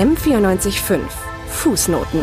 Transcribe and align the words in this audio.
M945 0.00 0.98
Fußnoten 1.48 2.22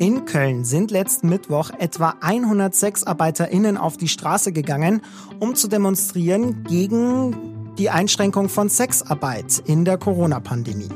in 0.00 0.24
Köln 0.24 0.64
sind 0.64 0.90
letzten 0.90 1.28
Mittwoch 1.28 1.70
etwa 1.78 2.16
100 2.20 2.74
SexarbeiterInnen 2.74 3.76
auf 3.76 3.96
die 3.98 4.08
Straße 4.08 4.50
gegangen, 4.50 5.02
um 5.38 5.54
zu 5.54 5.68
demonstrieren 5.68 6.64
gegen 6.64 7.76
die 7.78 7.90
Einschränkung 7.90 8.48
von 8.48 8.68
Sexarbeit 8.68 9.62
in 9.64 9.84
der 9.84 9.96
Corona-Pandemie. 9.96 10.88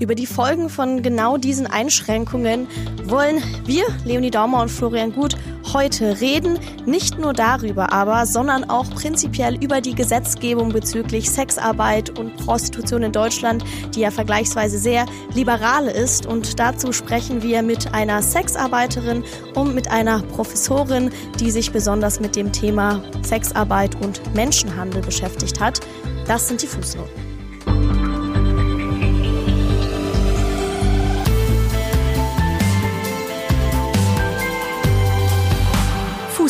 Über 0.00 0.14
die 0.14 0.26
Folgen 0.26 0.70
von 0.70 1.02
genau 1.02 1.36
diesen 1.36 1.66
Einschränkungen 1.66 2.66
wollen 3.04 3.42
wir, 3.66 3.84
Leonie 4.06 4.30
Daumer 4.30 4.62
und 4.62 4.70
Florian 4.70 5.12
Gut, 5.12 5.36
heute 5.74 6.22
reden. 6.22 6.58
Nicht 6.86 7.18
nur 7.18 7.34
darüber 7.34 7.92
aber, 7.92 8.24
sondern 8.24 8.64
auch 8.70 8.88
prinzipiell 8.88 9.62
über 9.62 9.82
die 9.82 9.94
Gesetzgebung 9.94 10.70
bezüglich 10.70 11.30
Sexarbeit 11.30 12.18
und 12.18 12.34
Prostitution 12.38 13.02
in 13.02 13.12
Deutschland, 13.12 13.62
die 13.94 14.00
ja 14.00 14.10
vergleichsweise 14.10 14.78
sehr 14.78 15.04
liberal 15.34 15.86
ist. 15.86 16.24
Und 16.24 16.58
dazu 16.58 16.94
sprechen 16.94 17.42
wir 17.42 17.60
mit 17.60 17.92
einer 17.92 18.22
Sexarbeiterin 18.22 19.22
und 19.54 19.74
mit 19.74 19.90
einer 19.90 20.22
Professorin, 20.22 21.10
die 21.38 21.50
sich 21.50 21.72
besonders 21.72 22.20
mit 22.20 22.36
dem 22.36 22.52
Thema 22.52 23.04
Sexarbeit 23.20 24.00
und 24.00 24.34
Menschenhandel 24.34 25.02
beschäftigt 25.02 25.60
hat. 25.60 25.80
Das 26.26 26.48
sind 26.48 26.62
die 26.62 26.68
Fußnoten. 26.68 27.29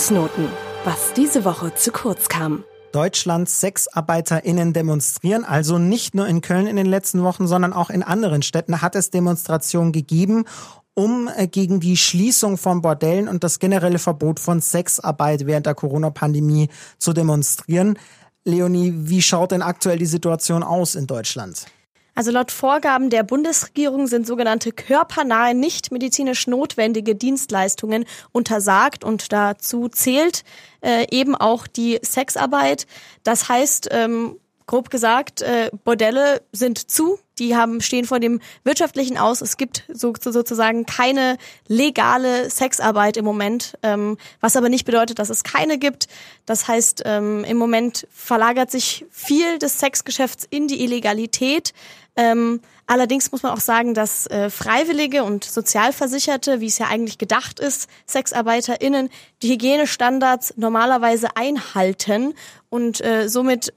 Fußnoten, 0.01 0.49
was 0.85 1.13
diese 1.13 1.45
Woche 1.45 1.75
zu 1.75 1.93
kurz 1.93 2.31
kam. 2.31 2.65
Deutschlands 2.91 3.61
SexarbeiterInnen 3.61 4.73
demonstrieren, 4.73 5.45
also 5.45 5.77
nicht 5.77 6.15
nur 6.15 6.27
in 6.27 6.41
Köln 6.41 6.67
in 6.67 6.77
den 6.77 6.87
letzten 6.87 7.23
Wochen, 7.23 7.47
sondern 7.47 7.75
auch 7.75 7.91
in 7.91 8.03
anderen 8.03 8.41
Städten 8.41 8.81
hat 8.81 8.95
es 8.95 9.11
Demonstrationen 9.11 9.93
gegeben, 9.93 10.47
um 10.95 11.29
äh, 11.37 11.47
gegen 11.49 11.81
die 11.81 11.99
Schließung 11.99 12.57
von 12.57 12.81
Bordellen 12.81 13.29
und 13.29 13.45
das 13.45 13.59
generelle 13.59 13.99
Verbot 13.99 14.41
von 14.41 14.63
Sexarbeit 14.63 15.45
während 15.45 15.67
der 15.67 15.75
Corona-Pandemie 15.75 16.71
zu 16.97 17.13
demonstrieren. 17.13 17.99
Leonie, 18.47 18.95
wie 18.97 19.21
schaut 19.21 19.51
denn 19.51 19.61
aktuell 19.61 19.99
die 19.99 20.07
Situation 20.07 20.63
aus 20.63 20.95
in 20.95 21.07
Deutschland? 21.07 21.67
Also 22.15 22.31
laut 22.31 22.51
Vorgaben 22.51 23.11
der 23.11 23.23
Bundesregierung 23.23 24.07
sind 24.07 24.27
sogenannte 24.27 24.73
körpernahe, 24.73 25.55
nicht 25.55 25.93
medizinisch 25.93 26.47
notwendige 26.47 27.15
Dienstleistungen 27.15 28.05
untersagt 28.33 29.05
und 29.05 29.33
dazu 29.33 29.89
zählt 29.89 30.45
äh, 30.81 31.07
eben 31.11 31.35
auch 31.35 31.67
die 31.67 31.99
Sexarbeit. 32.03 32.87
Das 33.23 33.49
heißt, 33.49 33.89
ähm, 33.93 34.37
grob 34.71 34.89
gesagt, 34.89 35.43
äh, 35.43 35.69
Bordelle 35.83 36.43
sind 36.53 36.91
zu, 36.91 37.19
die 37.41 37.57
haben, 37.57 37.81
stehen 37.81 38.05
vor 38.05 38.21
dem 38.21 38.41
Wirtschaftlichen 38.63 39.19
aus. 39.19 39.41
Es 39.41 39.57
gibt 39.57 39.83
so, 39.93 40.13
sozusagen 40.17 40.87
keine 40.87 41.39
legale 41.67 42.49
Sexarbeit 42.49 43.17
im 43.17 43.25
Moment, 43.25 43.77
ähm, 43.83 44.17
was 44.41 44.57
aber 44.57 44.69
nicht 44.69 44.85
bedeutet, 44.85 45.19
dass 45.19 45.29
es 45.29 45.43
keine 45.43 45.77
gibt. 45.79 46.07
Das 46.47 46.69
heißt, 46.69 47.03
ähm, 47.05 47.43
im 47.43 47.57
Moment 47.57 48.07
verlagert 48.13 48.71
sich 48.71 49.07
viel 49.11 49.59
des 49.59 49.81
Sexgeschäfts 49.81 50.47
in 50.49 50.69
die 50.69 50.85
Illegalität. 50.85 51.73
Ähm, 52.17 52.61
allerdings 52.87 53.33
muss 53.33 53.43
man 53.43 53.53
auch 53.53 53.61
sagen, 53.61 53.95
dass 53.95 54.27
äh, 54.27 54.51
Freiwillige 54.51 55.25
und 55.25 55.45
Sozialversicherte, 55.45 56.61
wie 56.61 56.67
es 56.67 56.79
ja 56.79 56.89
eigentlich 56.89 57.19
gedacht 57.19 57.61
ist, 57.61 57.89
SexarbeiterInnen, 58.07 59.11
die 59.43 59.53
Hygienestandards 59.53 60.55
normalerweise 60.57 61.37
einhalten 61.37 62.35
und 62.69 63.01
äh, 63.05 63.29
somit 63.29 63.73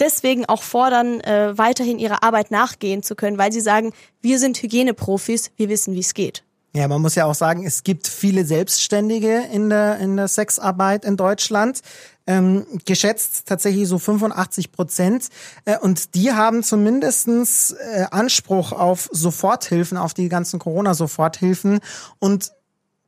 deswegen 0.00 0.44
auch 0.46 0.62
fordern, 0.62 1.20
äh, 1.20 1.56
weiterhin 1.56 1.98
ihrer 1.98 2.22
Arbeit 2.22 2.50
nachgehen 2.50 3.02
zu 3.02 3.14
können, 3.14 3.38
weil 3.38 3.52
sie 3.52 3.60
sagen, 3.60 3.92
wir 4.20 4.38
sind 4.38 4.62
Hygieneprofis, 4.62 5.50
wir 5.56 5.68
wissen, 5.68 5.94
wie 5.94 6.00
es 6.00 6.14
geht. 6.14 6.44
Ja, 6.76 6.88
man 6.88 7.00
muss 7.00 7.14
ja 7.14 7.24
auch 7.26 7.36
sagen, 7.36 7.64
es 7.64 7.84
gibt 7.84 8.08
viele 8.08 8.44
Selbstständige 8.44 9.44
in 9.52 9.70
der, 9.70 9.98
in 9.98 10.16
der 10.16 10.26
Sexarbeit 10.26 11.04
in 11.04 11.16
Deutschland. 11.16 11.82
Ähm, 12.26 12.66
geschätzt 12.86 13.46
tatsächlich 13.46 13.86
so 13.86 13.98
85 13.98 14.72
Prozent. 14.72 15.28
Äh, 15.66 15.78
und 15.78 16.14
die 16.14 16.32
haben 16.32 16.62
zumindestens 16.62 17.72
äh, 17.72 18.06
Anspruch 18.10 18.72
auf 18.72 19.10
Soforthilfen, 19.12 19.98
auf 19.98 20.14
die 20.14 20.30
ganzen 20.30 20.58
Corona-Soforthilfen 20.58 21.80
und 22.18 22.52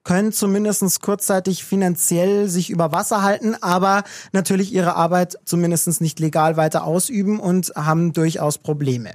können 0.07 0.33
zumindestens 0.33 1.01
kurzzeitig 1.01 1.65
finanziell 1.65 2.49
sich 2.49 2.71
über 2.71 2.93
Wasser 2.93 3.23
halten, 3.23 3.57
aber 3.61 4.05
natürlich 4.33 4.73
ihre 4.73 4.95
Arbeit 4.95 5.37
zumindestens 5.45 6.01
nicht 6.01 6.21
legal 6.21 6.57
weiter 6.57 6.85
ausüben 6.85 7.41
und 7.41 7.73
haben 7.75 8.13
durchaus 8.13 8.59
Probleme. 8.59 9.13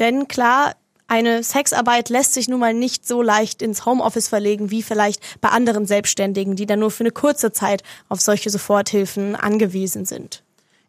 Denn 0.00 0.26
klar, 0.26 0.74
eine 1.06 1.42
Sexarbeit 1.42 2.08
lässt 2.08 2.34
sich 2.34 2.48
nun 2.48 2.60
mal 2.60 2.74
nicht 2.74 3.06
so 3.06 3.22
leicht 3.22 3.62
ins 3.62 3.84
Homeoffice 3.84 4.28
verlegen 4.28 4.70
wie 4.70 4.82
vielleicht 4.82 5.20
bei 5.40 5.50
anderen 5.50 5.86
Selbstständigen, 5.86 6.56
die 6.56 6.66
dann 6.66 6.80
nur 6.80 6.90
für 6.90 7.04
eine 7.04 7.12
kurze 7.12 7.52
Zeit 7.52 7.82
auf 8.08 8.20
solche 8.20 8.50
Soforthilfen 8.50 9.36
angewiesen 9.36 10.04
sind. 10.04 10.42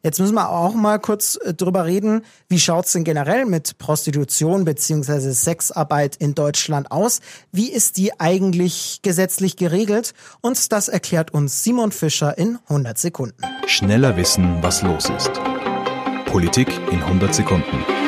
Jetzt 0.06 0.20
müssen 0.20 0.36
wir 0.36 0.52
auch 0.52 0.76
mal 0.76 1.00
kurz 1.00 1.40
äh, 1.44 1.56
drüber 1.56 1.86
reden, 1.86 2.24
wie 2.48 2.60
schaut's 2.60 2.92
denn 2.92 3.04
generell 3.04 3.46
mit 3.46 3.80
Prostitution 3.80 4.64
beziehungsweise 4.64 5.34
Sexarbeit 5.34 6.16
in 6.18 6.36
Deutschland 6.36 6.92
aus? 6.92 7.22
Wie 7.52 7.72
ist 7.72 7.98
die 7.98 8.20
eigentlich 8.20 9.00
gesetzlich 9.02 9.58
geregelt? 9.58 10.14
Und 10.42 10.72
das 10.72 10.90
erklärt 10.90 11.34
uns 11.34 11.64
Simon 11.64 11.92
Fischer 11.92 12.38
in 12.38 12.60
100 12.70 13.00
Sekunden. 13.00 13.42
Schneller 13.66 14.16
wissen, 14.16 14.60
was 14.62 14.84
los 14.84 15.10
ist. 15.10 15.32
Politik 16.26 16.70
in 16.92 17.02
100 17.02 17.34
Sekunden. 17.34 18.05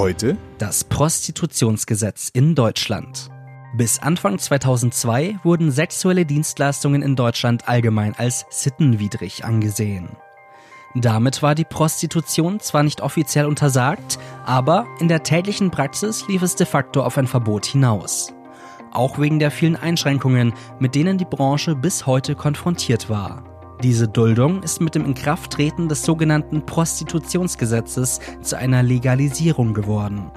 Heute 0.00 0.38
das 0.56 0.84
Prostitutionsgesetz 0.84 2.30
in 2.32 2.54
Deutschland. 2.54 3.28
Bis 3.76 3.98
Anfang 3.98 4.38
2002 4.38 5.40
wurden 5.42 5.70
sexuelle 5.70 6.24
Dienstleistungen 6.24 7.02
in 7.02 7.16
Deutschland 7.16 7.68
allgemein 7.68 8.14
als 8.16 8.46
sittenwidrig 8.48 9.44
angesehen. 9.44 10.16
Damit 10.94 11.42
war 11.42 11.54
die 11.54 11.66
Prostitution 11.66 12.60
zwar 12.60 12.82
nicht 12.82 13.02
offiziell 13.02 13.44
untersagt, 13.44 14.18
aber 14.46 14.86
in 15.00 15.08
der 15.08 15.22
täglichen 15.22 15.70
Praxis 15.70 16.26
lief 16.28 16.40
es 16.40 16.56
de 16.56 16.64
facto 16.64 17.02
auf 17.02 17.18
ein 17.18 17.26
Verbot 17.26 17.66
hinaus. 17.66 18.32
Auch 18.92 19.18
wegen 19.18 19.38
der 19.38 19.50
vielen 19.50 19.76
Einschränkungen, 19.76 20.54
mit 20.78 20.94
denen 20.94 21.18
die 21.18 21.26
Branche 21.26 21.76
bis 21.76 22.06
heute 22.06 22.36
konfrontiert 22.36 23.10
war. 23.10 23.49
Diese 23.82 24.08
Duldung 24.08 24.62
ist 24.62 24.82
mit 24.82 24.94
dem 24.94 25.06
Inkrafttreten 25.06 25.88
des 25.88 26.02
sogenannten 26.02 26.66
Prostitutionsgesetzes 26.66 28.20
zu 28.42 28.58
einer 28.58 28.82
Legalisierung 28.82 29.72
geworden. 29.72 30.30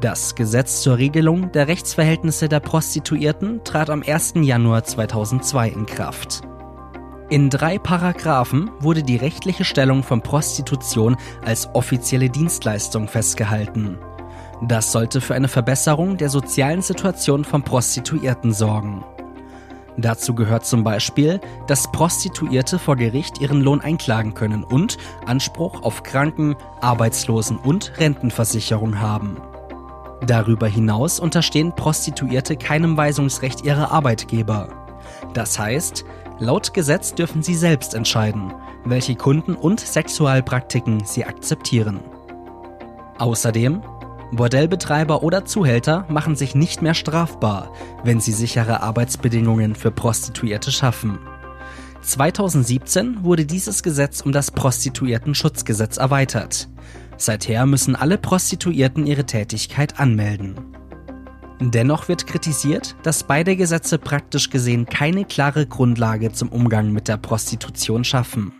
Das 0.00 0.34
Gesetz 0.34 0.80
zur 0.80 0.96
Regelung 0.96 1.52
der 1.52 1.68
Rechtsverhältnisse 1.68 2.48
der 2.48 2.60
Prostituierten 2.60 3.62
trat 3.64 3.90
am 3.90 4.02
1. 4.02 4.34
Januar 4.36 4.84
2002 4.84 5.68
in 5.68 5.86
Kraft. 5.86 6.40
In 7.28 7.50
drei 7.50 7.78
Paragraphen 7.78 8.70
wurde 8.80 9.02
die 9.02 9.16
rechtliche 9.16 9.64
Stellung 9.64 10.02
von 10.02 10.22
Prostitution 10.22 11.16
als 11.44 11.68
offizielle 11.74 12.30
Dienstleistung 12.30 13.08
festgehalten. 13.08 13.98
Das 14.62 14.92
sollte 14.92 15.20
für 15.20 15.34
eine 15.34 15.48
Verbesserung 15.48 16.16
der 16.16 16.30
sozialen 16.30 16.80
Situation 16.80 17.44
von 17.44 17.62
Prostituierten 17.62 18.52
sorgen. 18.54 19.04
Dazu 19.96 20.34
gehört 20.34 20.66
zum 20.66 20.82
Beispiel, 20.82 21.40
dass 21.66 21.90
Prostituierte 21.92 22.78
vor 22.78 22.96
Gericht 22.96 23.40
ihren 23.40 23.60
Lohn 23.60 23.80
einklagen 23.80 24.34
können 24.34 24.64
und 24.64 24.98
Anspruch 25.26 25.82
auf 25.82 26.02
Kranken-, 26.02 26.56
Arbeitslosen- 26.80 27.58
und 27.58 27.92
Rentenversicherung 27.98 29.00
haben. 29.00 29.36
Darüber 30.26 30.66
hinaus 30.66 31.20
unterstehen 31.20 31.74
Prostituierte 31.74 32.56
keinem 32.56 32.96
Weisungsrecht 32.96 33.64
ihrer 33.64 33.92
Arbeitgeber. 33.92 34.68
Das 35.32 35.58
heißt, 35.58 36.04
laut 36.38 36.74
Gesetz 36.74 37.14
dürfen 37.14 37.42
sie 37.42 37.54
selbst 37.54 37.94
entscheiden, 37.94 38.52
welche 38.84 39.14
Kunden 39.14 39.54
und 39.54 39.80
Sexualpraktiken 39.80 41.04
sie 41.04 41.24
akzeptieren. 41.24 42.00
Außerdem 43.18 43.82
Bordellbetreiber 44.36 45.22
oder 45.22 45.44
Zuhälter 45.44 46.06
machen 46.08 46.36
sich 46.36 46.54
nicht 46.54 46.82
mehr 46.82 46.94
strafbar, 46.94 47.72
wenn 48.04 48.20
sie 48.20 48.32
sichere 48.32 48.82
Arbeitsbedingungen 48.82 49.74
für 49.74 49.90
Prostituierte 49.90 50.72
schaffen. 50.72 51.18
2017 52.02 53.24
wurde 53.24 53.46
dieses 53.46 53.82
Gesetz 53.82 54.20
um 54.20 54.32
das 54.32 54.50
Prostituiertenschutzgesetz 54.50 55.96
erweitert. 55.96 56.68
Seither 57.16 57.64
müssen 57.66 57.96
alle 57.96 58.18
Prostituierten 58.18 59.06
ihre 59.06 59.24
Tätigkeit 59.24 59.98
anmelden. 59.98 60.54
Dennoch 61.60 62.08
wird 62.08 62.26
kritisiert, 62.26 62.96
dass 63.02 63.24
beide 63.24 63.56
Gesetze 63.56 63.98
praktisch 63.98 64.50
gesehen 64.50 64.86
keine 64.86 65.24
klare 65.24 65.66
Grundlage 65.66 66.32
zum 66.32 66.50
Umgang 66.50 66.92
mit 66.92 67.08
der 67.08 67.16
Prostitution 67.16 68.04
schaffen. 68.04 68.52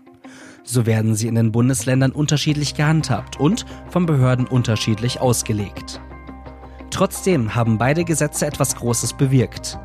So 0.66 0.86
werden 0.86 1.14
sie 1.14 1.28
in 1.28 1.34
den 1.34 1.52
Bundesländern 1.52 2.12
unterschiedlich 2.12 2.74
gehandhabt 2.74 3.38
und 3.38 3.66
von 3.90 4.06
Behörden 4.06 4.46
unterschiedlich 4.46 5.20
ausgelegt. 5.20 6.00
Trotzdem 6.90 7.54
haben 7.54 7.76
beide 7.76 8.04
Gesetze 8.04 8.46
etwas 8.46 8.74
Großes 8.76 9.12
bewirkt. 9.12 9.78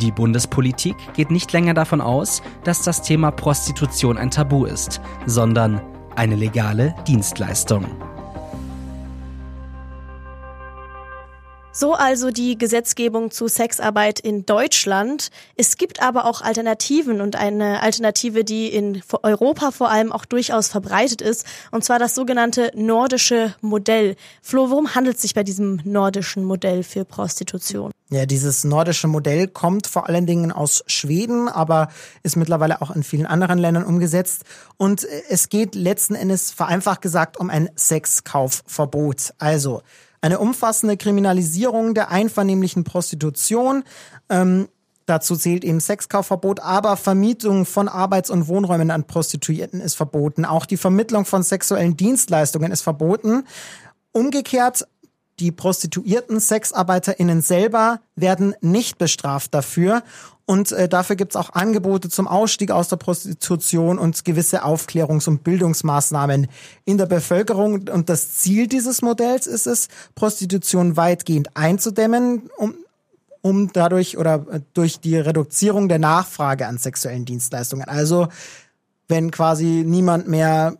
Die 0.00 0.10
Bundespolitik 0.10 0.96
geht 1.14 1.30
nicht 1.30 1.52
länger 1.52 1.74
davon 1.74 2.00
aus, 2.00 2.42
dass 2.64 2.82
das 2.82 3.02
Thema 3.02 3.30
Prostitution 3.30 4.18
ein 4.18 4.30
Tabu 4.30 4.64
ist, 4.64 5.00
sondern 5.26 5.80
eine 6.16 6.34
legale 6.34 6.94
Dienstleistung. 7.06 7.84
So 11.78 11.92
also 11.92 12.30
die 12.30 12.56
Gesetzgebung 12.56 13.30
zu 13.30 13.48
Sexarbeit 13.48 14.18
in 14.18 14.46
Deutschland. 14.46 15.28
Es 15.56 15.76
gibt 15.76 16.00
aber 16.00 16.24
auch 16.24 16.40
Alternativen 16.40 17.20
und 17.20 17.36
eine 17.36 17.82
Alternative, 17.82 18.44
die 18.44 18.68
in 18.68 19.02
Europa 19.22 19.72
vor 19.72 19.90
allem 19.90 20.10
auch 20.10 20.24
durchaus 20.24 20.68
verbreitet 20.68 21.20
ist, 21.20 21.44
und 21.72 21.84
zwar 21.84 21.98
das 21.98 22.14
sogenannte 22.14 22.72
nordische 22.74 23.54
Modell. 23.60 24.16
Flo, 24.40 24.70
worum 24.70 24.94
handelt 24.94 25.16
es 25.16 25.22
sich 25.22 25.34
bei 25.34 25.42
diesem 25.42 25.82
nordischen 25.84 26.44
Modell 26.44 26.82
für 26.82 27.04
Prostitution? 27.04 27.92
Ja, 28.08 28.24
dieses 28.24 28.64
nordische 28.64 29.06
Modell 29.06 29.46
kommt 29.46 29.86
vor 29.86 30.08
allen 30.08 30.24
Dingen 30.24 30.52
aus 30.52 30.82
Schweden, 30.86 31.50
aber 31.50 31.88
ist 32.22 32.36
mittlerweile 32.36 32.80
auch 32.80 32.96
in 32.96 33.02
vielen 33.02 33.26
anderen 33.26 33.58
Ländern 33.58 33.84
umgesetzt. 33.84 34.44
Und 34.78 35.06
es 35.28 35.50
geht 35.50 35.74
letzten 35.74 36.14
Endes 36.14 36.52
vereinfacht 36.52 37.02
gesagt 37.02 37.36
um 37.36 37.50
ein 37.50 37.68
Sexkaufverbot. 37.76 39.34
Also 39.36 39.82
eine 40.26 40.40
umfassende 40.40 40.96
Kriminalisierung 40.96 41.94
der 41.94 42.10
einvernehmlichen 42.10 42.82
Prostitution. 42.82 43.84
Ähm, 44.28 44.68
dazu 45.06 45.36
zählt 45.36 45.64
eben 45.64 45.78
Sexkaufverbot, 45.78 46.60
aber 46.60 46.96
Vermietung 46.96 47.64
von 47.64 47.88
Arbeits- 47.88 48.30
und 48.30 48.48
Wohnräumen 48.48 48.90
an 48.90 49.04
Prostituierten 49.04 49.80
ist 49.80 49.94
verboten. 49.94 50.44
Auch 50.44 50.66
die 50.66 50.76
Vermittlung 50.76 51.24
von 51.24 51.44
sexuellen 51.44 51.96
Dienstleistungen 51.96 52.72
ist 52.72 52.82
verboten. 52.82 53.44
Umgekehrt 54.10 54.88
die 55.38 55.52
prostituierten 55.52 56.40
SexarbeiterInnen 56.40 57.42
selber 57.42 58.00
werden 58.14 58.54
nicht 58.60 58.98
bestraft 58.98 59.54
dafür. 59.54 60.02
Und 60.46 60.70
äh, 60.70 60.88
dafür 60.88 61.16
gibt's 61.16 61.34
auch 61.34 61.50
Angebote 61.50 62.08
zum 62.08 62.28
Ausstieg 62.28 62.70
aus 62.70 62.88
der 62.88 62.96
Prostitution 62.96 63.98
und 63.98 64.24
gewisse 64.24 64.64
Aufklärungs- 64.64 65.28
und 65.28 65.42
Bildungsmaßnahmen 65.42 66.46
in 66.84 66.98
der 66.98 67.06
Bevölkerung. 67.06 67.88
Und 67.88 68.08
das 68.08 68.34
Ziel 68.34 68.68
dieses 68.68 69.02
Modells 69.02 69.48
ist 69.48 69.66
es, 69.66 69.88
Prostitution 70.14 70.96
weitgehend 70.96 71.56
einzudämmen, 71.56 72.48
um, 72.56 72.74
um 73.42 73.72
dadurch 73.72 74.18
oder 74.18 74.46
äh, 74.50 74.60
durch 74.72 75.00
die 75.00 75.16
Reduzierung 75.16 75.88
der 75.88 75.98
Nachfrage 75.98 76.68
an 76.68 76.78
sexuellen 76.78 77.24
Dienstleistungen. 77.24 77.88
Also 77.88 78.28
wenn 79.08 79.32
quasi 79.32 79.82
niemand 79.84 80.28
mehr 80.28 80.76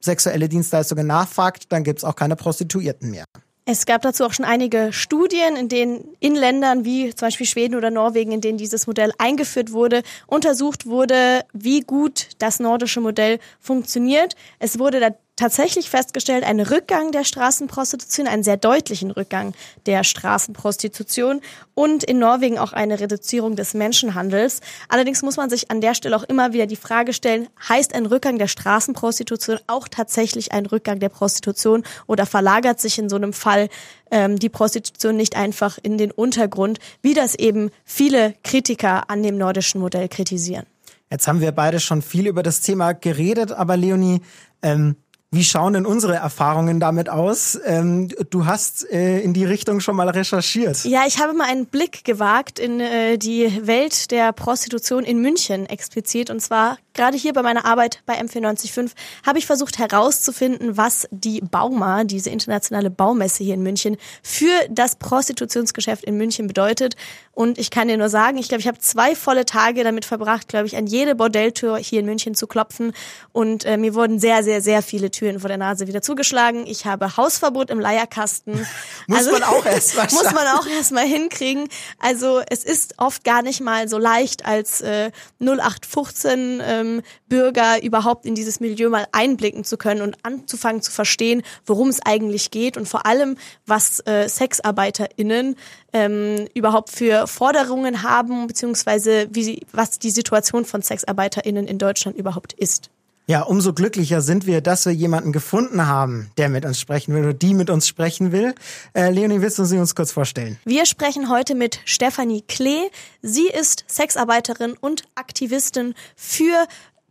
sexuelle 0.00 0.48
Dienstleistungen 0.48 1.06
nachfragt, 1.06 1.66
dann 1.70 1.84
gibt's 1.84 2.04
auch 2.04 2.16
keine 2.16 2.36
Prostituierten 2.36 3.10
mehr. 3.10 3.24
Es 3.64 3.86
gab 3.86 4.02
dazu 4.02 4.24
auch 4.24 4.32
schon 4.32 4.44
einige 4.44 4.92
Studien, 4.92 5.54
in 5.54 5.68
denen 5.68 6.16
in 6.18 6.34
Ländern 6.34 6.84
wie 6.84 7.14
zum 7.14 7.26
Beispiel 7.26 7.46
Schweden 7.46 7.76
oder 7.76 7.90
Norwegen, 7.90 8.32
in 8.32 8.40
denen 8.40 8.58
dieses 8.58 8.88
Modell 8.88 9.12
eingeführt 9.18 9.70
wurde, 9.70 10.02
untersucht 10.26 10.86
wurde, 10.86 11.44
wie 11.52 11.82
gut 11.82 12.30
das 12.38 12.58
nordische 12.58 13.00
Modell 13.00 13.38
funktioniert. 13.60 14.34
Es 14.58 14.80
wurde 14.80 14.98
da 14.98 15.10
tatsächlich 15.42 15.90
festgestellt, 15.90 16.44
einen 16.44 16.64
Rückgang 16.64 17.10
der 17.10 17.24
Straßenprostitution, 17.24 18.28
einen 18.28 18.44
sehr 18.44 18.56
deutlichen 18.56 19.10
Rückgang 19.10 19.54
der 19.86 20.04
Straßenprostitution 20.04 21.40
und 21.74 22.04
in 22.04 22.20
Norwegen 22.20 22.58
auch 22.60 22.72
eine 22.72 23.00
Reduzierung 23.00 23.56
des 23.56 23.74
Menschenhandels. 23.74 24.60
Allerdings 24.88 25.20
muss 25.22 25.36
man 25.36 25.50
sich 25.50 25.68
an 25.68 25.80
der 25.80 25.96
Stelle 25.96 26.14
auch 26.14 26.22
immer 26.22 26.52
wieder 26.52 26.66
die 26.66 26.76
Frage 26.76 27.12
stellen, 27.12 27.48
heißt 27.68 27.92
ein 27.92 28.06
Rückgang 28.06 28.38
der 28.38 28.46
Straßenprostitution 28.46 29.58
auch 29.66 29.88
tatsächlich 29.88 30.52
ein 30.52 30.64
Rückgang 30.64 31.00
der 31.00 31.08
Prostitution 31.08 31.82
oder 32.06 32.24
verlagert 32.24 32.78
sich 32.78 33.00
in 33.00 33.08
so 33.08 33.16
einem 33.16 33.32
Fall 33.32 33.68
ähm, 34.12 34.38
die 34.38 34.48
Prostitution 34.48 35.16
nicht 35.16 35.34
einfach 35.34 35.76
in 35.82 35.98
den 35.98 36.12
Untergrund, 36.12 36.78
wie 37.02 37.14
das 37.14 37.34
eben 37.34 37.72
viele 37.84 38.36
Kritiker 38.44 39.10
an 39.10 39.24
dem 39.24 39.38
nordischen 39.38 39.80
Modell 39.80 40.08
kritisieren? 40.08 40.66
Jetzt 41.10 41.26
haben 41.26 41.40
wir 41.40 41.50
beide 41.50 41.80
schon 41.80 42.00
viel 42.00 42.28
über 42.28 42.44
das 42.44 42.60
Thema 42.60 42.92
geredet, 42.92 43.50
aber 43.50 43.76
Leonie, 43.76 44.22
ähm, 44.62 44.94
wie 45.34 45.44
schauen 45.44 45.72
denn 45.72 45.86
unsere 45.86 46.14
Erfahrungen 46.14 46.78
damit 46.78 47.08
aus? 47.08 47.58
Ähm, 47.64 48.08
du 48.28 48.44
hast 48.44 48.88
äh, 48.92 49.20
in 49.20 49.32
die 49.32 49.46
Richtung 49.46 49.80
schon 49.80 49.96
mal 49.96 50.10
recherchiert. 50.10 50.84
Ja, 50.84 51.04
ich 51.06 51.20
habe 51.20 51.32
mal 51.32 51.48
einen 51.48 51.64
Blick 51.64 52.04
gewagt 52.04 52.58
in 52.58 52.80
äh, 52.80 53.16
die 53.16 53.66
Welt 53.66 54.10
der 54.10 54.32
Prostitution 54.32 55.04
in 55.04 55.22
München 55.22 55.64
explizit. 55.64 56.28
Und 56.28 56.40
zwar 56.40 56.76
gerade 56.94 57.16
hier 57.16 57.32
bei 57.32 57.42
meiner 57.42 57.64
Arbeit 57.64 58.00
bei 58.06 58.20
M495 58.20 58.92
habe 59.26 59.38
ich 59.38 59.46
versucht 59.46 59.78
herauszufinden, 59.78 60.76
was 60.76 61.08
die 61.10 61.40
Bauma, 61.40 62.04
diese 62.04 62.30
internationale 62.30 62.90
Baumesse 62.90 63.44
hier 63.44 63.54
in 63.54 63.62
München, 63.62 63.96
für 64.22 64.52
das 64.70 64.96
Prostitutionsgeschäft 64.96 66.04
in 66.04 66.16
München 66.16 66.46
bedeutet. 66.46 66.96
Und 67.32 67.58
ich 67.58 67.70
kann 67.70 67.88
dir 67.88 67.96
nur 67.96 68.10
sagen, 68.10 68.36
ich 68.36 68.48
glaube, 68.48 68.60
ich 68.60 68.68
habe 68.68 68.78
zwei 68.78 69.14
volle 69.14 69.46
Tage 69.46 69.84
damit 69.84 70.04
verbracht, 70.04 70.48
glaube 70.48 70.66
ich, 70.66 70.76
an 70.76 70.86
jede 70.86 71.14
Bordelltür 71.14 71.78
hier 71.78 72.00
in 72.00 72.06
München 72.06 72.34
zu 72.34 72.46
klopfen. 72.46 72.92
Und 73.32 73.64
äh, 73.64 73.78
mir 73.78 73.94
wurden 73.94 74.18
sehr, 74.18 74.44
sehr, 74.44 74.60
sehr 74.60 74.82
viele 74.82 75.10
Türen 75.10 75.40
vor 75.40 75.48
der 75.48 75.56
Nase 75.56 75.86
wieder 75.86 76.02
zugeschlagen. 76.02 76.66
Ich 76.66 76.84
habe 76.84 77.16
Hausverbot 77.16 77.70
im 77.70 77.80
Leierkasten. 77.80 78.66
muss 79.06 79.18
also, 79.18 79.32
man 79.32 79.42
auch 79.44 79.64
erst 79.64 79.96
mal 79.96 80.02
Muss 80.12 80.32
man 80.32 80.46
auch 80.48 80.66
erst 80.66 80.92
mal 80.92 81.06
hinkriegen. 81.06 81.68
Also 81.98 82.42
es 82.50 82.64
ist 82.64 82.94
oft 82.98 83.24
gar 83.24 83.42
nicht 83.42 83.60
mal 83.60 83.88
so 83.88 83.96
leicht 83.96 84.44
als 84.44 84.82
äh, 84.82 85.10
0815 85.40 86.60
ähm, 86.82 87.02
Bürger 87.28 87.82
überhaupt 87.82 88.26
in 88.26 88.34
dieses 88.34 88.60
Milieu 88.60 88.90
mal 88.90 89.06
einblicken 89.12 89.64
zu 89.64 89.76
können 89.76 90.02
und 90.02 90.16
anzufangen 90.22 90.82
zu 90.82 90.90
verstehen, 90.90 91.42
worum 91.66 91.88
es 91.88 92.00
eigentlich 92.04 92.50
geht 92.50 92.76
und 92.76 92.88
vor 92.88 93.06
allem, 93.06 93.36
was 93.66 94.00
äh, 94.00 94.28
SexarbeiterInnen 94.28 95.56
ähm, 95.92 96.46
überhaupt 96.54 96.90
für 96.90 97.26
Forderungen 97.26 98.02
haben, 98.02 98.46
beziehungsweise 98.46 99.28
wie 99.30 99.44
sie, 99.44 99.66
was 99.72 99.98
die 99.98 100.10
Situation 100.10 100.64
von 100.64 100.82
SexarbeiterInnen 100.82 101.66
in 101.66 101.78
Deutschland 101.78 102.16
überhaupt 102.16 102.52
ist. 102.52 102.90
Ja, 103.26 103.42
umso 103.42 103.72
glücklicher 103.72 104.20
sind 104.20 104.46
wir, 104.46 104.60
dass 104.60 104.84
wir 104.84 104.92
jemanden 104.92 105.32
gefunden 105.32 105.86
haben, 105.86 106.30
der 106.38 106.48
mit 106.48 106.64
uns 106.64 106.80
sprechen 106.80 107.14
will 107.14 107.22
oder 107.22 107.34
die 107.34 107.54
mit 107.54 107.70
uns 107.70 107.86
sprechen 107.86 108.32
will. 108.32 108.54
Äh, 108.94 109.10
Leonie, 109.10 109.40
willst 109.40 109.58
du 109.58 109.64
sie 109.64 109.78
uns 109.78 109.94
kurz 109.94 110.10
vorstellen? 110.10 110.58
Wir 110.64 110.86
sprechen 110.86 111.28
heute 111.28 111.54
mit 111.54 111.78
Stefanie 111.84 112.42
Klee. 112.42 112.90
Sie 113.22 113.46
ist 113.46 113.84
Sexarbeiterin 113.86 114.74
und 114.80 115.04
Aktivistin 115.14 115.94
für 116.16 116.66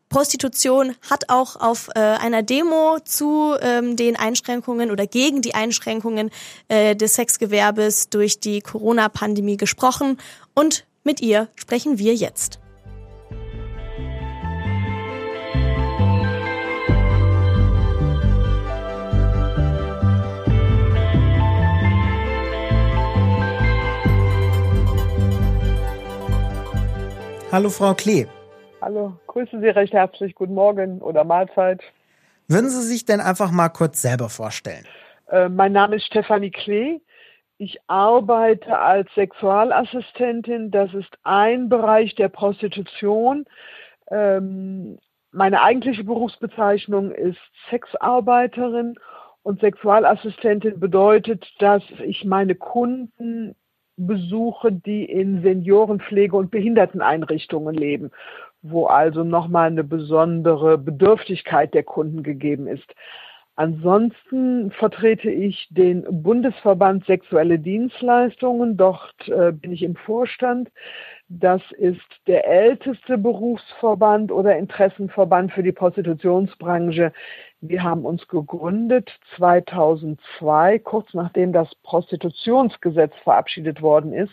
Prostitution 0.10 0.96
hat 1.10 1.30
auch 1.30 1.56
auf 1.56 1.88
äh, 1.96 2.00
einer 2.00 2.44
Demo 2.44 2.98
zu 3.06 3.56
ähm, 3.62 3.96
den 3.96 4.18
Einschränkungen 4.18 4.92
oder 4.92 5.08
gegen 5.08 5.42
die 5.42 5.56
Einschränkungen 5.56 6.30
äh, 6.68 6.98
des 6.98 7.16
Sexgewerbes 7.16 8.10
durch 8.10 8.42
die 8.42 8.60
Corona-Pandemie 8.60 9.56
gesprochen 9.56 10.18
und 10.54 10.86
mit 11.06 11.22
ihr 11.22 11.48
sprechen 11.56 11.98
wir 11.98 12.14
jetzt. 12.14 12.60
Hallo 27.52 27.70
Frau 27.70 27.94
Klee. 27.94 28.28
Hallo, 28.80 29.20
grüße 29.28 29.60
Sie 29.60 29.68
recht 29.68 29.92
herzlich. 29.92 30.36
Guten 30.36 30.54
Morgen 30.54 31.02
oder 31.02 31.26
Mahlzeit. 31.26 31.82
Würden 32.48 32.70
Sie 32.70 32.82
sich 32.82 33.04
denn 33.04 33.20
einfach 33.20 33.52
mal 33.52 33.68
kurz 33.68 34.02
selber 34.02 34.30
vorstellen? 34.30 34.86
Äh, 35.28 35.50
mein 35.50 35.74
Name 35.74 35.98
ist 35.98 36.06
Stefanie 36.06 36.52
Klee. 36.52 37.02
Ich 37.58 37.78
arbeite 37.88 38.80
als 38.80 39.14
Sexualassistentin. 39.16 40.72
Das 40.72 40.94
ist 40.94 41.12
ein 41.24 41.68
Bereich 41.68 42.16
der 42.16 42.30
Prostitution. 42.30 43.44
Ähm, 44.10 44.98
meine 45.34 45.62
eigentliche 45.62 46.06
Berufsbezeichnung 46.06 47.12
ist 47.12 47.40
Sexarbeiterin 47.70 48.96
und 49.44 49.60
Sexualassistentin 49.60 50.80
bedeutet, 50.80 51.46
dass 51.60 51.84
ich 52.06 52.24
meine 52.24 52.56
Kunden 52.56 53.56
besuche, 54.08 54.72
die 54.72 55.06
in 55.06 55.42
Seniorenpflege 55.42 56.36
und 56.36 56.52
Behinderteneinrichtungen 56.52 57.76
leben, 57.76 58.12
wo 58.62 58.86
also 58.86 59.24
nochmal 59.24 59.68
eine 59.68 59.84
besondere 59.84 60.78
Bedürftigkeit 60.78 61.74
der 61.74 61.84
Kunden 61.84 62.24
gegeben 62.24 62.68
ist. 62.68 62.94
Ansonsten 63.56 64.72
vertrete 64.72 65.30
ich 65.30 65.68
den 65.70 66.06
Bundesverband 66.24 67.06
Sexuelle 67.06 67.60
Dienstleistungen. 67.60 68.78
Dort 68.78 69.28
äh, 69.28 69.52
bin 69.52 69.72
ich 69.74 69.84
im 69.84 69.96
Vorstand. 69.96 70.72
Das 71.28 71.62
ist 71.78 72.02
der 72.28 72.48
älteste 72.48 73.18
Berufsverband 73.18 74.32
oder 74.32 74.58
Interessenverband 74.58 75.52
für 75.52 75.64
die 75.64 75.72
Prostitutionsbranche. 75.74 77.14
Wir 77.64 77.84
haben 77.84 78.06
uns 78.06 78.28
gegründet 78.28 79.12
2002, 79.38 80.80
kurz 80.80 81.14
nachdem 81.14 81.54
das 81.54 81.70
Prostitutionsgesetz 81.84 83.14
verabschiedet 83.24 83.84
worden 83.84 84.14
ist. 84.14 84.32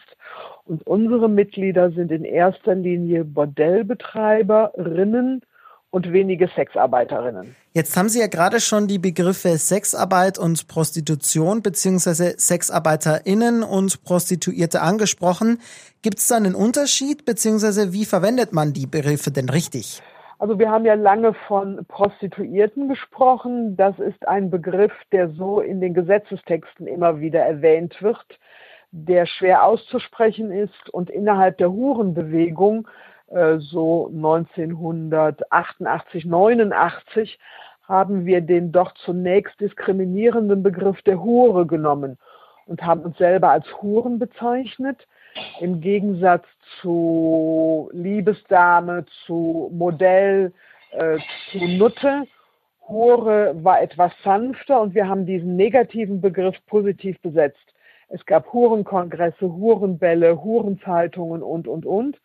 Und 0.64 0.86
unsere 0.86 1.28
Mitglieder 1.28 1.90
sind 1.90 2.10
in 2.10 2.24
erster 2.24 2.74
Linie 2.74 3.26
Bordellbetreiberinnen 3.26 5.42
und 5.90 6.10
wenige 6.10 6.48
Sexarbeiterinnen. 6.48 7.54
Jetzt 7.74 7.94
haben 7.98 8.08
Sie 8.08 8.20
ja 8.20 8.28
gerade 8.28 8.60
schon 8.60 8.88
die 8.88 8.98
Begriffe 8.98 9.58
Sexarbeit 9.58 10.38
und 10.38 10.66
Prostitution 10.66 11.60
beziehungsweise 11.62 12.32
Sexarbeiterinnen 12.38 13.62
und 13.62 14.04
Prostituierte 14.04 14.80
angesprochen. 14.80 15.60
Gibt 16.00 16.18
es 16.18 16.28
da 16.28 16.36
einen 16.36 16.54
Unterschied 16.54 17.26
beziehungsweise 17.26 17.92
wie 17.92 18.06
verwendet 18.06 18.54
man 18.54 18.72
die 18.72 18.86
Begriffe 18.86 19.30
denn 19.30 19.50
richtig? 19.50 20.00
Also 20.38 20.58
wir 20.60 20.70
haben 20.70 20.84
ja 20.84 20.94
lange 20.94 21.34
von 21.34 21.84
Prostituierten 21.86 22.88
gesprochen. 22.88 23.76
Das 23.76 23.98
ist 23.98 24.28
ein 24.28 24.50
Begriff, 24.50 24.92
der 25.10 25.30
so 25.30 25.60
in 25.60 25.80
den 25.80 25.94
Gesetzestexten 25.94 26.86
immer 26.86 27.18
wieder 27.18 27.40
erwähnt 27.40 28.00
wird, 28.00 28.38
der 28.92 29.26
schwer 29.26 29.64
auszusprechen 29.64 30.52
ist 30.52 30.88
und 30.90 31.10
innerhalb 31.10 31.58
der 31.58 31.72
Hurenbewegung 31.72 32.86
äh, 33.30 33.58
so 33.58 34.06
1988, 34.14 36.24
89 36.24 37.40
haben 37.82 38.24
wir 38.24 38.40
den 38.40 38.70
doch 38.70 38.94
zunächst 38.94 39.58
diskriminierenden 39.60 40.62
Begriff 40.62 41.02
der 41.02 41.20
Hure 41.20 41.66
genommen 41.66 42.16
und 42.66 42.82
haben 42.82 43.00
uns 43.00 43.18
selber 43.18 43.50
als 43.50 43.66
Huren 43.82 44.20
bezeichnet 44.20 45.08
im 45.60 45.80
Gegensatz 45.80 46.44
zu 46.80 47.90
Liebesdame, 47.92 49.04
zu 49.26 49.70
Modell, 49.72 50.52
äh, 50.92 51.18
zu 51.50 51.58
Nutte. 51.58 52.26
Hure 52.88 53.54
war 53.62 53.82
etwas 53.82 54.12
sanfter 54.24 54.80
und 54.80 54.94
wir 54.94 55.08
haben 55.08 55.26
diesen 55.26 55.56
negativen 55.56 56.20
Begriff 56.20 56.56
positiv 56.66 57.20
besetzt. 57.20 57.74
Es 58.08 58.24
gab 58.24 58.52
Hurenkongresse, 58.52 59.52
Hurenbälle, 59.52 60.42
Hurenzeitungen 60.42 61.42
und, 61.42 61.68
und, 61.68 61.84
und. 61.84 62.18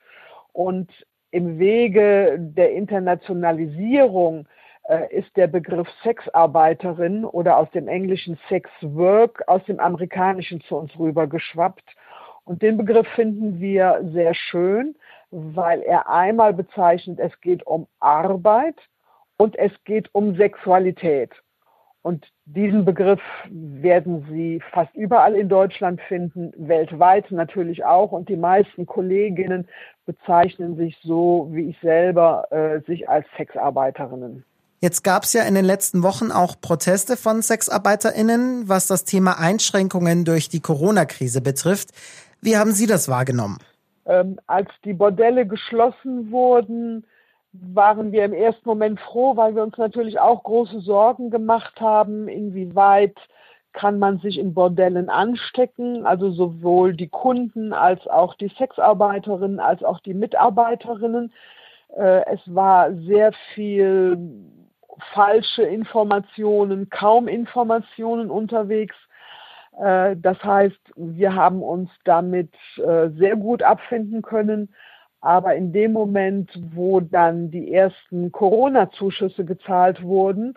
Und 0.54 0.90
im 1.32 1.60
Wege 1.60 2.38
der 2.40 2.72
Internationalisierung 2.72 4.48
äh, 4.88 5.14
ist 5.14 5.36
der 5.36 5.48
Begriff 5.48 5.88
Sexarbeiterin 6.04 7.26
oder 7.26 7.58
aus 7.58 7.70
dem 7.72 7.88
englischen 7.88 8.38
Sex 8.48 8.70
Work 8.82 9.44
aus 9.48 9.64
dem 9.66 9.80
amerikanischen 9.80 10.62
zu 10.62 10.78
uns 10.78 10.98
rübergeschwappt. 10.98 11.84
Und 12.46 12.62
den 12.62 12.78
Begriff 12.78 13.08
finden 13.16 13.60
wir 13.60 14.02
sehr 14.14 14.34
schön, 14.34 14.96
weil 15.32 15.82
er 15.82 16.10
einmal 16.10 16.54
bezeichnet, 16.54 17.20
es 17.20 17.40
geht 17.42 17.66
um 17.66 17.88
Arbeit 18.00 18.76
und 19.38 19.58
es 19.58 19.72
geht 19.86 20.10
um 20.14 20.36
Sexualität. 20.36 21.32
Und 22.04 22.26
diesen 22.44 22.84
Begriff 22.84 23.22
werden 23.50 24.28
Sie 24.30 24.62
fast 24.72 24.94
überall 24.94 25.36
in 25.36 25.48
Deutschland 25.48 26.02
finden, 26.02 26.52
weltweit 26.58 27.32
natürlich 27.32 27.86
auch. 27.86 28.12
Und 28.12 28.28
die 28.28 28.36
meisten 28.36 28.86
Kolleginnen 28.86 29.70
bezeichnen 30.06 30.76
sich 30.76 30.98
so, 31.02 31.48
wie 31.52 31.70
ich 31.70 31.80
selber, 31.80 32.52
äh, 32.52 32.82
sich 32.82 33.08
als 33.08 33.26
Sexarbeiterinnen. 33.38 34.44
Jetzt 34.82 35.06
gab 35.06 35.24
es 35.24 35.32
ja 35.32 35.44
in 35.44 35.56
den 35.56 35.64
letzten 35.64 36.04
Wochen 36.04 36.30
auch 36.30 36.60
Proteste 36.60 37.16
von 37.16 37.42
Sexarbeiterinnen, 37.42 38.68
was 38.68 38.86
das 38.86 39.06
Thema 39.06 39.40
Einschränkungen 39.40 40.26
durch 40.26 40.50
die 40.50 40.60
Corona-Krise 40.60 41.40
betrifft. 41.40 41.92
Wie 42.44 42.58
haben 42.58 42.72
Sie 42.72 42.88
das 42.88 43.10
wahrgenommen? 43.10 43.58
Ähm, 44.06 44.40
als 44.48 44.70
die 44.84 44.94
Bordelle 44.94 45.48
geschlossen 45.48 46.32
wurden, 46.32 47.06
waren 47.54 48.12
wir 48.12 48.26
im 48.26 48.34
ersten 48.34 48.68
Moment 48.68 49.00
froh, 49.00 49.38
weil 49.38 49.56
wir 49.56 49.64
uns 49.64 49.78
natürlich 49.78 50.20
auch 50.20 50.44
große 50.44 50.82
Sorgen 50.82 51.30
gemacht 51.30 51.80
haben, 51.80 52.28
inwieweit 52.28 53.16
kann 53.74 53.98
man 53.98 54.20
sich 54.20 54.38
in 54.38 54.54
Bordellen 54.54 55.10
anstecken, 55.10 56.06
also 56.06 56.32
sowohl 56.32 56.96
die 56.96 57.10
Kunden 57.10 57.74
als 57.74 58.06
auch 58.08 58.36
die 58.36 58.52
Sexarbeiterinnen 58.58 59.60
als 59.60 59.84
auch 59.84 60.00
die 60.00 60.14
Mitarbeiterinnen. 60.14 61.34
Äh, 61.96 62.22
es 62.34 62.40
war 62.46 62.94
sehr 62.94 63.34
viel 63.54 64.18
falsche 65.14 65.64
Informationen, 65.64 66.90
kaum 66.90 67.28
Informationen 67.28 68.30
unterwegs. 68.30 68.96
Äh, 69.80 70.16
das 70.18 70.44
heißt, 70.44 70.80
wir 70.96 71.36
haben 71.36 71.62
uns 71.62 71.90
damit 72.04 72.54
äh, 72.78 73.10
sehr 73.10 73.36
gut 73.36 73.64
abfinden 73.64 74.22
können. 74.22 74.74
Aber 75.22 75.56
in 75.56 75.72
dem 75.72 75.94
Moment, 75.94 76.52
wo 76.76 77.00
dann 77.00 77.50
die 77.50 77.74
ersten 77.74 78.32
Corona-Zuschüsse 78.32 79.46
gezahlt 79.46 80.04
wurden 80.04 80.56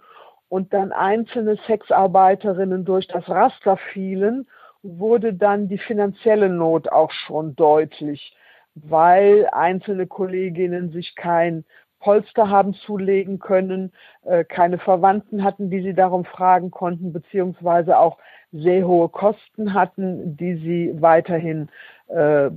und 0.48 0.72
dann 0.72 0.90
einzelne 0.90 1.56
Sexarbeiterinnen 1.68 2.84
durch 2.84 3.06
das 3.06 3.28
Raster 3.28 3.76
fielen, 3.92 4.48
wurde 4.82 5.34
dann 5.34 5.68
die 5.68 5.78
finanzielle 5.78 6.48
Not 6.48 6.88
auch 6.90 7.12
schon 7.12 7.54
deutlich, 7.54 8.36
weil 8.74 9.48
einzelne 9.52 10.08
Kolleginnen 10.08 10.90
sich 10.90 11.14
kein 11.14 11.64
Polster 12.06 12.48
haben 12.48 12.72
zulegen 12.72 13.40
können, 13.40 13.92
äh, 14.22 14.44
keine 14.44 14.78
Verwandten 14.78 15.42
hatten, 15.42 15.70
die 15.70 15.82
sie 15.82 15.92
darum 15.92 16.24
fragen 16.24 16.70
konnten, 16.70 17.12
beziehungsweise 17.12 17.98
auch 17.98 18.18
sehr 18.52 18.86
hohe 18.86 19.08
Kosten 19.08 19.74
hatten, 19.74 20.36
die 20.36 20.54
sie 20.54 21.02
weiterhin 21.02 21.68
äh, 22.06 22.48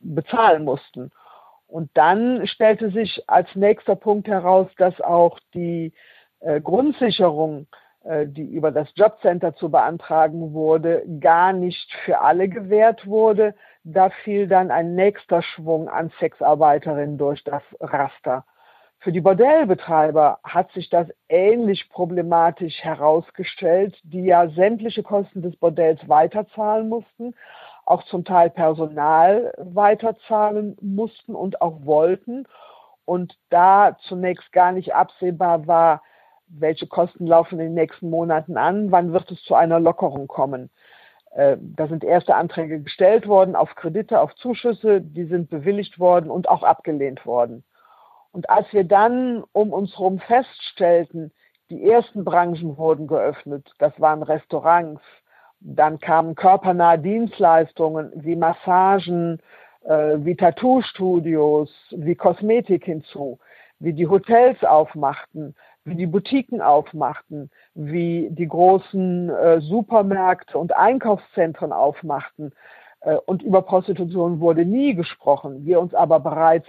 bezahlen 0.00 0.64
mussten. 0.64 1.10
Und 1.68 1.90
dann 1.92 2.46
stellte 2.46 2.90
sich 2.90 3.22
als 3.26 3.54
nächster 3.54 3.96
Punkt 3.96 4.28
heraus, 4.28 4.68
dass 4.78 4.98
auch 5.02 5.38
die 5.52 5.92
äh, 6.40 6.62
Grundsicherung, 6.62 7.66
äh, 8.02 8.26
die 8.26 8.46
über 8.46 8.70
das 8.70 8.88
Jobcenter 8.94 9.54
zu 9.56 9.70
beantragen 9.70 10.54
wurde, 10.54 11.04
gar 11.20 11.52
nicht 11.52 11.92
für 12.06 12.22
alle 12.22 12.48
gewährt 12.48 13.06
wurde. 13.06 13.54
Da 13.84 14.08
fiel 14.24 14.48
dann 14.48 14.70
ein 14.70 14.94
nächster 14.94 15.42
Schwung 15.42 15.90
an 15.90 16.10
Sexarbeiterinnen 16.18 17.18
durch 17.18 17.44
das 17.44 17.62
Raster. 17.78 18.46
Für 18.98 19.12
die 19.12 19.20
Bordellbetreiber 19.20 20.40
hat 20.42 20.72
sich 20.72 20.88
das 20.90 21.08
ähnlich 21.28 21.88
problematisch 21.90 22.82
herausgestellt, 22.82 23.96
die 24.02 24.24
ja 24.24 24.48
sämtliche 24.48 25.02
Kosten 25.02 25.42
des 25.42 25.54
Bordells 25.56 26.08
weiterzahlen 26.08 26.88
mussten, 26.88 27.34
auch 27.84 28.02
zum 28.04 28.24
Teil 28.24 28.50
Personal 28.50 29.52
weiterzahlen 29.58 30.76
mussten 30.80 31.34
und 31.34 31.60
auch 31.60 31.84
wollten. 31.84 32.46
Und 33.04 33.38
da 33.50 33.96
zunächst 34.08 34.52
gar 34.52 34.72
nicht 34.72 34.94
absehbar 34.94 35.66
war, 35.68 36.02
welche 36.48 36.86
Kosten 36.86 37.26
laufen 37.26 37.60
in 37.60 37.66
den 37.66 37.74
nächsten 37.74 38.10
Monaten 38.10 38.56
an, 38.56 38.90
wann 38.90 39.12
wird 39.12 39.30
es 39.30 39.42
zu 39.44 39.54
einer 39.54 39.78
Lockerung 39.78 40.26
kommen. 40.26 40.70
Äh, 41.32 41.56
da 41.60 41.86
sind 41.86 42.02
erste 42.02 42.34
Anträge 42.34 42.80
gestellt 42.80 43.28
worden 43.28 43.56
auf 43.56 43.74
Kredite, 43.74 44.20
auf 44.20 44.34
Zuschüsse, 44.36 45.00
die 45.00 45.24
sind 45.24 45.50
bewilligt 45.50 45.98
worden 45.98 46.30
und 46.30 46.48
auch 46.48 46.62
abgelehnt 46.62 47.26
worden. 47.26 47.62
Und 48.36 48.50
als 48.50 48.70
wir 48.74 48.84
dann 48.84 49.44
um 49.52 49.72
uns 49.72 49.96
herum 49.96 50.18
feststellten, 50.18 51.32
die 51.70 51.88
ersten 51.88 52.22
Branchen 52.22 52.76
wurden 52.76 53.06
geöffnet, 53.06 53.66
das 53.78 53.98
waren 53.98 54.22
Restaurants, 54.22 55.00
dann 55.60 55.98
kamen 56.00 56.34
körpernahe 56.34 56.98
Dienstleistungen 56.98 58.12
wie 58.14 58.36
Massagen, 58.36 59.40
äh, 59.84 60.18
wie 60.18 60.36
Tattoo-Studios, 60.36 61.70
wie 61.92 62.14
Kosmetik 62.14 62.84
hinzu, 62.84 63.38
wie 63.78 63.94
die 63.94 64.06
Hotels 64.06 64.62
aufmachten, 64.64 65.54
wie 65.86 65.94
die 65.94 66.06
Boutiquen 66.06 66.60
aufmachten, 66.60 67.50
wie 67.72 68.28
die 68.30 68.48
großen 68.48 69.30
äh, 69.30 69.60
Supermärkte 69.62 70.58
und 70.58 70.76
Einkaufszentren 70.76 71.72
aufmachten. 71.72 72.52
Äh, 73.00 73.14
und 73.14 73.42
über 73.42 73.62
Prostitution 73.62 74.40
wurde 74.40 74.66
nie 74.66 74.94
gesprochen. 74.94 75.64
Wir 75.64 75.80
uns 75.80 75.94
aber 75.94 76.20
bereits 76.20 76.68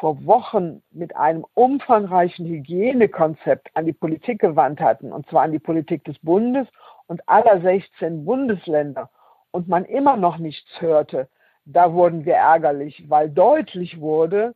vor 0.00 0.24
Wochen 0.26 0.82
mit 0.90 1.16
einem 1.16 1.44
umfangreichen 1.54 2.46
Hygienekonzept 2.46 3.68
an 3.74 3.86
die 3.86 3.92
Politik 3.92 4.40
gewandt 4.40 4.80
hatten, 4.80 5.12
und 5.12 5.28
zwar 5.28 5.42
an 5.42 5.52
die 5.52 5.58
Politik 5.58 6.04
des 6.04 6.18
Bundes 6.18 6.68
und 7.06 7.26
aller 7.28 7.60
16 7.60 8.24
Bundesländer, 8.24 9.10
und 9.52 9.68
man 9.68 9.86
immer 9.86 10.16
noch 10.16 10.36
nichts 10.36 10.80
hörte, 10.80 11.28
da 11.64 11.92
wurden 11.92 12.26
wir 12.26 12.34
ärgerlich, 12.34 13.08
weil 13.08 13.30
deutlich 13.30 14.00
wurde, 14.00 14.54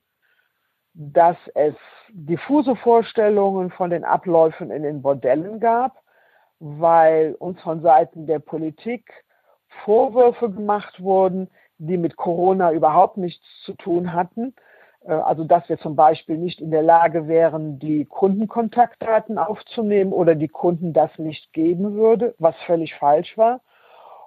dass 0.93 1.37
es 1.55 1.75
diffuse 2.11 2.77
Vorstellungen 2.77 3.71
von 3.71 3.91
den 3.91 4.05
Abläufen 4.05 4.71
in 4.71 4.83
den 4.83 5.01
Bordellen 5.01 5.59
gab, 5.59 6.03
weil 6.59 7.35
uns 7.39 7.61
von 7.63 7.81
Seiten 7.81 8.27
der 8.27 8.41
Politik 8.41 9.11
Vorwürfe 9.85 10.51
gemacht 10.51 11.01
wurden, 11.01 11.49
die 11.79 11.97
mit 11.97 12.17
Corona 12.17 12.73
überhaupt 12.73 13.17
nichts 13.17 13.47
zu 13.65 13.73
tun 13.75 14.13
hatten 14.13 14.55
also 15.07 15.45
dass 15.45 15.69
wir 15.69 15.79
zum 15.79 15.97
Beispiel 15.97 16.37
nicht 16.37 16.61
in 16.61 16.71
der 16.71 16.83
Lage 16.83 17.27
wären, 17.27 17.79
die 17.79 18.05
Kundenkontaktdaten 18.05 19.39
aufzunehmen 19.39 20.13
oder 20.13 20.35
die 20.35 20.49
Kunden 20.49 20.93
das 20.93 21.11
nicht 21.19 21.53
geben 21.53 21.95
würde, 21.95 22.35
was 22.39 22.55
völlig 22.67 22.95
falsch 22.95 23.37
war. 23.39 23.61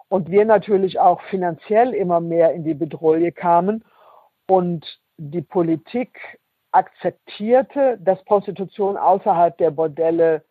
Und 0.09 0.29
wir 0.29 0.45
natürlich 0.45 0.99
auch 0.99 1.21
finanziell 1.23 1.93
immer 1.93 2.19
mehr 2.19 2.53
in 2.53 2.63
die 2.63 2.73
Bedrohung 2.73 3.33
kamen 3.33 3.83
und 4.47 4.99
die 5.17 5.41
Politik 5.41 6.39
akzeptierte, 6.71 7.97
dass 7.99 8.23
Prostitution 8.25 8.97
außerhalb 8.97 9.57
der 9.57 9.71
Bordelle 9.71 10.43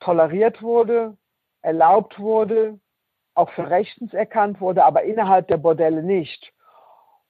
toleriert 0.00 0.62
wurde, 0.62 1.16
erlaubt 1.62 2.18
wurde, 2.18 2.78
auch 3.34 3.50
für 3.50 3.68
rechtens 3.68 4.14
erkannt 4.14 4.60
wurde, 4.60 4.84
aber 4.84 5.02
innerhalb 5.02 5.48
der 5.48 5.56
Bordelle 5.56 6.02
nicht. 6.02 6.53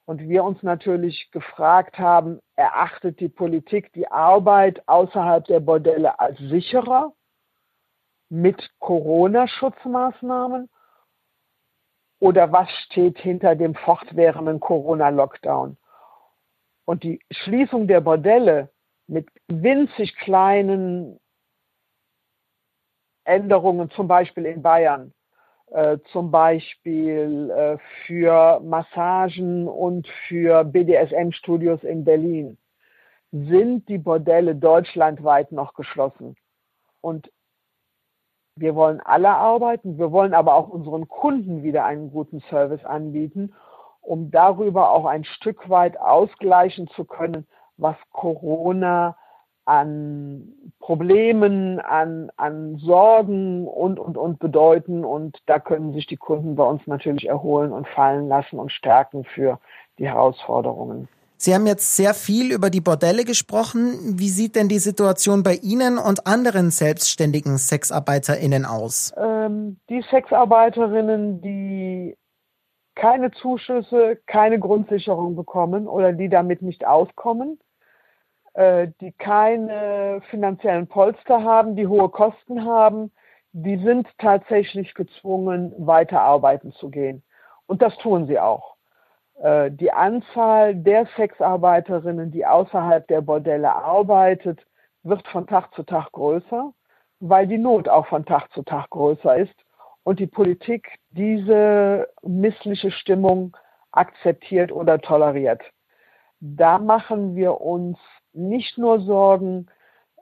Und 0.06 0.28
wir 0.28 0.44
uns 0.44 0.62
natürlich 0.62 1.30
gefragt 1.30 1.98
haben, 1.98 2.40
erachtet 2.56 3.20
die 3.20 3.28
Politik 3.28 3.92
die 3.94 4.06
Arbeit 4.08 4.86
außerhalb 4.86 5.44
der 5.46 5.60
Bordelle 5.60 6.18
als 6.20 6.38
sicherer 6.38 7.14
mit 8.28 8.70
Corona-Schutzmaßnahmen? 8.80 10.68
Oder 12.20 12.52
was 12.52 12.70
steht 12.84 13.18
hinter 13.18 13.54
dem 13.56 13.74
fortwährenden 13.74 14.60
Corona-Lockdown? 14.60 15.78
Und 16.84 17.02
die 17.02 17.20
Schließung 17.30 17.88
der 17.88 18.00
Bordelle 18.00 18.70
mit 19.06 19.28
winzig 19.48 20.16
kleinen 20.16 21.18
Änderungen, 23.24 23.90
zum 23.90 24.06
Beispiel 24.06 24.44
in 24.44 24.62
Bayern, 24.62 25.14
äh, 25.70 25.98
zum 26.12 26.30
Beispiel 26.30 27.50
äh, 27.50 27.78
für 28.06 28.60
Massagen 28.60 29.66
und 29.66 30.06
für 30.28 30.64
BDSM-Studios 30.64 31.82
in 31.84 32.04
Berlin, 32.04 32.58
sind 33.32 33.88
die 33.88 33.98
Bordelle 33.98 34.54
deutschlandweit 34.54 35.50
noch 35.50 35.74
geschlossen. 35.74 36.36
Und 37.00 37.30
wir 38.56 38.76
wollen 38.76 39.00
alle 39.00 39.30
arbeiten, 39.30 39.98
wir 39.98 40.12
wollen 40.12 40.34
aber 40.34 40.54
auch 40.54 40.68
unseren 40.68 41.08
Kunden 41.08 41.64
wieder 41.64 41.84
einen 41.84 42.12
guten 42.12 42.40
Service 42.48 42.84
anbieten, 42.84 43.52
um 44.00 44.30
darüber 44.30 44.90
auch 44.90 45.06
ein 45.06 45.24
Stück 45.24 45.68
weit 45.68 45.98
ausgleichen 45.98 46.86
zu 46.88 47.04
können, 47.04 47.46
was 47.76 47.96
Corona 48.12 49.16
an 49.64 50.52
Problemen, 50.78 51.80
an, 51.80 52.30
an 52.36 52.76
Sorgen 52.78 53.66
und, 53.66 53.98
und, 53.98 54.16
und 54.16 54.38
bedeuten. 54.38 55.04
Und 55.04 55.38
da 55.46 55.58
können 55.58 55.92
sich 55.92 56.06
die 56.06 56.16
Kunden 56.16 56.56
bei 56.56 56.64
uns 56.64 56.86
natürlich 56.86 57.28
erholen 57.28 57.72
und 57.72 57.88
fallen 57.88 58.28
lassen 58.28 58.58
und 58.58 58.72
stärken 58.72 59.24
für 59.24 59.58
die 59.98 60.06
Herausforderungen. 60.06 61.08
Sie 61.36 61.54
haben 61.54 61.66
jetzt 61.66 61.96
sehr 61.96 62.14
viel 62.14 62.52
über 62.52 62.70
die 62.70 62.80
Bordelle 62.80 63.24
gesprochen. 63.24 64.18
Wie 64.18 64.28
sieht 64.28 64.56
denn 64.56 64.68
die 64.68 64.78
Situation 64.78 65.42
bei 65.42 65.54
Ihnen 65.54 65.98
und 65.98 66.26
anderen 66.26 66.70
selbstständigen 66.70 67.58
SexarbeiterInnen 67.58 68.64
aus? 68.64 69.12
Ähm, 69.16 69.78
die 69.90 70.02
Sexarbeiterinnen, 70.10 71.42
die 71.42 72.16
keine 72.94 73.32
Zuschüsse, 73.32 74.18
keine 74.26 74.60
Grundsicherung 74.60 75.34
bekommen 75.34 75.88
oder 75.88 76.12
die 76.12 76.28
damit 76.28 76.62
nicht 76.62 76.86
auskommen, 76.86 77.58
die 78.56 79.12
keine 79.18 80.22
finanziellen 80.30 80.86
Polster 80.86 81.42
haben, 81.42 81.74
die 81.74 81.88
hohe 81.88 82.08
Kosten 82.08 82.64
haben, 82.64 83.10
die 83.52 83.78
sind 83.78 84.08
tatsächlich 84.18 84.94
gezwungen, 84.94 85.72
weiter 85.78 86.20
arbeiten 86.20 86.72
zu 86.72 86.88
gehen. 86.88 87.22
Und 87.66 87.82
das 87.82 87.96
tun 87.98 88.26
sie 88.26 88.38
auch. 88.38 88.74
Äh, 89.40 89.70
die 89.70 89.92
Anzahl 89.92 90.74
der 90.74 91.06
Sexarbeiterinnen, 91.16 92.30
die 92.30 92.46
außerhalb 92.46 93.06
der 93.08 93.20
Bordelle 93.20 93.72
arbeitet, 93.72 94.64
wird 95.02 95.26
von 95.28 95.46
Tag 95.46 95.72
zu 95.74 95.82
Tag 95.82 96.12
größer, 96.12 96.72
weil 97.20 97.46
die 97.46 97.58
Not 97.58 97.88
auch 97.88 98.06
von 98.06 98.24
Tag 98.24 98.50
zu 98.52 98.62
Tag 98.62 98.90
größer 98.90 99.36
ist 99.36 99.54
und 100.02 100.18
die 100.18 100.26
Politik 100.26 100.98
diese 101.10 102.08
missliche 102.22 102.90
Stimmung 102.90 103.56
akzeptiert 103.92 104.72
oder 104.72 104.98
toleriert. 105.00 105.62
Da 106.40 106.78
machen 106.78 107.36
wir 107.36 107.60
uns 107.60 107.98
nicht 108.34 108.78
nur 108.78 109.00
Sorgen 109.00 109.66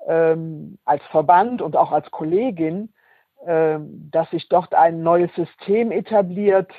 ähm, 0.07 0.78
als 0.85 1.02
Verband 1.11 1.62
und 1.62 1.76
auch 1.76 1.92
als 1.92 2.11
Kollegin, 2.11 2.92
äh, 3.47 3.78
dass 4.11 4.31
sich 4.31 4.49
dort 4.49 4.75
ein 4.75 5.02
neues 5.02 5.35
System 5.35 5.90
etabliert, 5.90 6.71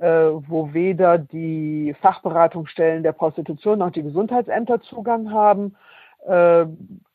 äh, 0.00 0.06
wo 0.06 0.72
weder 0.72 1.18
die 1.18 1.94
Fachberatungsstellen 2.00 3.02
der 3.02 3.12
Prostitution 3.12 3.78
noch 3.78 3.90
die 3.90 4.02
Gesundheitsämter 4.02 4.80
Zugang 4.80 5.32
haben. 5.32 5.76
Äh, 6.26 6.66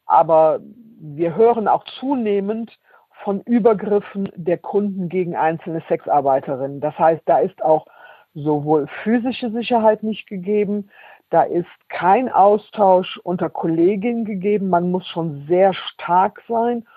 aber 0.05 0.60
wir 1.00 1.36
hören 1.36 1.67
auch 1.67 1.84
zunehmend 2.00 2.77
von 3.24 3.41
Übergriffen 3.41 4.29
der 4.36 4.57
Kunden 4.57 5.10
gegen 5.10 5.36
einzelne 5.36 5.81
Sexarbeiterinnen. 5.88 6.79
Das 6.79 6.98
heißt, 6.98 7.24
da 7.25 7.39
ist 7.39 7.63
auch 7.63 7.88
sowohl 8.34 8.88
physische 9.03 9.50
Sicherheit 9.50 10.03
nicht 10.03 10.27
gegeben, 10.27 10.89
da 11.36 11.44
ist 11.44 11.68
kein 11.89 12.32
Austausch 12.32 13.18
unter 13.18 13.50
Kolleginnen 13.50 14.24
gegeben. 14.24 14.70
Man 14.70 14.89
muss 14.89 15.06
schon 15.06 15.46
sehr 15.50 15.74
stark 15.74 16.42
sein, 16.48 16.88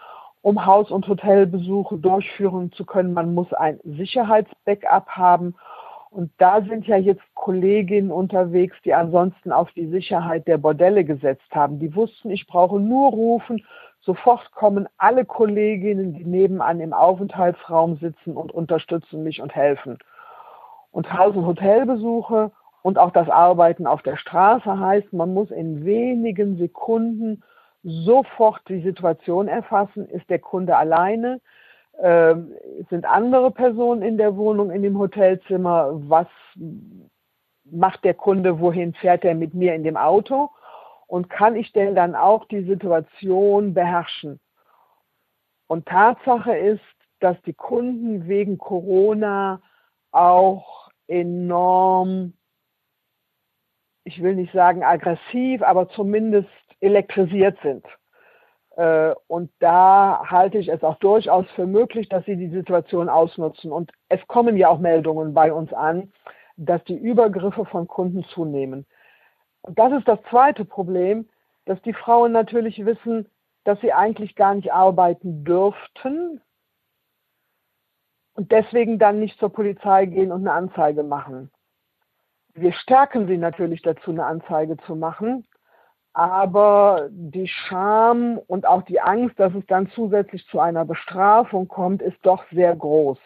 um 0.43 0.65
Haus- 0.65 0.93
und 0.93 1.09
Hotelbesuche 1.09 1.97
durchführen 1.97 2.71
zu 2.71 2.87
können. 2.87 3.15
Man 3.15 3.35
muss 3.35 3.53
ein 3.53 3.81
Sicherheitsbackup 3.83 5.09
haben. 5.09 5.57
Und 6.11 6.31
da 6.39 6.63
sind 6.63 6.87
ja 6.87 6.97
jetzt 6.97 7.25
Kolleginnen 7.35 8.13
unterwegs, 8.13 8.77
die 8.85 8.95
ansonsten 8.95 9.51
auf 9.51 9.73
die 9.73 9.89
Sicherheit 9.89 10.47
der 10.47 10.59
Bordelle 10.59 11.03
gesetzt 11.05 11.53
haben. 11.53 11.81
Die 11.81 11.97
wussten, 11.97 12.31
ich 12.31 12.47
brauche 12.47 12.79
nur 12.79 13.11
rufen. 13.11 13.67
Sofort 14.03 14.53
kommen 14.53 14.89
alle 14.99 15.25
Kolleginnen, 15.25 16.15
die 16.15 16.25
nebenan 16.25 16.79
im 16.79 16.93
Aufenthaltsraum 16.93 17.97
sitzen 17.97 18.37
und 18.37 18.53
unterstützen 18.53 19.25
mich 19.25 19.43
und 19.43 19.57
helfen. 19.57 19.99
Und 20.93 21.13
Haus- 21.13 21.35
und 21.35 21.45
Hotelbesuche 21.45 22.53
und 22.83 22.99
auch 22.99 23.11
das 23.11 23.29
Arbeiten 23.29 23.87
auf 23.87 24.03
der 24.03 24.17
Straße 24.17 24.79
heißt, 24.79 25.13
man 25.13 25.35
muss 25.35 25.51
in 25.51 25.85
wenigen 25.85 26.57
Sekunden 26.59 27.43
sofort 27.83 28.63
die 28.69 28.83
Situation 28.83 29.49
erfassen. 29.49 30.09
Ist 30.09 30.29
der 30.31 30.39
Kunde 30.39 30.77
alleine? 30.77 31.41
Ähm, 32.01 32.53
sind 32.91 33.05
andere 33.05 33.51
Personen 33.51 34.03
in 34.03 34.19
der 34.19 34.37
Wohnung, 34.37 34.71
in 34.71 34.83
dem 34.83 34.99
Hotelzimmer? 34.99 35.91
Was 36.09 36.29
macht 37.65 38.05
der 38.05 38.15
Kunde? 38.15 38.61
Wohin 38.61 38.95
fährt 38.95 39.25
er 39.25 39.35
mit 39.35 39.55
mir 39.55 39.75
in 39.75 39.85
dem 39.85 39.97
Auto? 39.97 40.51
Und 41.07 41.31
kann 41.31 41.57
ich 41.57 41.73
denn 41.73 41.95
dann 41.95 42.15
auch 42.15 42.45
die 42.47 42.63
Situation 42.63 43.75
beherrschen? 43.75 44.41
Und 45.67 45.87
Tatsache 45.87 46.57
ist, 46.57 46.81
dass 47.21 47.41
die 47.43 47.55
Kunden 47.55 48.29
wegen 48.29 48.59
Corona 48.59 49.61
auch 50.13 50.91
enorm 51.09 52.35
ich 54.09 54.23
will 54.23 54.35
nicht 54.35 54.53
sagen 54.55 54.83
aggressiv, 54.83 55.63
aber 55.63 55.91
zumindest 55.91 56.49
elektrisiert 56.81 57.59
sind. 57.63 57.85
Äh, 58.77 59.15
und 59.27 59.51
da 59.59 60.23
halte 60.27 60.57
ich 60.57 60.69
es 60.69 60.83
auch 60.83 60.97
durchaus 60.97 61.45
für 61.51 61.67
möglich, 61.67 62.09
dass 62.09 62.25
sie 62.25 62.37
die 62.37 62.49
Situation 62.49 63.11
ausnutzen. 63.11 63.71
Und 63.71 63.93
es 64.09 64.27
kommen 64.27 64.57
ja 64.57 64.71
auch 64.71 64.79
Meldungen 64.79 65.35
bei 65.35 65.53
uns 65.53 65.73
an, 65.75 66.11
dass 66.57 66.83
die 66.85 66.97
Übergriffe 66.97 67.67
von 67.67 67.87
Kunden 67.87 68.25
zunehmen. 68.25 68.87
Und 69.61 69.79
das 69.79 69.93
ist 69.93 70.09
das 70.09 70.21
zweite 70.31 70.65
Problem, 70.65 71.29
dass 71.67 71.81
die 71.83 71.93
Frauen 71.93 72.33
natürlich 72.33 72.85
wissen, 72.87 73.29
dass 73.65 73.79
sie 73.81 73.93
eigentlich 73.93 74.37
gar 74.37 74.55
nicht 74.55 74.73
arbeiten 74.73 75.45
dürften 75.45 76.41
und 78.33 78.53
deswegen 78.53 78.99
dann 78.99 79.21
nicht 79.21 79.39
zur 79.39 79.53
Polizei 79.53 80.07
gehen 80.07 80.33
und 80.33 80.49
eine 80.49 80.53
Anzeige 80.53 81.03
machen. 81.03 81.51
Wir 82.61 82.73
stärken 82.73 83.27
sie 83.27 83.37
natürlich 83.37 83.83
dazu, 83.83 84.11
eine 84.11 84.27
Anzeige 84.27 84.77
zu 84.79 84.97
machen. 84.97 85.47
Aber 86.13 87.09
die 87.11 87.47
Scham 87.47 88.39
und 88.39 88.67
auch 88.67 88.83
die 88.83 89.01
Angst, 89.01 89.39
dass 89.39 89.55
es 89.55 89.65
dann 89.67 89.89
zusätzlich 89.91 90.47
zu 90.49 90.59
einer 90.59 90.85
Bestrafung 90.85 91.69
kommt, 91.69 92.03
ist 92.03 92.19
doch 92.23 92.45
sehr 92.51 92.75
groß. 92.75 93.19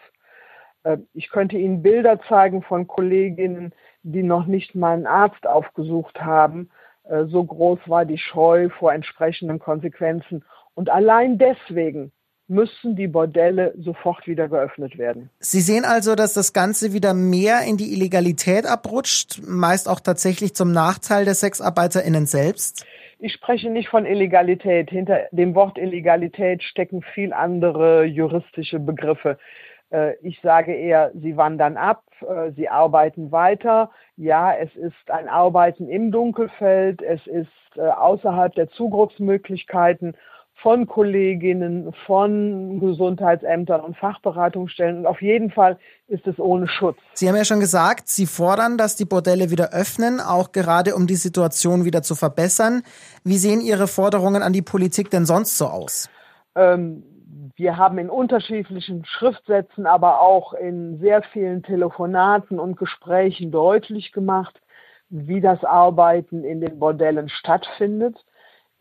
Äh, 0.83 0.97
ich 1.13 1.29
könnte 1.29 1.57
Ihnen 1.57 1.81
Bilder 1.81 2.21
zeigen 2.21 2.61
von 2.61 2.87
Kolleginnen, 2.87 3.73
die 4.03 4.23
noch 4.23 4.45
nicht 4.45 4.75
mal 4.75 4.93
einen 4.93 5.07
Arzt 5.07 5.47
aufgesucht 5.47 6.21
haben. 6.21 6.69
Äh, 7.05 7.25
so 7.25 7.43
groß 7.43 7.79
war 7.87 8.05
die 8.05 8.19
Scheu 8.19 8.69
vor 8.69 8.93
entsprechenden 8.93 9.59
Konsequenzen. 9.59 10.45
Und 10.75 10.89
allein 10.89 11.37
deswegen 11.37 12.11
müssen 12.47 12.95
die 12.95 13.07
Bordelle 13.07 13.73
sofort 13.79 14.27
wieder 14.27 14.47
geöffnet 14.47 14.97
werden. 14.97 15.29
Sie 15.39 15.61
sehen 15.61 15.85
also, 15.85 16.15
dass 16.15 16.33
das 16.33 16.53
Ganze 16.53 16.93
wieder 16.93 17.13
mehr 17.13 17.61
in 17.61 17.77
die 17.77 17.93
Illegalität 17.93 18.65
abrutscht, 18.65 19.41
meist 19.47 19.87
auch 19.87 19.99
tatsächlich 19.99 20.53
zum 20.53 20.71
Nachteil 20.71 21.25
der 21.25 21.35
SexarbeiterInnen 21.35 22.25
selbst? 22.25 22.85
Ich 23.19 23.33
spreche 23.33 23.69
nicht 23.69 23.87
von 23.87 24.05
Illegalität. 24.05 24.89
Hinter 24.89 25.21
dem 25.31 25.55
Wort 25.55 25.77
Illegalität 25.77 26.61
stecken 26.61 27.01
viel 27.13 27.31
andere 27.31 28.03
juristische 28.03 28.79
Begriffe. 28.79 29.37
Äh, 29.93 30.15
ich 30.21 30.41
sage 30.41 30.73
eher, 30.73 31.11
sie 31.13 31.37
wandern 31.37 31.77
ab, 31.77 32.03
äh, 32.21 32.51
sie 32.51 32.67
arbeiten 32.67 33.31
weiter. 33.31 33.91
Ja, 34.17 34.53
es 34.53 34.75
ist 34.75 35.09
ein 35.09 35.29
Arbeiten 35.29 35.87
im 35.87 36.11
Dunkelfeld, 36.11 37.01
es 37.01 37.25
ist 37.27 37.47
äh, 37.77 37.81
außerhalb 37.81 38.53
der 38.55 38.69
Zugriffsmöglichkeiten 38.71 40.15
von 40.55 40.87
Kolleginnen, 40.87 41.93
von 42.05 42.79
Gesundheitsämtern 42.79 43.81
und 43.81 43.97
Fachberatungsstellen. 43.97 44.99
Und 44.99 45.05
auf 45.05 45.21
jeden 45.21 45.51
Fall 45.51 45.77
ist 46.07 46.25
es 46.25 46.39
ohne 46.39 46.67
Schutz. 46.67 46.97
Sie 47.13 47.27
haben 47.27 47.35
ja 47.35 47.43
schon 47.43 47.59
gesagt, 47.59 48.07
Sie 48.07 48.25
fordern, 48.25 48.77
dass 48.77 48.95
die 48.95 49.05
Bordelle 49.05 49.51
wieder 49.51 49.73
öffnen, 49.73 50.19
auch 50.21 50.53
gerade 50.53 50.95
um 50.95 51.05
die 51.05 51.15
Situation 51.15 51.83
wieder 51.83 52.01
zu 52.01 52.15
verbessern. 52.15 52.83
Wie 53.23 53.37
sehen 53.37 53.59
Ihre 53.59 53.87
Forderungen 53.87 54.41
an 54.41 54.53
die 54.53 54.61
Politik 54.61 55.09
denn 55.09 55.25
sonst 55.25 55.57
so 55.57 55.65
aus? 55.65 56.09
Ähm, 56.55 57.03
wir 57.55 57.77
haben 57.77 57.97
in 57.97 58.09
unterschiedlichen 58.09 59.05
Schriftsätzen, 59.05 59.85
aber 59.85 60.21
auch 60.21 60.53
in 60.53 60.99
sehr 60.99 61.23
vielen 61.33 61.63
Telefonaten 61.63 62.59
und 62.59 62.77
Gesprächen 62.77 63.51
deutlich 63.51 64.11
gemacht, 64.11 64.59
wie 65.09 65.41
das 65.41 65.63
Arbeiten 65.63 66.43
in 66.43 66.61
den 66.61 66.79
Bordellen 66.79 67.29
stattfindet 67.29 68.17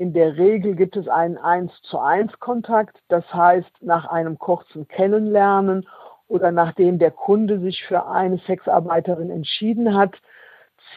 in 0.03 0.13
der 0.13 0.37
Regel 0.37 0.75
gibt 0.75 0.97
es 0.97 1.07
einen 1.07 1.39
1 1.39 1.71
zu 1.83 2.01
1 2.01 2.41
Kontakt, 2.41 2.99
das 3.07 3.23
heißt 3.33 3.71
nach 3.83 4.07
einem 4.07 4.37
kurzen 4.37 4.89
Kennenlernen 4.89 5.89
oder 6.27 6.51
nachdem 6.51 6.99
der 6.99 7.13
Kunde 7.13 7.61
sich 7.61 7.85
für 7.85 8.09
eine 8.09 8.39
Sexarbeiterin 8.39 9.31
entschieden 9.31 9.97
hat, 9.97 10.21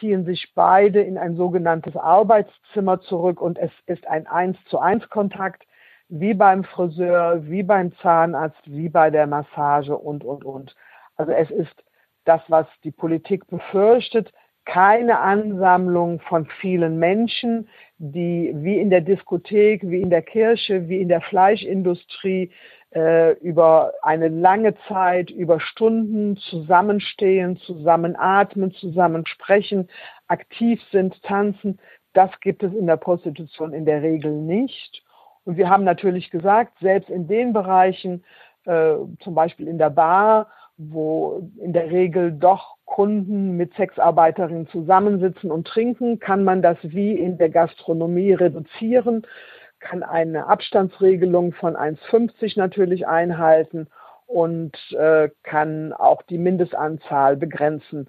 ziehen 0.00 0.24
sich 0.24 0.52
beide 0.56 1.02
in 1.02 1.18
ein 1.18 1.36
sogenanntes 1.36 1.96
Arbeitszimmer 1.96 3.00
zurück 3.00 3.40
und 3.40 3.60
es 3.60 3.70
ist 3.86 4.04
ein 4.08 4.26
eins 4.26 4.58
zu 4.64 4.80
eins 4.80 5.08
Kontakt, 5.08 5.62
wie 6.08 6.34
beim 6.34 6.64
Friseur, 6.64 7.46
wie 7.46 7.62
beim 7.62 7.92
Zahnarzt, 7.98 8.60
wie 8.64 8.88
bei 8.88 9.10
der 9.10 9.28
Massage 9.28 9.96
und, 9.96 10.24
und, 10.24 10.44
und. 10.44 10.74
Also 11.14 11.30
es 11.30 11.48
ist 11.52 11.84
das, 12.24 12.40
was 12.48 12.66
die 12.82 12.90
Politik 12.90 13.46
befürchtet, 13.46 14.32
keine 14.64 15.20
Ansammlung 15.20 16.18
von 16.20 16.46
vielen 16.60 16.98
Menschen, 16.98 17.68
die 17.98 18.52
wie 18.54 18.78
in 18.78 18.90
der 18.90 19.00
Diskothek, 19.00 19.82
wie 19.88 20.02
in 20.02 20.10
der 20.10 20.22
Kirche, 20.22 20.88
wie 20.88 21.00
in 21.00 21.08
der 21.08 21.20
Fleischindustrie 21.22 22.50
äh, 22.94 23.32
über 23.40 23.92
eine 24.02 24.28
lange 24.28 24.74
Zeit, 24.88 25.30
über 25.30 25.60
Stunden 25.60 26.36
zusammenstehen, 26.36 27.56
zusammenatmen, 27.58 28.72
zusammen 28.72 29.26
sprechen, 29.26 29.88
aktiv 30.28 30.80
sind, 30.92 31.22
tanzen. 31.22 31.78
Das 32.12 32.30
gibt 32.40 32.62
es 32.62 32.72
in 32.74 32.86
der 32.86 32.96
Prostitution 32.96 33.72
in 33.72 33.84
der 33.84 34.02
Regel 34.02 34.32
nicht. 34.32 35.02
Und 35.44 35.56
wir 35.56 35.68
haben 35.68 35.84
natürlich 35.84 36.30
gesagt, 36.30 36.78
selbst 36.80 37.08
in 37.10 37.28
den 37.28 37.52
Bereichen, 37.52 38.24
äh, 38.64 38.94
zum 39.20 39.34
Beispiel 39.34 39.68
in 39.68 39.78
der 39.78 39.90
Bar, 39.90 40.48
wo 40.78 41.50
in 41.58 41.72
der 41.72 41.90
Regel 41.90 42.32
doch 42.32 42.76
Kunden 42.84 43.56
mit 43.56 43.74
Sexarbeiterinnen 43.74 44.68
zusammensitzen 44.68 45.50
und 45.50 45.66
trinken, 45.66 46.20
kann 46.20 46.44
man 46.44 46.62
das 46.62 46.78
wie 46.82 47.12
in 47.12 47.38
der 47.38 47.50
Gastronomie 47.50 48.32
reduzieren 48.32 49.26
kann 49.78 50.02
eine 50.02 50.46
Abstandsregelung 50.46 51.52
von 51.52 51.76
1,50 51.76 52.58
natürlich 52.58 53.06
einhalten 53.06 53.88
und 54.26 54.74
äh, 54.92 55.28
kann 55.42 55.92
auch 55.92 56.22
die 56.22 56.38
Mindestanzahl 56.38 57.36
begrenzen. 57.36 58.08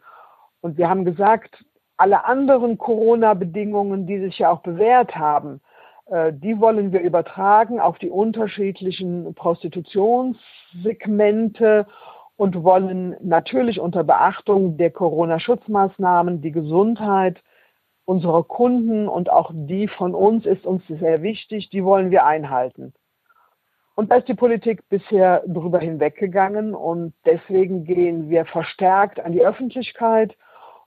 Und 0.61 0.77
wir 0.77 0.89
haben 0.89 1.03
gesagt, 1.05 1.65
alle 1.97 2.25
anderen 2.25 2.77
Corona-Bedingungen, 2.77 4.07
die 4.07 4.19
sich 4.19 4.39
ja 4.39 4.49
auch 4.49 4.61
bewährt 4.61 5.15
haben, 5.15 5.61
äh, 6.07 6.33
die 6.33 6.59
wollen 6.59 6.91
wir 6.91 7.01
übertragen 7.01 7.79
auf 7.79 7.99
die 7.99 8.09
unterschiedlichen 8.09 9.35
Prostitutionssegmente 9.35 11.85
und 12.37 12.63
wollen 12.63 13.17
natürlich 13.19 13.79
unter 13.79 14.03
Beachtung 14.03 14.77
der 14.77 14.91
Corona-Schutzmaßnahmen 14.91 16.41
die 16.41 16.51
Gesundheit 16.51 17.41
unserer 18.05 18.43
Kunden 18.43 19.09
und 19.09 19.29
auch 19.29 19.51
die 19.53 19.87
von 19.87 20.15
uns 20.15 20.45
ist 20.45 20.65
uns 20.65 20.81
sehr 20.87 21.21
wichtig, 21.23 21.69
die 21.69 21.83
wollen 21.83 22.09
wir 22.09 22.25
einhalten. 22.25 22.93
Und 23.95 24.11
da 24.11 24.17
ist 24.17 24.27
die 24.27 24.35
Politik 24.35 24.87
bisher 24.89 25.43
drüber 25.47 25.79
hinweggegangen 25.79 26.75
und 26.75 27.13
deswegen 27.25 27.83
gehen 27.83 28.29
wir 28.29 28.45
verstärkt 28.45 29.19
an 29.19 29.31
die 29.31 29.43
Öffentlichkeit, 29.43 30.37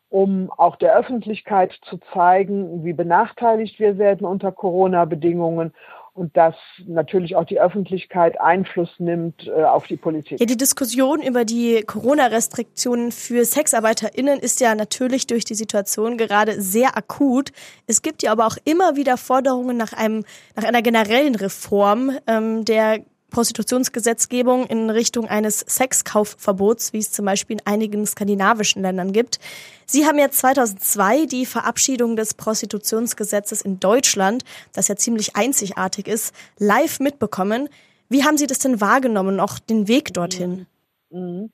um 0.08 0.50
auch 0.56 0.76
der 0.76 0.96
Öffentlichkeit 0.96 1.72
zu 1.82 1.98
zeigen, 2.14 2.84
wie 2.84 2.92
benachteiligt 2.92 3.78
wir 3.80 3.98
werden 3.98 4.26
unter 4.26 4.52
Corona-Bedingungen 4.52 5.74
und 6.12 6.36
dass 6.36 6.54
natürlich 6.86 7.36
auch 7.36 7.44
die 7.44 7.60
Öffentlichkeit 7.60 8.40
Einfluss 8.40 8.90
nimmt 8.98 9.46
äh, 9.46 9.62
auf 9.62 9.86
die 9.86 9.96
Politik. 9.96 10.40
Ja, 10.40 10.46
die 10.46 10.56
Diskussion 10.56 11.22
über 11.22 11.44
die 11.44 11.82
Corona-Restriktionen 11.82 13.12
für 13.12 13.44
SexarbeiterInnen 13.44 14.38
ist 14.38 14.60
ja 14.60 14.74
natürlich 14.74 15.26
durch 15.26 15.44
die 15.44 15.54
Situation 15.54 16.16
gerade 16.16 16.60
sehr 16.60 16.96
akut. 16.96 17.52
Es 17.86 18.02
gibt 18.02 18.22
ja 18.22 18.32
aber 18.32 18.46
auch 18.46 18.56
immer 18.64 18.96
wieder 18.96 19.16
Forderungen 19.16 19.76
nach 19.76 19.92
einem, 19.92 20.24
nach 20.56 20.64
einer 20.64 20.82
generellen 20.82 21.34
Reform 21.34 22.12
ähm, 22.26 22.64
der 22.64 23.00
Prostitutionsgesetzgebung 23.30 24.66
in 24.66 24.90
Richtung 24.90 25.26
eines 25.28 25.60
Sexkaufverbots, 25.60 26.92
wie 26.92 26.98
es 26.98 27.12
zum 27.12 27.24
Beispiel 27.24 27.56
in 27.56 27.66
einigen 27.66 28.04
skandinavischen 28.06 28.82
Ländern 28.82 29.12
gibt. 29.12 29.38
Sie 29.86 30.06
haben 30.06 30.18
ja 30.18 30.30
2002 30.30 31.26
die 31.26 31.46
Verabschiedung 31.46 32.16
des 32.16 32.34
Prostitutionsgesetzes 32.34 33.62
in 33.62 33.80
Deutschland, 33.80 34.44
das 34.72 34.88
ja 34.88 34.96
ziemlich 34.96 35.36
einzigartig 35.36 36.06
ist, 36.06 36.34
live 36.58 37.00
mitbekommen. 37.00 37.68
Wie 38.08 38.24
haben 38.24 38.36
Sie 38.36 38.46
das 38.46 38.58
denn 38.58 38.80
wahrgenommen, 38.80 39.40
auch 39.40 39.58
den 39.58 39.88
Weg 39.88 40.12
dorthin? 40.14 40.66
Mhm. 41.10 41.50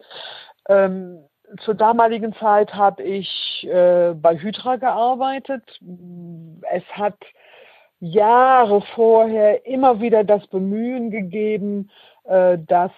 Ähm, 0.69 1.19
zur 1.65 1.75
damaligen 1.75 2.35
Zeit 2.35 2.75
habe 2.75 3.03
ich 3.03 3.67
äh, 3.71 4.15
bei 4.15 4.37
Hydra 4.39 4.77
gearbeitet. 4.77 5.63
Es 6.73 6.83
hat 6.93 7.17
Jahre 8.01 8.83
vorher 8.95 9.67
immer 9.67 10.01
wieder 10.01 10.25
das 10.25 10.47
Bemühen 10.49 11.11
gegeben, 11.11 11.91
äh, 12.25 12.59
dass 12.59 12.93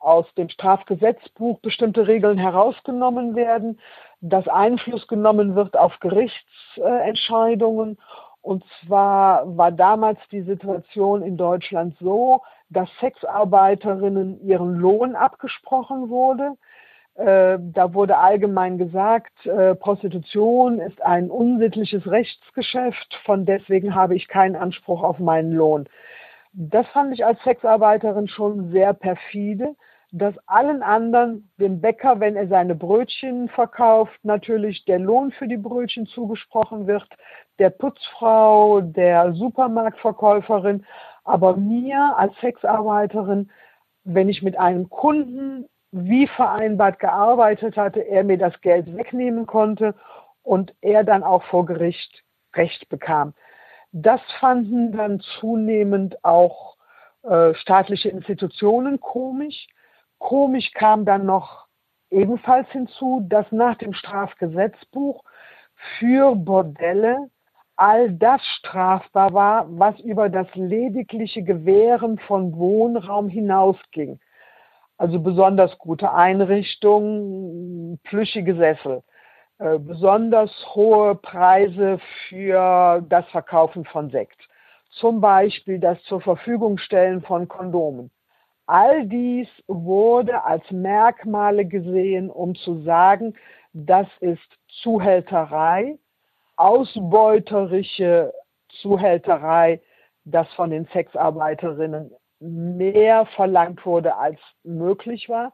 aus 0.00 0.26
dem 0.34 0.48
Strafgesetzbuch 0.48 1.58
bestimmte 1.60 2.06
Regeln 2.06 2.38
herausgenommen 2.38 3.34
werden, 3.34 3.78
dass 4.20 4.48
Einfluss 4.48 5.06
genommen 5.06 5.54
wird 5.54 5.76
auf 5.76 5.98
Gerichtsentscheidungen. 6.00 7.98
Und 8.40 8.64
zwar 8.84 9.56
war 9.56 9.70
damals 9.72 10.18
die 10.30 10.42
Situation 10.42 11.22
in 11.22 11.36
Deutschland 11.36 11.96
so, 12.00 12.42
dass 12.70 12.88
Sexarbeiterinnen 13.00 14.40
ihren 14.46 14.76
Lohn 14.76 15.14
abgesprochen 15.14 16.08
wurde. 16.08 16.56
Äh, 17.14 17.58
da 17.60 17.94
wurde 17.94 18.18
allgemein 18.18 18.76
gesagt, 18.76 19.46
äh, 19.46 19.76
Prostitution 19.76 20.80
ist 20.80 21.00
ein 21.00 21.30
unsittliches 21.30 22.06
Rechtsgeschäft, 22.10 23.14
von 23.24 23.46
deswegen 23.46 23.94
habe 23.94 24.16
ich 24.16 24.26
keinen 24.26 24.56
Anspruch 24.56 25.02
auf 25.02 25.20
meinen 25.20 25.52
Lohn. 25.52 25.88
Das 26.52 26.86
fand 26.88 27.14
ich 27.14 27.24
als 27.24 27.40
Sexarbeiterin 27.44 28.26
schon 28.26 28.72
sehr 28.72 28.94
perfide, 28.94 29.76
dass 30.10 30.34
allen 30.46 30.82
anderen, 30.82 31.50
dem 31.58 31.80
Bäcker, 31.80 32.20
wenn 32.20 32.36
er 32.36 32.48
seine 32.48 32.74
Brötchen 32.74 33.48
verkauft, 33.48 34.18
natürlich 34.24 34.84
der 34.84 34.98
Lohn 34.98 35.32
für 35.32 35.48
die 35.48 35.56
Brötchen 35.56 36.06
zugesprochen 36.06 36.86
wird, 36.86 37.06
der 37.58 37.70
Putzfrau, 37.70 38.80
der 38.80 39.34
Supermarktverkäuferin, 39.34 40.84
aber 41.24 41.56
mir 41.56 42.16
als 42.16 42.36
Sexarbeiterin, 42.40 43.50
wenn 44.04 44.28
ich 44.28 44.42
mit 44.42 44.58
einem 44.58 44.88
Kunden 44.88 45.66
wie 45.96 46.26
vereinbart 46.26 46.98
gearbeitet 46.98 47.76
hatte, 47.76 48.00
er 48.00 48.24
mir 48.24 48.36
das 48.36 48.60
Geld 48.62 48.96
wegnehmen 48.96 49.46
konnte 49.46 49.94
und 50.42 50.74
er 50.80 51.04
dann 51.04 51.22
auch 51.22 51.44
vor 51.44 51.66
Gericht 51.66 52.24
Recht 52.56 52.88
bekam. 52.88 53.32
Das 53.92 54.20
fanden 54.40 54.90
dann 54.90 55.20
zunehmend 55.38 56.24
auch 56.24 56.76
äh, 57.22 57.54
staatliche 57.54 58.08
Institutionen 58.08 59.00
komisch. 59.00 59.68
Komisch 60.18 60.72
kam 60.72 61.04
dann 61.04 61.26
noch 61.26 61.66
ebenfalls 62.10 62.68
hinzu, 62.70 63.24
dass 63.28 63.50
nach 63.52 63.76
dem 63.76 63.92
Strafgesetzbuch 63.92 65.22
für 65.98 66.34
Bordelle 66.34 67.30
all 67.76 68.10
das 68.12 68.40
strafbar 68.58 69.32
war, 69.32 69.66
was 69.68 69.98
über 70.00 70.28
das 70.28 70.48
ledigliche 70.54 71.42
Gewähren 71.42 72.18
von 72.18 72.56
Wohnraum 72.56 73.28
hinausging. 73.28 74.18
Also 74.96 75.18
besonders 75.18 75.76
gute 75.78 76.12
Einrichtungen, 76.12 77.98
plüschige 78.04 78.54
Sessel, 78.54 79.02
äh, 79.58 79.78
besonders 79.78 80.50
hohe 80.74 81.16
Preise 81.16 81.98
für 82.28 83.04
das 83.08 83.26
Verkaufen 83.28 83.84
von 83.86 84.10
Sekt, 84.10 84.40
zum 84.90 85.20
Beispiel 85.20 85.80
das 85.80 86.00
zur 86.04 86.20
Verfügung 86.20 86.78
stellen 86.78 87.22
von 87.22 87.48
Kondomen. 87.48 88.10
All 88.66 89.06
dies 89.06 89.48
wurde 89.66 90.44
als 90.44 90.68
Merkmale 90.70 91.66
gesehen, 91.66 92.30
um 92.30 92.54
zu 92.54 92.82
sagen, 92.82 93.34
das 93.72 94.06
ist 94.20 94.40
Zuhälterei, 94.82 95.98
ausbeuterische 96.56 98.32
Zuhälterei, 98.80 99.80
das 100.24 100.48
von 100.54 100.70
den 100.70 100.86
Sexarbeiterinnen 100.86 102.10
mehr 102.44 103.26
verlangt 103.26 103.84
wurde, 103.86 104.16
als 104.16 104.38
möglich 104.62 105.28
war. 105.28 105.52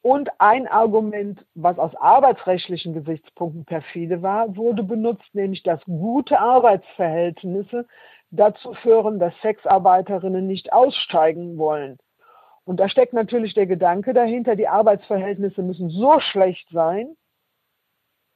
Und 0.00 0.30
ein 0.38 0.68
Argument, 0.68 1.44
was 1.54 1.78
aus 1.78 1.94
arbeitsrechtlichen 1.96 2.94
Gesichtspunkten 2.94 3.64
perfide 3.64 4.22
war, 4.22 4.56
wurde 4.56 4.84
benutzt, 4.84 5.34
nämlich 5.34 5.62
dass 5.64 5.84
gute 5.84 6.38
Arbeitsverhältnisse 6.38 7.86
dazu 8.30 8.74
führen, 8.74 9.18
dass 9.18 9.34
Sexarbeiterinnen 9.42 10.46
nicht 10.46 10.72
aussteigen 10.72 11.58
wollen. 11.58 11.98
Und 12.64 12.78
da 12.78 12.88
steckt 12.88 13.12
natürlich 13.12 13.54
der 13.54 13.66
Gedanke 13.66 14.12
dahinter, 14.12 14.54
die 14.54 14.68
Arbeitsverhältnisse 14.68 15.62
müssen 15.62 15.90
so 15.90 16.20
schlecht 16.20 16.68
sein, 16.70 17.16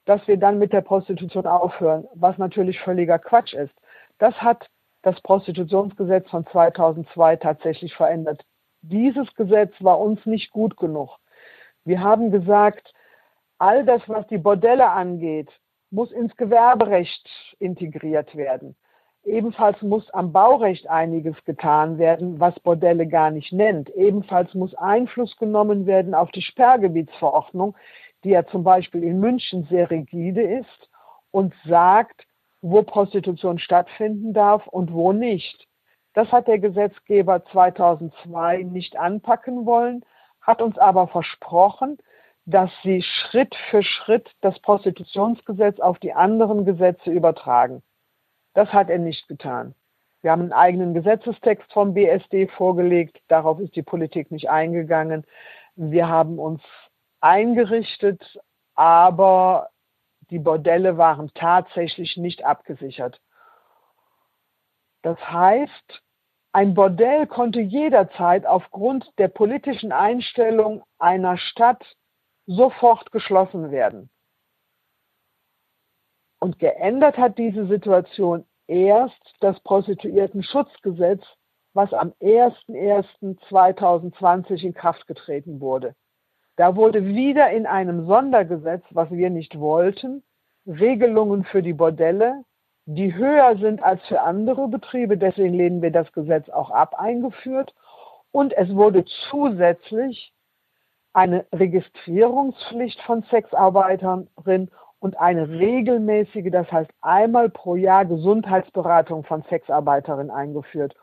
dass 0.05 0.27
wir 0.27 0.37
dann 0.37 0.59
mit 0.59 0.73
der 0.73 0.81
Prostitution 0.81 1.47
aufhören, 1.47 2.09
was 2.15 2.39
natürlich 2.39 2.81
völliger 2.81 3.19
Quatsch 3.19 3.53
ist. 3.53 3.75
Das 4.19 4.35
hat 4.37 4.69
das 5.03 5.21
Prostitutionsgesetz 5.21 6.29
von 6.31 6.47
2002 6.47 7.37
tatsächlich 7.37 7.95
verändert. 7.95 8.45
Dieses 8.83 9.33
Gesetz 9.35 9.73
war 9.81 10.01
uns 10.01 10.25
nicht 10.27 10.51
gut 10.51 10.77
genug. 10.77 11.19
Wir 11.85 12.01
haben 12.01 12.31
gesagt, 12.31 12.93
all 13.59 13.85
das, 13.85 14.03
was 14.09 14.27
die 14.29 14.39
Bordelle 14.39 14.89
angeht, 14.91 15.51
muss 15.91 16.11
ins 16.11 16.37
Gewerberecht 16.37 17.29
integriert 17.59 18.35
werden. 18.37 18.77
Ebenfalls 19.25 19.81
muss 19.83 20.11
am 20.11 20.33
Baurecht 20.33 20.89
einiges 20.89 21.37
getan 21.45 21.99
werden, 21.99 22.41
was 22.41 22.59
Bordelle 22.61 23.07
gar 23.07 23.31
nicht 23.31 23.53
nennt. 23.53 23.89
Ebenfalls 23.91 24.53
muss 24.55 24.75
Einfluss 24.75 25.37
genommen 25.37 25.87
werden 25.87 26.15
auf 26.15 26.33
die 26.33 26.43
Sperrgebietsverordnung, 26.43 27.77
die 28.25 28.31
ja 28.31 28.45
zum 28.47 28.65
Beispiel 28.65 29.05
in 29.05 29.21
München 29.21 29.67
sehr 29.71 29.91
rigide 29.91 30.43
ist 30.43 30.91
und 31.31 31.55
sagt, 31.67 32.27
wo 32.63 32.83
Prostitution 32.83 33.59
stattfinden 33.59 34.33
darf 34.33 34.67
und 34.69 34.93
wo 34.93 35.13
nicht. 35.13 35.67
Das 36.15 36.31
hat 36.31 36.47
der 36.49 36.59
Gesetzgeber 36.59 37.45
2002 37.47 38.63
nicht 38.63 38.97
anpacken 38.97 39.67
wollen, 39.67 40.05
hat 40.41 40.63
uns 40.63 40.79
aber 40.79 41.09
versprochen, 41.09 41.99
dass 42.45 42.71
sie 42.83 43.03
Schritt 43.03 43.55
für 43.71 43.83
Schritt 43.83 44.31
das 44.41 44.59
Prostitutionsgesetz 44.61 45.81
auf 45.81 45.99
die 45.99 46.13
anderen 46.13 46.65
Gesetze 46.65 47.11
übertragen. 47.11 47.83
Das 48.55 48.73
hat 48.73 48.91
er 48.91 48.99
nicht 48.99 49.29
getan. 49.29 49.75
Wir 50.21 50.31
haben 50.31 50.43
einen 50.43 50.53
eigenen 50.53 50.95
Gesetzestext 50.95 51.73
vom 51.73 51.95
BSD 51.95 52.47
vorgelegt. 52.49 53.21
Darauf 53.29 53.59
ist 53.59 53.75
die 53.75 53.83
Politik 53.83 54.31
nicht 54.31 54.51
eingegangen. 54.51 55.25
Wir 55.75 56.09
haben 56.09 56.39
uns 56.39 56.63
eingerichtet, 57.21 58.39
aber 58.75 59.71
die 60.33 60.41
Bordelle 60.41 60.97
waren 60.97 61.31
tatsächlich 61.35 62.17
nicht 62.17 62.45
abgesichert. 62.45 63.21
Das 65.03 65.19
heißt, 65.21 66.03
ein 66.53 66.75
Bordell 66.75 67.27
konnte 67.27 67.61
jederzeit 67.61 68.47
aufgrund 68.47 69.07
der 69.19 69.29
politischen 69.29 69.93
Einstellung 69.93 70.85
einer 70.99 71.37
Stadt 71.37 71.85
sofort 72.47 73.13
geschlossen 73.13 73.71
werden. 73.71 74.09
Und 76.41 76.59
geändert 76.59 77.19
hat 77.19 77.37
diese 77.37 77.67
Situation 77.67 78.47
erst 78.67 79.35
das 79.41 79.61
Prostituiertenschutzgesetz, 79.61 81.23
was 81.75 81.93
am 81.93 82.13
01.01.2020 82.23 84.65
in 84.65 84.73
Kraft 84.73 85.07
getreten 85.07 85.61
wurde. 85.61 85.95
Da 86.57 86.77
wurde 86.77 87.05
wieder 87.07 87.51
in 87.51 87.67
einem 87.67 88.07
Sondergesetz, 88.07 88.85
was 88.91 89.11
wir 89.11 89.31
nicht 89.31 89.59
wollten, 89.59 90.23
Regelungen 90.67 91.45
für 91.45 91.63
die 91.63 91.73
Bordelle, 91.73 92.45
die 92.85 93.15
höher 93.15 93.57
sind 93.59 93.83
als 93.83 94.03
für 94.07 94.21
andere 94.21 94.69
Betriebe, 94.69 95.17
deswegen 95.17 95.55
lehnen 95.55 95.83
wir 95.83 95.91
das 95.91 96.13
Gesetz 96.13 96.49
auch 96.51 96.71
ab, 96.71 96.99
eingeführt. 96.99 97.75
Und 98.33 98.53
es 98.55 98.75
wurde 98.75 99.05
zusätzlich 99.31 100.33
eine 101.13 101.47
Registrierungspflicht 101.53 103.01
von 103.03 103.23
Sexarbeiterinnen 103.25 104.71
und 104.99 105.19
eine 105.19 105.49
regelmäßige, 105.49 106.51
das 106.51 106.71
heißt 106.71 106.91
einmal 107.01 107.51
pro 107.51 107.77
Jahr 107.77 108.05
Gesundheitsberatung 108.05 109.25
von 109.25 109.43
Sexarbeiterinnen 109.45 110.31
eingeführt. 110.31 110.95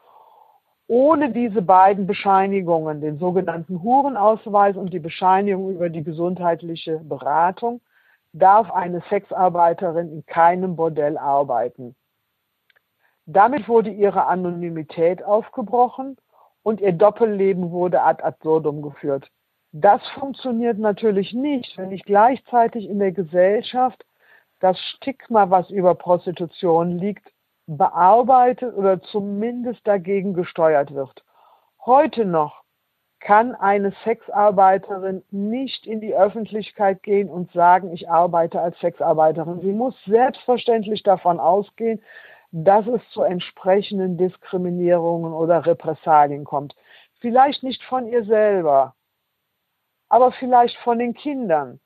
Ohne 0.90 1.30
diese 1.30 1.62
beiden 1.62 2.08
Bescheinigungen, 2.08 3.00
den 3.00 3.20
sogenannten 3.20 3.84
Hurenausweis 3.84 4.76
und 4.76 4.92
die 4.92 4.98
Bescheinigung 4.98 5.70
über 5.70 5.88
die 5.90 6.04
gesundheitliche 6.04 6.98
Beratung, 6.98 7.80
darf 8.34 8.72
eine 8.72 9.04
Sexarbeiterin 9.08 10.12
in 10.12 10.26
keinem 10.26 10.76
Bordell 10.76 11.20
arbeiten. 11.20 11.96
Damit 13.28 13.68
wurde 13.68 13.92
ihre 13.92 14.26
Anonymität 14.26 15.24
aufgebrochen 15.24 16.18
und 16.64 16.82
ihr 16.82 16.94
Doppelleben 16.94 17.70
wurde 17.70 18.02
ad 18.02 18.24
absurdum 18.24 18.82
geführt. 18.82 19.30
Das 19.72 20.02
funktioniert 20.16 20.80
natürlich 20.80 21.34
nicht, 21.34 21.78
wenn 21.78 21.90
nicht 21.90 22.08
gleichzeitig 22.08 22.90
in 22.90 22.98
der 22.98 23.12
Gesellschaft 23.12 24.04
das 24.60 24.80
Stigma, 24.80 25.52
was 25.52 25.70
über 25.70 25.94
Prostitution 25.94 26.98
liegt, 26.98 27.32
bearbeitet 27.78 28.76
oder 28.76 29.02
zumindest 29.02 29.88
dagegen 29.88 30.34
gesteuert 30.34 30.94
wird. 30.94 31.24
Heute 31.86 32.26
noch 32.26 32.64
kann 33.20 33.54
eine 33.54 33.94
Sexarbeiterin 34.04 35.24
nicht 35.30 35.86
in 35.86 36.02
die 36.02 36.16
Öffentlichkeit 36.16 37.04
gehen 37.04 37.30
und 37.30 37.52
sagen, 37.52 37.94
ich 37.94 38.10
arbeite 38.10 38.60
als 38.60 38.80
Sexarbeiterin. 38.80 39.60
Sie 39.60 39.74
muss 39.74 39.94
selbstverständlich 40.06 41.04
davon 41.04 41.40
ausgehen, 41.40 42.02
dass 42.52 42.88
es 42.88 43.02
zu 43.12 43.22
entsprechenden 43.22 44.18
Diskriminierungen 44.18 45.34
oder 45.34 45.66
Repressalien 45.66 46.46
kommt. 46.46 46.76
Vielleicht 47.20 47.62
nicht 47.62 47.84
von 47.84 48.08
ihr 48.08 48.24
selber, 48.24 48.96
aber 50.08 50.32
vielleicht 50.32 50.78
von 50.78 50.98
den 50.98 51.14
Kindern, 51.14 51.80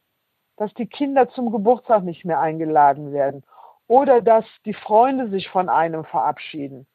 dass 0.56 0.74
die 0.76 0.88
Kinder 0.88 1.30
zum 1.32 1.52
Geburtstag 1.52 2.04
nicht 2.04 2.24
mehr 2.24 2.40
eingeladen 2.40 3.12
werden 3.12 3.44
oder 3.94 4.22
dass 4.22 4.44
die 4.66 4.74
Freunde 4.74 5.30
sich 5.30 5.50
von 5.50 5.70
einem 5.70 6.04
verabschieden 6.04 6.88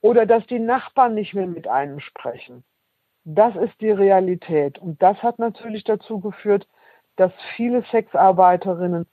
oder 0.00 0.24
dass 0.24 0.46
die 0.46 0.60
Nachbarn 0.60 1.16
nicht 1.16 1.34
mehr 1.34 1.48
mit 1.48 1.66
einem 1.66 1.98
sprechen. 1.98 2.62
Das 3.24 3.56
ist 3.56 3.80
die 3.80 3.90
Realität 3.90 4.78
und 4.78 5.02
das 5.02 5.20
hat 5.20 5.40
natürlich 5.40 5.82
dazu 5.82 6.20
geführt, 6.20 6.68
dass 7.16 7.32
viele 7.56 7.82
Sexarbeiterinnen 7.90 9.04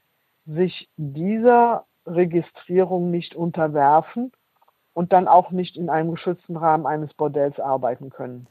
sich 0.45 0.87
dieser 0.97 1.85
Registrierung 2.05 3.09
nicht 3.09 3.33
unterwerfen 3.33 4.31
und 4.93 5.11
dann 5.11 5.27
auch 5.27 5.49
nicht 5.49 5.77
in 5.77 5.89
einem 5.89 6.11
geschützten 6.11 6.57
Rahmen 6.57 6.85
eines 6.85 7.11
Bordells 7.15 7.59
arbeiten 7.59 8.11
können. 8.11 8.45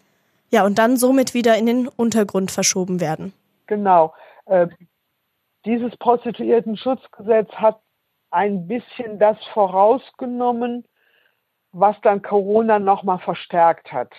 Ja, 0.51 0.67
und 0.67 0.81
dann 0.81 0.97
somit 0.97 1.33
wieder 1.33 1.57
in 1.57 1.67
den 1.67 1.87
Untergrund 1.87 2.51
verschoben 2.51 3.01
werden. 3.01 3.33
Genau. 3.69 4.15
Äh, 4.47 4.67
dieses 5.65 5.97
Prostituiertenschutzgesetz 5.97 7.53
hat 7.53 7.79
ein 8.31 8.67
bisschen 8.67 9.19
das 9.19 9.37
vorausgenommen, 9.53 10.85
was 11.73 12.01
dann 12.03 12.23
Corona 12.23 12.79
nochmal 12.79 13.19
verstärkt 13.19 13.93
hat. 13.93 14.13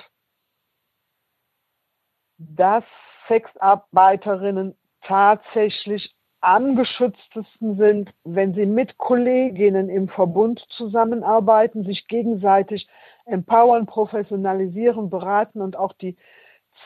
Dass 2.38 2.84
Sexarbeiterinnen 3.28 4.76
tatsächlich 5.02 6.16
am 6.42 6.76
geschütztesten 6.76 7.78
sind, 7.78 8.12
wenn 8.24 8.54
sie 8.56 8.66
mit 8.66 8.98
Kolleginnen 8.98 9.90
im 9.90 10.10
Verbund 10.10 10.60
zusammenarbeiten, 10.70 11.86
sich 11.86 12.08
gegenseitig 12.08 12.88
empowern, 13.26 13.86
professionalisieren, 13.86 15.10
beraten 15.10 15.62
und 15.62 15.76
auch 15.76 15.94
die 15.94 16.18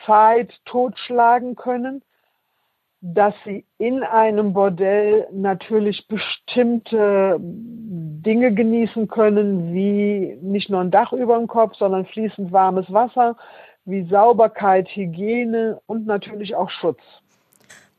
Zeit 0.04 0.52
totschlagen 0.66 1.56
können, 1.56 2.02
dass 3.14 3.34
sie 3.44 3.64
in 3.78 4.02
einem 4.02 4.52
Bordell 4.52 5.28
natürlich 5.32 6.08
bestimmte 6.08 7.36
Dinge 7.38 8.52
genießen 8.52 9.06
können, 9.06 9.72
wie 9.72 10.36
nicht 10.42 10.70
nur 10.70 10.80
ein 10.80 10.90
Dach 10.90 11.12
über 11.12 11.38
dem 11.38 11.46
Kopf, 11.46 11.76
sondern 11.76 12.06
fließend 12.06 12.50
warmes 12.50 12.92
Wasser, 12.92 13.36
wie 13.84 14.08
Sauberkeit, 14.08 14.88
Hygiene 14.88 15.80
und 15.86 16.06
natürlich 16.06 16.56
auch 16.56 16.70
Schutz. 16.70 16.98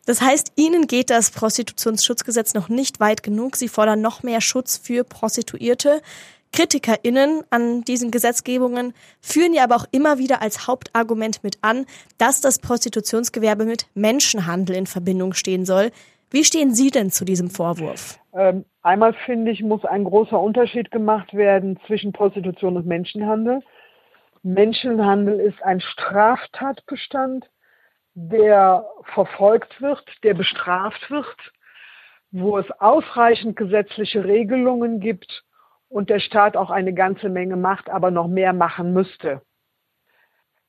Das 0.06 0.22
heißt, 0.22 0.54
Ihnen 0.56 0.88
geht 0.88 1.10
das 1.10 1.32
Prostitutionsschutzgesetz 1.32 2.54
noch 2.54 2.68
nicht 2.68 3.00
weit 3.00 3.24
genug. 3.24 3.56
Sie 3.56 3.70
fordern 3.70 4.02
noch 4.02 4.24
mehr 4.24 4.42
Schutz 4.42 4.78
für 4.78 5.06
Prostituierte. 5.06 6.02
KritikerInnen 6.54 7.44
an 7.50 7.84
diesen 7.84 8.12
Gesetzgebungen 8.12 8.94
führen 9.22 9.54
ja 9.54 9.64
aber 9.64 9.76
auch 9.76 9.86
immer 9.92 10.18
wieder 10.18 10.42
als 10.42 10.68
Hauptargument 10.68 11.44
mit 11.44 11.58
an, 11.62 11.86
dass 12.18 12.42
das 12.42 12.60
Prostitutionsgewerbe 12.60 13.66
mit 13.66 13.88
Menschenhandel 13.94 14.76
in 14.76 14.88
Verbindung 14.88 15.34
stehen 15.34 15.66
soll. 15.66 15.92
Wie 16.30 16.44
stehen 16.44 16.74
Sie 16.74 16.90
denn 16.90 17.10
zu 17.10 17.26
diesem 17.26 17.50
Vorwurf? 17.50 18.20
Ähm, 18.34 18.66
einmal 18.82 19.14
finde 19.26 19.52
ich, 19.52 19.64
muss 19.64 19.86
ein 19.86 20.04
großer 20.04 20.40
Unterschied 20.40 20.92
gemacht 20.92 21.34
werden 21.34 21.80
zwischen 21.88 22.12
Prostitution 22.12 22.76
und 22.76 22.86
Menschenhandel. 22.86 23.62
Menschenhandel 24.44 25.40
ist 25.40 25.62
ein 25.64 25.80
Straftatbestand, 25.80 27.46
der 28.14 28.86
verfolgt 29.14 29.82
wird, 29.82 30.04
der 30.24 30.34
bestraft 30.34 31.10
wird, 31.10 31.26
wo 32.32 32.58
es 32.58 32.66
ausreichend 32.80 33.56
gesetzliche 33.56 34.26
Regelungen 34.26 35.00
gibt 35.00 35.44
und 35.90 36.10
der 36.10 36.20
Staat 36.20 36.58
auch 36.58 36.70
eine 36.70 36.94
ganze 36.94 37.30
Menge 37.30 37.56
macht, 37.56 37.90
aber 37.90 38.12
noch 38.12 38.28
mehr 38.28 38.54
machen 38.54 38.94
müsste. 38.94 39.42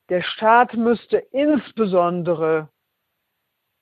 Der 0.09 0.21
Staat 0.21 0.73
müsste 0.73 1.17
insbesondere 1.17 2.69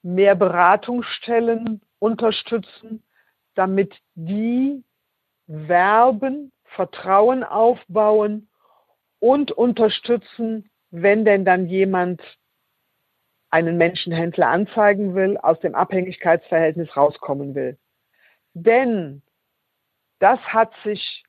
mehr 0.01 0.35
Beratungsstellen 0.35 1.81
unterstützen, 1.99 3.03
damit 3.55 3.95
die 4.15 4.83
werben, 5.47 6.51
Vertrauen 6.63 7.43
aufbauen 7.43 8.49
und 9.19 9.51
unterstützen, 9.51 10.69
wenn 10.91 11.25
denn 11.25 11.45
dann 11.45 11.67
jemand 11.67 12.21
einen 13.49 13.77
Menschenhändler 13.77 14.49
anzeigen 14.49 15.15
will, 15.15 15.37
aus 15.37 15.59
dem 15.61 15.75
Abhängigkeitsverhältnis 15.75 16.95
rauskommen 16.95 17.55
will. 17.55 17.77
Denn 18.53 19.21
das 20.19 20.39
hat 20.39 20.73
sich 20.83 21.23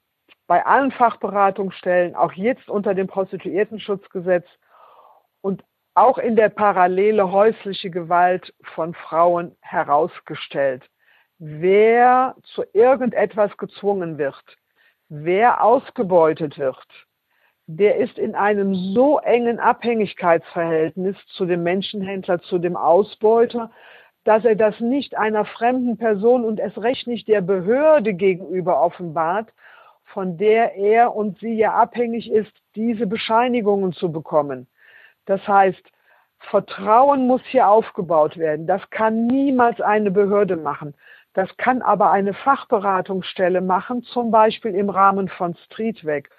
bei 0.49 0.65
allen 0.65 0.91
Fachberatungsstellen, 0.91 2.17
auch 2.17 2.33
jetzt 2.33 2.69
unter 2.69 2.95
dem 2.95 3.07
Prostituiertenschutzgesetz 3.07 4.47
und 5.43 5.63
auch 5.95 6.19
in 6.19 6.37
der 6.37 6.49
Parallele 6.49 7.31
häusliche 7.31 7.91
Gewalt 7.91 8.53
von 8.75 8.95
Frauen 8.95 9.55
herausgestellt. 9.61 10.83
Wer 11.39 12.35
zu 12.55 12.65
irgendetwas 12.73 13.57
gezwungen 13.59 14.17
wird, 14.17 14.43
wer 15.09 15.63
ausgebeutet 15.63 16.59
wird, 16.59 16.87
der 17.67 17.97
ist 17.97 18.19
in 18.19 18.35
einem 18.35 18.75
so 18.75 19.19
engen 19.19 19.61
Abhängigkeitsverhältnis 19.61 21.17
zu 21.37 21.45
dem 21.45 21.63
Menschenhändler, 21.63 22.41
zu 22.41 22.59
dem 22.59 22.77
Ausbeuter, 22.77 23.71
dass 24.25 24.45
er 24.47 24.57
das 24.57 24.81
nicht 24.81 25.17
einer 25.17 25.45
fremden 25.45 25.99
Person 25.99 26.45
und 26.45 26.59
es 26.59 26.77
recht 26.79 27.07
nicht 27.07 27.29
der 27.29 27.43
Behörde 27.43 28.15
gegenüber 28.15 28.81
offenbart, 28.83 29.51
von 30.13 30.37
der 30.37 30.75
er 30.75 31.15
und 31.15 31.39
sie 31.39 31.55
ja 31.55 31.75
abhängig 31.75 32.31
ist, 32.31 32.53
diese 32.75 33.07
Bescheinigungen 33.07 33.93
zu 33.93 34.11
bekommen. 34.11 34.67
Das 35.27 35.47
heißt, 35.47 35.83
Vertrauen 36.39 37.27
muss 37.27 37.43
hier 37.47 37.69
aufgebaut 37.69 38.37
werden. 38.37 38.67
Das 38.67 38.89
kann 38.91 39.27
niemals 39.27 39.81
eine 39.81 40.11
Behörde 40.11 40.57
machen. 40.57 40.95
Das 41.35 41.55
kann 41.57 41.83
aber 41.83 42.11
eine 42.11 42.35
Fachberatungsstelle 42.35 43.61
machen, 43.61 44.03
zum 44.03 44.31
Beispiel 44.31 44.75
im 44.75 44.91
Rahmen 44.91 45.29
von 45.29 45.55
Streetwork, 45.67 46.31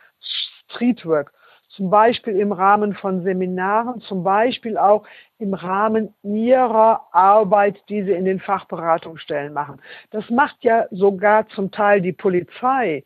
Streetwork, 0.68 1.32
zum 1.70 1.90
Beispiel 1.90 2.36
im 2.38 2.52
Rahmen 2.52 2.96
von 2.96 3.24
Seminaren, 3.24 4.02
zum 4.02 4.24
Beispiel 4.24 4.78
auch 4.78 5.06
im 5.38 5.54
Rahmen 5.54 6.14
ihrer 6.24 7.08
Arbeit, 7.12 7.78
die 7.90 8.04
sie 8.04 8.12
in 8.12 8.26
den 8.26 8.40
Fachberatungsstellen 8.40 9.54
machen. 9.54 9.80
Das 10.10 10.30
macht 10.30 10.58
ja 10.64 10.88
sogar 10.90 11.48
zum 11.50 11.72
Teil 11.72 12.02
die 12.02 12.12
Polizei, 12.12 13.06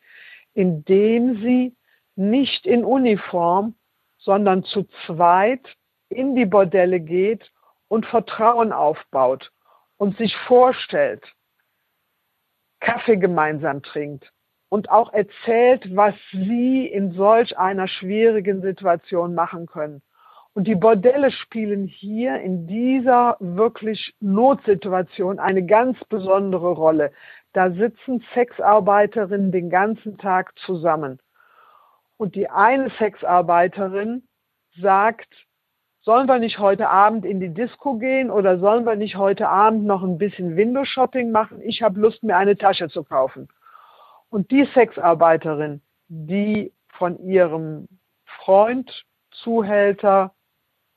indem 0.53 1.41
sie 1.41 1.75
nicht 2.15 2.65
in 2.65 2.85
Uniform, 2.85 3.75
sondern 4.19 4.63
zu 4.63 4.87
zweit 5.05 5.75
in 6.09 6.35
die 6.35 6.45
Bordelle 6.45 6.99
geht 6.99 7.51
und 7.87 8.05
Vertrauen 8.05 8.71
aufbaut 8.71 9.51
und 9.97 10.17
sich 10.17 10.35
vorstellt, 10.47 11.23
Kaffee 12.79 13.17
gemeinsam 13.17 13.81
trinkt 13.81 14.31
und 14.69 14.89
auch 14.89 15.13
erzählt, 15.13 15.95
was 15.95 16.15
sie 16.31 16.87
in 16.87 17.13
solch 17.13 17.57
einer 17.57 17.87
schwierigen 17.87 18.61
Situation 18.61 19.35
machen 19.35 19.67
können. 19.67 20.01
Und 20.53 20.67
die 20.67 20.75
Bordelle 20.75 21.31
spielen 21.31 21.87
hier 21.87 22.39
in 22.41 22.67
dieser 22.67 23.37
wirklich 23.39 24.15
Notsituation 24.19 25.39
eine 25.39 25.65
ganz 25.65 25.97
besondere 26.09 26.71
Rolle. 26.71 27.11
Da 27.53 27.71
sitzen 27.71 28.23
Sexarbeiterinnen 28.33 29.51
den 29.51 29.69
ganzen 29.69 30.17
Tag 30.17 30.57
zusammen. 30.59 31.19
Und 32.17 32.35
die 32.35 32.49
eine 32.49 32.89
Sexarbeiterin 32.91 34.27
sagt, 34.79 35.27
sollen 36.01 36.27
wir 36.27 36.39
nicht 36.39 36.59
heute 36.59 36.89
Abend 36.89 37.25
in 37.25 37.39
die 37.39 37.53
Disco 37.53 37.97
gehen 37.97 38.29
oder 38.29 38.59
sollen 38.59 38.85
wir 38.85 38.95
nicht 38.95 39.15
heute 39.15 39.47
Abend 39.47 39.85
noch 39.85 40.03
ein 40.03 40.17
bisschen 40.17 40.57
Window-Shopping 40.57 41.31
machen? 41.31 41.61
Ich 41.61 41.81
habe 41.81 41.99
Lust, 41.99 42.23
mir 42.23 42.35
eine 42.35 42.57
Tasche 42.57 42.89
zu 42.89 43.03
kaufen. 43.03 43.47
Und 44.29 44.51
die 44.51 44.65
Sexarbeiterin, 44.73 45.81
die 46.07 46.73
von 46.89 47.19
ihrem 47.19 47.87
Freund, 48.25 49.05
Zuhälter, 49.31 50.33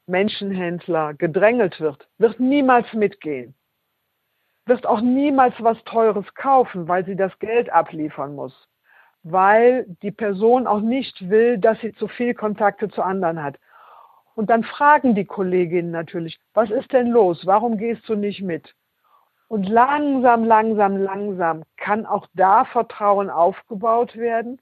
Menschenhändler 0.07 1.15
gedrängelt 1.15 1.81
wird, 1.81 2.09
wird 2.19 2.41
niemals 2.41 2.93
mitgehen. 2.93 3.55
Wird 4.67 4.87
auch 4.87 5.01
niemals 5.01 5.55
was 5.61 5.83
Teures 5.85 6.27
kaufen, 6.35 6.89
weil 6.89 7.05
sie 7.05 7.17
das 7.17 7.39
Geld 7.39 7.73
abliefern 7.73 8.35
muss. 8.35 8.69
Weil 9.23 9.87
die 10.03 10.11
Person 10.11 10.67
auch 10.67 10.81
nicht 10.81 11.31
will, 11.31 11.59
dass 11.59 11.81
sie 11.81 11.95
zu 11.95 12.09
viel 12.09 12.35
Kontakte 12.35 12.89
zu 12.89 13.03
anderen 13.03 13.43
hat. 13.43 13.59
Und 14.35 14.51
dann 14.51 14.65
fragen 14.65 15.15
die 15.15 15.25
Kolleginnen 15.25 15.93
natürlich, 15.93 16.39
was 16.53 16.71
ist 16.71 16.93
denn 16.93 17.09
los? 17.09 17.47
Warum 17.47 17.79
gehst 17.79 18.09
du 18.09 18.17
nicht 18.17 18.43
mit? 18.43 18.75
Und 19.49 19.69
langsam, 19.69 20.45
langsam, 20.45 20.97
langsam 20.97 21.63
kann 21.77 22.05
auch 22.05 22.27
da 22.35 22.65
Vertrauen 22.65 23.31
aufgebaut 23.31 24.17
werden. 24.17 24.61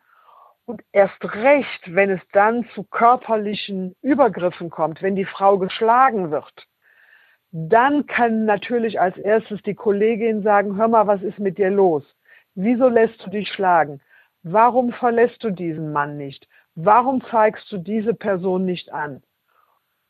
Und 0.66 0.82
erst 0.92 1.22
recht, 1.24 1.94
wenn 1.94 2.10
es 2.10 2.20
dann 2.32 2.66
zu 2.74 2.84
körperlichen 2.84 3.96
Übergriffen 4.02 4.70
kommt, 4.70 5.02
wenn 5.02 5.16
die 5.16 5.24
Frau 5.24 5.58
geschlagen 5.58 6.30
wird, 6.30 6.66
dann 7.56 8.06
kann 8.06 8.46
natürlich 8.46 9.00
als 9.00 9.16
erstes 9.16 9.62
die 9.62 9.76
Kollegin 9.76 10.42
sagen, 10.42 10.76
hör 10.76 10.88
mal, 10.88 11.06
was 11.06 11.22
ist 11.22 11.38
mit 11.38 11.56
dir 11.56 11.70
los? 11.70 12.02
Wieso 12.56 12.88
lässt 12.88 13.24
du 13.24 13.30
dich 13.30 13.48
schlagen? 13.48 14.00
Warum 14.42 14.92
verlässt 14.92 15.44
du 15.44 15.50
diesen 15.50 15.92
Mann 15.92 16.16
nicht? 16.16 16.48
Warum 16.74 17.22
zeigst 17.30 17.70
du 17.70 17.78
diese 17.78 18.12
Person 18.12 18.64
nicht 18.64 18.92
an? 18.92 19.22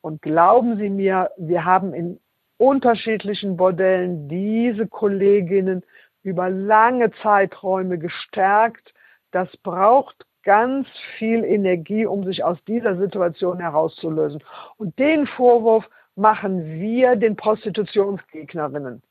Und 0.00 0.22
glauben 0.22 0.78
Sie 0.78 0.88
mir, 0.88 1.32
wir 1.36 1.66
haben 1.66 1.92
in 1.92 2.18
unterschiedlichen 2.56 3.58
Bordellen 3.58 4.26
diese 4.26 4.86
Kolleginnen 4.86 5.82
über 6.22 6.48
lange 6.48 7.10
Zeiträume 7.22 7.98
gestärkt. 7.98 8.94
Das 9.32 9.54
braucht 9.58 10.24
ganz 10.44 10.88
viel 11.18 11.44
Energie, 11.44 12.06
um 12.06 12.24
sich 12.24 12.42
aus 12.42 12.56
dieser 12.64 12.96
Situation 12.96 13.60
herauszulösen. 13.60 14.42
Und 14.78 14.98
den 14.98 15.26
Vorwurf 15.26 15.86
machen 16.16 16.80
wir 16.80 17.16
den 17.16 17.36
Prostitutionsgegnerinnen. 17.36 19.02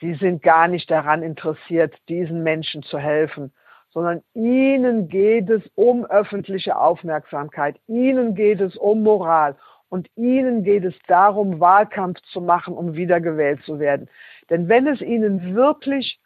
Sie 0.00 0.14
sind 0.14 0.42
gar 0.42 0.68
nicht 0.68 0.90
daran 0.90 1.22
interessiert, 1.22 1.94
diesen 2.08 2.42
Menschen 2.42 2.82
zu 2.82 2.98
helfen, 2.98 3.52
sondern 3.92 4.22
ihnen 4.34 5.08
geht 5.08 5.48
es 5.48 5.62
um 5.76 6.04
öffentliche 6.04 6.76
Aufmerksamkeit, 6.76 7.76
ihnen 7.86 8.34
geht 8.34 8.60
es 8.60 8.76
um 8.76 9.02
Moral 9.02 9.56
und 9.88 10.08
ihnen 10.16 10.64
geht 10.64 10.84
es 10.84 10.94
darum, 11.06 11.60
Wahlkampf 11.60 12.20
zu 12.32 12.40
machen, 12.40 12.74
um 12.74 12.94
wiedergewählt 12.94 13.62
zu 13.62 13.78
werden. 13.78 14.08
Denn 14.50 14.68
wenn 14.68 14.88
es 14.88 15.00
ihnen 15.00 15.54
wirklich 15.54 16.18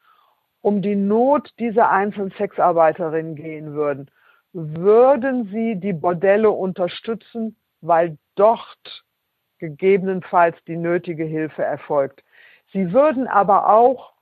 um 0.63 0.81
die 0.81 0.97
Not 0.97 1.53
dieser 1.59 1.91
einzelnen 1.91 2.31
Sexarbeiterinnen 2.33 3.35
gehen 3.35 3.75
würden, 3.75 4.11
würden 4.53 5.51
sie 5.53 5.77
die 5.77 5.93
Bordelle 5.93 6.51
unterstützen, 6.51 7.57
weil 7.83 8.17
dort 8.35 9.05
gegebenenfalls 9.59 10.57
die 10.67 10.77
nötige 10.77 11.25
Hilfe 11.25 11.63
erfolgt. 11.63 12.23
Sie 12.73 12.93
würden 12.93 13.27
aber 13.27 13.69
auch 13.69 14.13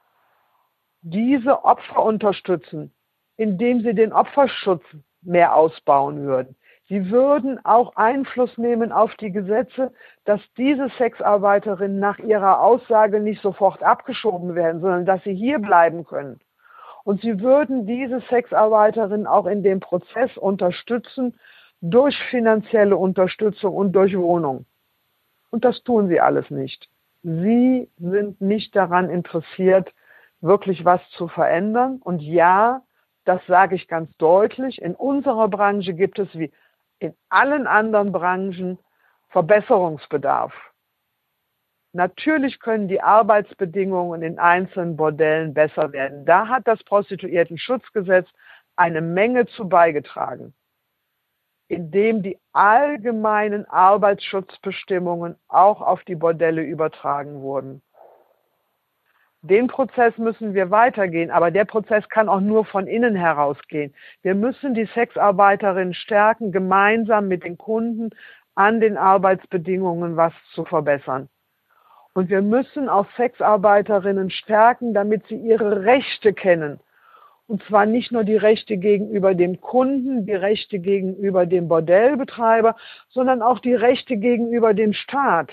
diese 1.03 1.65
Opfer 1.65 2.03
unterstützen, 2.03 2.93
indem 3.37 3.83
sie 3.83 3.95
den 3.95 4.13
Opferschutz 4.13 4.83
mehr 5.23 5.55
ausbauen 5.55 6.23
würden. 6.23 6.57
Sie 6.89 7.11
würden 7.11 7.65
auch 7.65 7.97
Einfluss 7.97 8.57
nehmen 8.59 8.93
auf 8.93 9.15
die 9.17 9.33
Gesetze, 9.33 9.93
dass 10.25 10.41
diese 10.57 10.89
Sexarbeiterinnen 10.99 11.99
nach 11.99 12.19
ihrer 12.21 12.61
Aussage 12.61 13.19
nicht 13.19 13.43
sofort 13.43 13.83
abgeschoben 13.83 14.55
werden, 14.55 14.81
sondern 14.81 15.05
dass 15.05 15.23
sie 15.25 15.35
hier 15.35 15.59
bleiben 15.59 16.05
können. 16.05 16.39
Und 17.03 17.23
sie 17.23 17.41
würden 17.41 17.87
diese 17.87 18.21
Sexarbeiterinnen 18.31 19.27
auch 19.27 19.47
in 19.47 19.63
dem 19.65 19.81
Prozess 19.81 20.37
unterstützen 20.37 21.39
durch 21.81 22.17
finanzielle 22.31 22.97
Unterstützung 22.97 23.75
und 23.75 23.93
durch 23.93 24.17
Wohnung. 24.17 24.67
Und 25.57 25.65
das 25.65 25.83
tun 25.85 26.09
sie 26.09 26.21
alles 26.21 26.51
nicht. 26.51 26.87
Sie 27.23 27.89
sind 27.97 28.43
nicht 28.43 28.77
daran 28.77 29.09
interessiert, 29.09 29.91
wirklich 30.43 30.85
was 30.85 31.01
zu 31.13 31.29
verändern. 31.29 31.99
Und 32.05 32.21
ja, 32.21 32.83
das 33.25 33.41
sage 33.47 33.75
ich 33.75 33.89
ganz 33.89 34.15
deutlich, 34.19 34.83
in 34.83 34.95
unserer 34.95 35.49
Branche 35.49 35.95
gibt 35.95 36.19
es 36.19 36.29
wie 36.35 36.53
in 36.99 37.15
allen 37.31 37.67
anderen 37.67 38.13
Branchen 38.13 38.79
Verbesserungsbedarf. 39.31 40.53
Natürlich 41.95 42.61
können 42.61 42.87
die 42.87 43.01
Arbeitsbedingungen 43.01 44.21
in 44.21 44.39
einzelnen 44.39 44.99
Bordellen 44.99 45.55
besser 45.55 45.91
werden. 45.95 46.27
Da 46.27 46.49
hat 46.49 46.69
das 46.69 46.85
Prostituierten-Schutzgesetz 46.85 48.29
eine 48.77 49.01
Menge 49.01 49.47
zu 49.47 49.67
beigetragen, 49.71 50.53
indem 51.69 52.23
die 52.23 52.39
allgemeinen 52.53 53.65
Arbeitsschutzbestimmungen 53.67 55.37
auch 55.49 55.81
auf 55.81 56.05
die 56.05 56.15
Bordelle 56.15 56.63
übertragen 56.63 57.41
wurden. 57.41 57.83
Den 59.43 59.69
Prozess 59.69 60.17
müssen 60.19 60.55
wir 60.55 60.71
weitergehen, 60.71 61.31
aber 61.31 61.51
der 61.51 61.65
Prozess 61.65 62.09
kann 62.09 62.29
auch 62.29 62.41
nur 62.41 62.65
von 62.65 62.87
innen 62.87 63.15
herausgehen. 63.15 63.95
Wir 64.23 64.35
müssen 64.35 64.75
die 64.75 64.87
Sexarbeiterinnen 64.87 65.95
stärken, 65.95 66.51
gemeinsam 66.51 67.29
mit 67.29 67.45
den 67.45 67.57
Kunden 67.57 68.11
an 68.57 68.81
den 68.81 68.97
Arbeitsbedingungen 68.97 70.17
was 70.17 70.33
zu 70.53 70.65
verbessern. 70.65 71.29
Und 72.15 72.31
wir 72.31 72.43
müssen 72.43 72.89
auch 72.89 73.07
Sexarbeiterinnen 73.17 74.31
stärken, 74.31 74.95
damit 74.95 75.27
sie 75.27 75.37
ihre 75.37 75.85
Rechte 75.85 76.33
kennen. 76.33 76.81
Und 77.49 77.63
zwar 77.65 77.87
nicht 77.87 78.11
nur 78.11 78.25
die 78.25 78.37
Rechte 78.37 78.77
gegenüber 78.77 79.35
dem 79.35 79.61
Kunden, 79.61 80.27
die 80.27 80.35
Rechte 80.35 80.81
gegenüber 80.81 81.47
dem 81.47 81.69
Bordellbetreiber, 81.69 82.77
sondern 83.09 83.41
auch 83.41 83.61
die 83.61 83.75
Rechte 83.75 84.17
gegenüber 84.17 84.75
dem 84.75 84.93
Staat, 84.93 85.51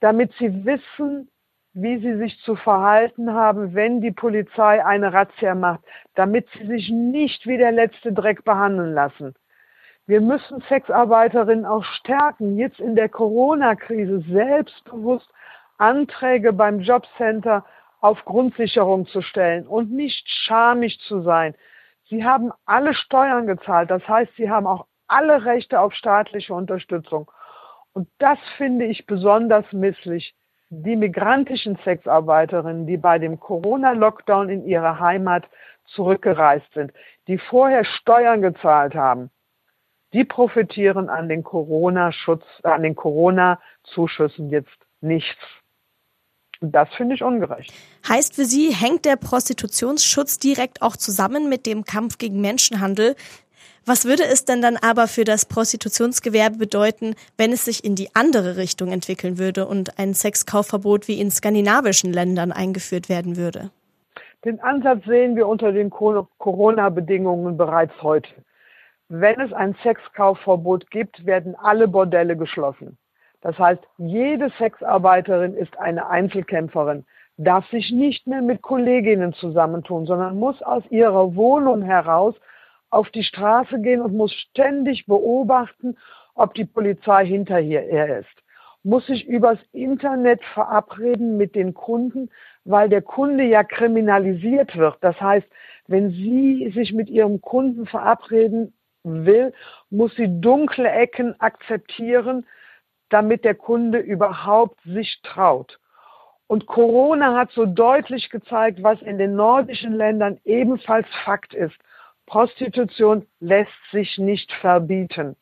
damit 0.00 0.32
sie 0.38 0.64
wissen, 0.64 1.28
wie 1.74 1.98
sie 1.98 2.16
sich 2.16 2.38
zu 2.40 2.56
verhalten 2.56 3.32
haben, 3.32 3.74
wenn 3.74 4.00
die 4.00 4.12
Polizei 4.12 4.84
eine 4.84 5.12
Razzia 5.12 5.54
macht, 5.54 5.80
damit 6.14 6.48
sie 6.56 6.66
sich 6.66 6.88
nicht 6.88 7.46
wie 7.46 7.58
der 7.58 7.72
letzte 7.72 8.12
Dreck 8.12 8.44
behandeln 8.44 8.94
lassen. 8.94 9.34
Wir 10.06 10.20
müssen 10.20 10.60
Sexarbeiterinnen 10.68 11.64
auch 11.64 11.84
stärken, 11.84 12.56
jetzt 12.56 12.78
in 12.78 12.94
der 12.94 13.08
Corona-Krise 13.08 14.20
selbstbewusst 14.30 15.28
Anträge 15.78 16.52
beim 16.52 16.80
Jobcenter 16.80 17.64
auf 18.04 18.22
Grundsicherung 18.26 19.06
zu 19.06 19.22
stellen 19.22 19.66
und 19.66 19.90
nicht 19.90 20.28
schamig 20.28 21.00
zu 21.08 21.22
sein. 21.22 21.54
Sie 22.10 22.22
haben 22.22 22.52
alle 22.66 22.92
Steuern 22.92 23.46
gezahlt, 23.46 23.90
das 23.90 24.06
heißt, 24.06 24.30
sie 24.36 24.50
haben 24.50 24.66
auch 24.66 24.84
alle 25.06 25.46
Rechte 25.46 25.80
auf 25.80 25.94
staatliche 25.94 26.52
Unterstützung. 26.52 27.30
Und 27.94 28.06
das 28.18 28.38
finde 28.58 28.84
ich 28.84 29.06
besonders 29.06 29.64
misslich 29.72 30.34
die 30.68 30.96
migrantischen 30.96 31.78
Sexarbeiterinnen, 31.82 32.86
die 32.86 32.98
bei 32.98 33.18
dem 33.18 33.40
Corona-Lockdown 33.40 34.50
in 34.50 34.66
ihre 34.66 35.00
Heimat 35.00 35.48
zurückgereist 35.86 36.70
sind, 36.74 36.92
die 37.26 37.38
vorher 37.38 37.86
Steuern 37.86 38.42
gezahlt 38.42 38.94
haben, 38.94 39.30
die 40.12 40.24
profitieren 40.24 41.08
an 41.08 41.30
den 41.30 41.42
Corona-Schutz, 41.42 42.44
an 42.64 42.82
den 42.82 42.96
Corona-Zuschüssen 42.96 44.50
jetzt 44.50 44.76
nichts. 45.00 45.63
Das 46.60 46.88
finde 46.94 47.14
ich 47.14 47.22
ungerecht. 47.22 47.72
Heißt 48.08 48.34
für 48.34 48.44
Sie, 48.44 48.72
hängt 48.72 49.04
der 49.04 49.16
Prostitutionsschutz 49.16 50.38
direkt 50.38 50.82
auch 50.82 50.96
zusammen 50.96 51.48
mit 51.48 51.66
dem 51.66 51.84
Kampf 51.84 52.18
gegen 52.18 52.40
Menschenhandel? 52.40 53.16
Was 53.86 54.06
würde 54.06 54.22
es 54.24 54.46
denn 54.46 54.62
dann 54.62 54.78
aber 54.78 55.08
für 55.08 55.24
das 55.24 55.44
Prostitutionsgewerbe 55.44 56.56
bedeuten, 56.56 57.16
wenn 57.36 57.52
es 57.52 57.66
sich 57.66 57.84
in 57.84 57.94
die 57.94 58.08
andere 58.14 58.56
Richtung 58.56 58.90
entwickeln 58.90 59.36
würde 59.38 59.66
und 59.66 59.98
ein 59.98 60.14
Sexkaufverbot 60.14 61.06
wie 61.06 61.20
in 61.20 61.30
skandinavischen 61.30 62.10
Ländern 62.10 62.50
eingeführt 62.50 63.10
werden 63.10 63.36
würde? 63.36 63.70
Den 64.44 64.60
Ansatz 64.60 65.04
sehen 65.04 65.36
wir 65.36 65.46
unter 65.46 65.72
den 65.72 65.90
Corona-Bedingungen 65.90 67.56
bereits 67.58 67.92
heute. 68.02 68.30
Wenn 69.08 69.38
es 69.40 69.52
ein 69.52 69.76
Sexkaufverbot 69.82 70.90
gibt, 70.90 71.26
werden 71.26 71.54
alle 71.54 71.86
Bordelle 71.86 72.36
geschlossen. 72.36 72.96
Das 73.44 73.58
heißt, 73.58 73.82
jede 73.98 74.50
Sexarbeiterin 74.56 75.54
ist 75.54 75.78
eine 75.78 76.08
Einzelkämpferin, 76.08 77.04
darf 77.36 77.68
sich 77.68 77.92
nicht 77.92 78.26
mehr 78.26 78.40
mit 78.40 78.62
Kolleginnen 78.62 79.34
zusammentun, 79.34 80.06
sondern 80.06 80.38
muss 80.38 80.62
aus 80.62 80.82
ihrer 80.88 81.36
Wohnung 81.36 81.82
heraus 81.82 82.34
auf 82.88 83.10
die 83.10 83.22
Straße 83.22 83.80
gehen 83.80 84.00
und 84.00 84.14
muss 84.14 84.32
ständig 84.32 85.04
beobachten, 85.04 85.98
ob 86.34 86.54
die 86.54 86.64
Polizei 86.64 87.26
hinter 87.26 87.60
ihr 87.60 88.18
ist. 88.20 88.34
Muss 88.82 89.06
sich 89.06 89.26
übers 89.26 89.58
Internet 89.72 90.42
verabreden 90.54 91.36
mit 91.36 91.54
den 91.54 91.74
Kunden, 91.74 92.30
weil 92.64 92.88
der 92.88 93.02
Kunde 93.02 93.44
ja 93.44 93.62
kriminalisiert 93.62 94.74
wird. 94.74 94.96
Das 95.02 95.20
heißt, 95.20 95.46
wenn 95.86 96.12
sie 96.12 96.72
sich 96.74 96.94
mit 96.94 97.10
ihrem 97.10 97.42
Kunden 97.42 97.84
verabreden 97.84 98.72
will, 99.02 99.52
muss 99.90 100.14
sie 100.14 100.40
dunkle 100.40 100.88
Ecken 100.88 101.38
akzeptieren, 101.42 102.46
damit 103.14 103.44
der 103.44 103.54
Kunde 103.54 104.00
überhaupt 104.00 104.80
sich 104.82 105.20
traut. 105.22 105.78
Und 106.48 106.66
Corona 106.66 107.36
hat 107.36 107.52
so 107.52 107.64
deutlich 107.64 108.28
gezeigt, 108.28 108.82
was 108.82 109.00
in 109.02 109.18
den 109.18 109.36
nordischen 109.36 109.92
Ländern 109.94 110.40
ebenfalls 110.44 111.06
Fakt 111.24 111.54
ist. 111.54 111.76
Prostitution 112.26 113.24
lässt 113.38 113.70
sich 113.92 114.18
nicht 114.18 114.52
verbieten. 114.54 115.36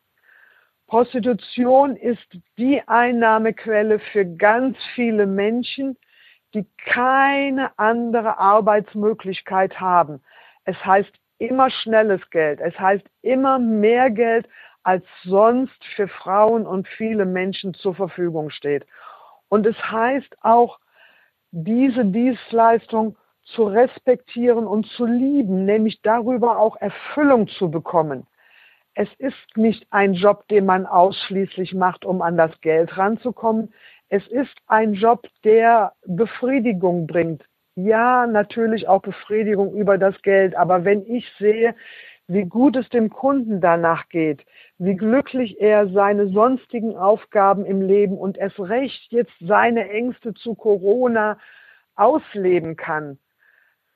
Prostitution 0.87 1.97
ist 1.97 2.27
die 2.59 2.87
Einnahmequelle 2.87 4.01
für 4.01 4.27
ganz 4.27 4.77
viele 4.95 5.27
Menschen, 5.27 5.97
die 6.53 6.67
keine 6.85 7.71
andere 7.79 8.37
Arbeitsmöglichkeit 8.37 9.81
haben. 9.81 10.23
Es 10.67 10.77
heißt 10.85 11.13
immer 11.39 11.71
schnelles 11.71 12.21
Geld. 12.29 12.61
Es 12.61 12.79
heißt 12.79 13.07
immer 13.23 13.59
mehr 13.59 14.11
Geld, 14.11 14.47
als 14.83 15.05
sonst 15.25 15.85
für 15.97 16.09
Frauen 16.09 16.67
und 16.67 16.89
viele 16.89 17.25
Menschen 17.25 17.75
zur 17.75 17.95
Verfügung 17.95 18.51
steht. 18.51 18.87
Und 19.49 19.67
es 19.67 19.77
heißt 19.91 20.37
auch, 20.41 20.79
diese 21.51 22.05
Dienstleistung 22.05 23.17
zu 23.45 23.65
respektieren 23.65 24.67
und 24.67 24.87
zu 24.87 25.05
lieben, 25.05 25.65
nämlich 25.65 26.01
darüber 26.03 26.59
auch 26.59 26.77
Erfüllung 26.77 27.49
zu 27.49 27.71
bekommen. 27.71 28.27
Es 28.95 29.09
ist 29.19 29.57
nicht 29.57 29.87
ein 29.91 30.15
Job, 30.15 30.47
den 30.49 30.67
man 30.67 30.87
ausschließlich 30.87 31.75
macht, 31.75 32.05
um 32.05 32.23
an 32.23 32.37
das 32.37 32.59
Geld 32.61 32.97
ranzukommen. 32.97 33.73
Es 34.09 34.27
ist 34.29 34.55
ein 34.67 34.95
Job, 34.95 35.27
der 35.45 35.95
Befriedigung 36.07 37.07
bringt. 37.07 37.43
Ja, 37.75 38.27
natürlich 38.27 38.87
auch 38.87 39.01
Befriedigung 39.01 39.75
über 39.75 39.97
das 39.97 40.21
Geld. 40.21 40.55
Aber 40.55 40.85
wenn 40.85 41.07
ich 41.07 41.27
sehe, 41.39 41.75
wie 42.33 42.45
gut 42.45 42.77
es 42.77 42.89
dem 42.89 43.11
Kunden 43.11 43.61
danach 43.61 44.09
geht, 44.09 44.45
wie 44.79 44.97
glücklich 44.97 45.61
er 45.61 45.89
seine 45.89 46.29
sonstigen 46.29 46.97
Aufgaben 46.97 47.67
im 47.67 47.83
Leben 47.83 48.17
und 48.17 48.39
es 48.39 48.59
recht 48.59 49.13
jetzt 49.13 49.35
seine 49.41 49.91
Ängste 49.91 50.33
zu 50.33 50.55
Corona 50.55 51.39
ausleben 51.95 52.77
kann, 52.77 53.19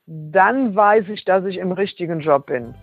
dann 0.06 0.76
weiß 0.76 1.08
ich, 1.08 1.24
dass 1.24 1.44
ich 1.46 1.56
im 1.56 1.72
richtigen 1.72 2.20
Job 2.20 2.46
bin. 2.46 2.74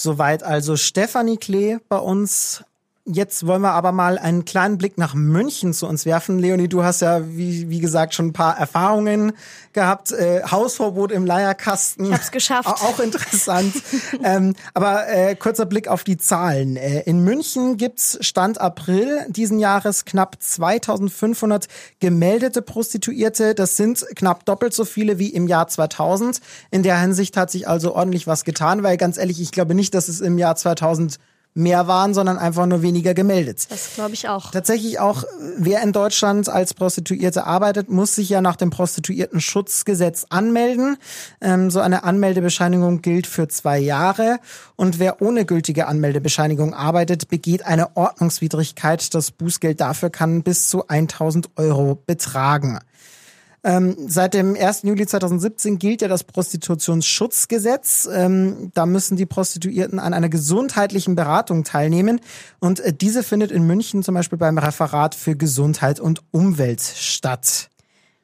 Soweit 0.00 0.44
also 0.44 0.76
Stefanie 0.76 1.38
Klee 1.38 1.78
bei 1.88 1.98
uns 1.98 2.62
Jetzt 3.10 3.46
wollen 3.46 3.62
wir 3.62 3.72
aber 3.72 3.90
mal 3.90 4.18
einen 4.18 4.44
kleinen 4.44 4.76
Blick 4.76 4.98
nach 4.98 5.14
München 5.14 5.72
zu 5.72 5.86
uns 5.86 6.04
werfen. 6.04 6.38
Leonie, 6.38 6.68
du 6.68 6.84
hast 6.84 7.00
ja, 7.00 7.22
wie, 7.26 7.70
wie 7.70 7.80
gesagt, 7.80 8.12
schon 8.12 8.26
ein 8.26 8.32
paar 8.34 8.58
Erfahrungen 8.58 9.32
gehabt. 9.72 10.12
Äh, 10.12 10.42
Hausverbot 10.42 11.10
im 11.12 11.24
Leierkasten. 11.24 12.04
Ich 12.04 12.12
hab's 12.12 12.30
geschafft. 12.30 12.68
Auch 12.82 13.00
interessant. 13.00 13.74
ähm, 14.22 14.54
aber 14.74 15.08
äh, 15.08 15.36
kurzer 15.36 15.64
Blick 15.64 15.88
auf 15.88 16.04
die 16.04 16.18
Zahlen. 16.18 16.76
Äh, 16.76 17.00
in 17.04 17.24
München 17.24 17.78
gibt's 17.78 18.18
Stand 18.20 18.60
April 18.60 19.24
diesen 19.30 19.58
Jahres 19.58 20.04
knapp 20.04 20.36
2500 20.38 21.66
gemeldete 22.00 22.60
Prostituierte. 22.60 23.54
Das 23.54 23.78
sind 23.78 24.04
knapp 24.16 24.44
doppelt 24.44 24.74
so 24.74 24.84
viele 24.84 25.18
wie 25.18 25.30
im 25.30 25.46
Jahr 25.46 25.66
2000. 25.66 26.40
In 26.70 26.82
der 26.82 27.00
Hinsicht 27.00 27.38
hat 27.38 27.50
sich 27.50 27.66
also 27.66 27.94
ordentlich 27.94 28.26
was 28.26 28.44
getan, 28.44 28.82
weil 28.82 28.98
ganz 28.98 29.16
ehrlich, 29.16 29.40
ich 29.40 29.50
glaube 29.50 29.74
nicht, 29.74 29.94
dass 29.94 30.08
es 30.08 30.20
im 30.20 30.36
Jahr 30.36 30.56
2000 30.56 31.18
mehr 31.58 31.88
waren, 31.88 32.14
sondern 32.14 32.38
einfach 32.38 32.66
nur 32.66 32.82
weniger 32.82 33.14
gemeldet. 33.14 33.66
Das 33.68 33.94
glaube 33.94 34.14
ich 34.14 34.28
auch. 34.28 34.50
Tatsächlich 34.52 35.00
auch, 35.00 35.24
wer 35.56 35.82
in 35.82 35.92
Deutschland 35.92 36.48
als 36.48 36.72
Prostituierte 36.72 37.44
arbeitet, 37.44 37.90
muss 37.90 38.14
sich 38.14 38.28
ja 38.28 38.40
nach 38.40 38.56
dem 38.56 38.70
Prostituiertenschutzgesetz 38.70 40.26
anmelden. 40.30 40.96
Ähm, 41.40 41.70
so 41.70 41.80
eine 41.80 42.04
Anmeldebescheinigung 42.04 43.02
gilt 43.02 43.26
für 43.26 43.48
zwei 43.48 43.78
Jahre. 43.78 44.38
Und 44.76 45.00
wer 45.00 45.20
ohne 45.20 45.44
gültige 45.44 45.88
Anmeldebescheinigung 45.88 46.74
arbeitet, 46.74 47.28
begeht 47.28 47.66
eine 47.66 47.96
Ordnungswidrigkeit. 47.96 49.12
Das 49.14 49.32
Bußgeld 49.32 49.80
dafür 49.80 50.10
kann 50.10 50.42
bis 50.42 50.68
zu 50.68 50.86
1000 50.86 51.50
Euro 51.56 52.00
betragen. 52.06 52.78
Ähm, 53.64 53.96
seit 54.06 54.34
dem 54.34 54.54
1. 54.54 54.82
Juli 54.84 55.06
2017 55.06 55.78
gilt 55.78 56.02
ja 56.02 56.08
das 56.08 56.24
Prostitutionsschutzgesetz. 56.24 58.08
Ähm, 58.12 58.70
da 58.74 58.86
müssen 58.86 59.16
die 59.16 59.26
Prostituierten 59.26 59.98
an 59.98 60.14
einer 60.14 60.28
gesundheitlichen 60.28 61.14
Beratung 61.16 61.64
teilnehmen. 61.64 62.20
Und 62.60 62.80
äh, 62.80 62.92
diese 62.92 63.22
findet 63.22 63.50
in 63.50 63.66
München 63.66 64.02
zum 64.02 64.14
Beispiel 64.14 64.38
beim 64.38 64.58
Referat 64.58 65.14
für 65.14 65.36
Gesundheit 65.36 65.98
und 65.98 66.22
Umwelt 66.30 66.80
statt. 66.80 67.68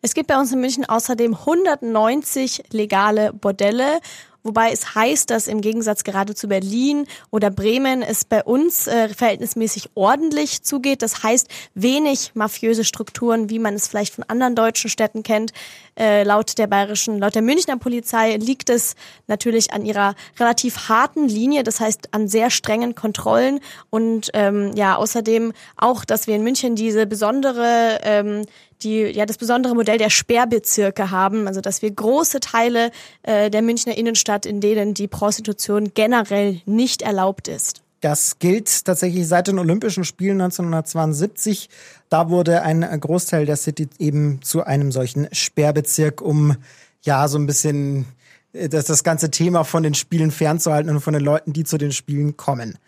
Es 0.03 0.15
gibt 0.15 0.29
bei 0.29 0.39
uns 0.39 0.53
in 0.53 0.61
München 0.61 0.85
außerdem 0.85 1.35
190 1.35 2.65
legale 2.71 3.33
Bordelle 3.33 4.01
Wobei 4.45 4.73
es 4.73 4.95
heißt, 4.95 5.31
dass 5.31 5.47
im 5.47 5.63
Gegensatz 5.63 6.05
gerade 6.05 6.35
zu 6.35 6.49
Berlin 6.49 7.07
oder 7.31 7.51
Bremen 7.51 8.03
es 8.03 8.27
bei 8.27 8.45
uns 8.45 8.87
äh, 8.87 9.09
verhältnismäßig 9.09 9.89
ordentlich 9.95 10.63
zugeht. 10.63 11.01
Das 11.01 11.23
heißt, 11.23 11.49
wenig 11.75 12.33
mafiöse 12.35 12.85
Strukturen, 12.85 13.49
wie 13.49 13.59
man 13.59 13.73
es 13.73 13.89
vielleicht 13.89 14.15
von 14.15 14.25
anderen 14.29 14.55
deutschen 14.55 14.91
Städten 14.91 15.23
kennt. 15.23 15.55
Äh, 15.99 16.25
laut 16.25 16.59
der 16.59 16.67
bayerischen, 16.67 17.19
laut 17.19 17.35
der 17.35 17.41
Münchner 17.41 17.79
Polizei 17.79 18.37
liegt 18.37 18.69
es 18.69 18.97
natürlich 19.29 19.73
an 19.73 19.87
ihrer 19.87 20.15
relativ 20.39 20.91
harten 20.91 21.27
Linie, 21.27 21.63
das 21.63 21.81
heißt 21.81 22.09
an 22.13 22.29
sehr 22.29 22.51
strengen 22.51 22.95
Kontrollen 22.95 23.61
und 23.89 24.31
ähm, 24.35 24.73
ja 24.75 24.97
außerdem 24.97 25.55
auch, 25.79 26.05
dass 26.05 26.27
wir 26.27 26.37
in 26.37 26.45
München 26.45 26.77
diese 26.77 27.07
besondere 27.07 28.01
ähm, 28.03 28.45
die 28.85 29.01
ja 29.01 29.27
das 29.27 29.39
besondere 29.39 29.75
Modell 29.75 29.99
der 29.99 30.11
Sperrbezirke 30.11 31.11
haben, 31.11 31.49
also 31.49 31.61
dass 31.61 31.83
wir 31.83 31.91
große 31.91 32.41
Teile 32.41 32.91
äh, 33.23 33.51
der 33.51 33.63
Münchner 33.63 33.97
Innenstadt, 33.97 34.47
in 34.47 34.61
denen 34.61 34.95
die 34.95 35.09
Prostitution 35.09 35.93
generell 35.95 36.61
nicht 36.67 37.03
erlaubt 37.03 37.49
ist. 37.49 37.83
Das 38.01 38.39
gilt 38.39 38.85
tatsächlich 38.85 39.27
seit 39.27 39.49
den 39.49 39.59
Olympischen 39.59 40.05
Spielen 40.05 40.39
1972. 40.41 41.71
Da 42.11 42.29
wurde 42.29 42.61
ein 42.61 42.83
Großteil 43.01 43.47
der 43.47 43.57
City 43.57 43.89
eben 43.99 44.43
zu 44.43 44.63
einem 44.63 44.93
solchen 44.93 45.27
Sperrbezirk, 45.33 46.21
um 46.21 46.57
ja 47.03 47.27
so 47.29 47.39
ein 47.39 47.47
bisschen 47.47 48.05
äh, 48.53 48.69
das, 48.69 48.85
das 48.85 49.05
ganze 49.05 49.31
Thema 49.31 49.65
von 49.65 49.83
den 49.83 49.95
Spielen 49.95 50.31
fernzuhalten 50.31 50.91
und 50.91 51.01
von 51.01 51.15
den 51.15 51.23
Leuten, 51.23 51.55
die 51.55 51.65
zu 51.65 51.79
den 51.79 51.93
Spielen 51.93 52.37
kommen. 52.37 52.79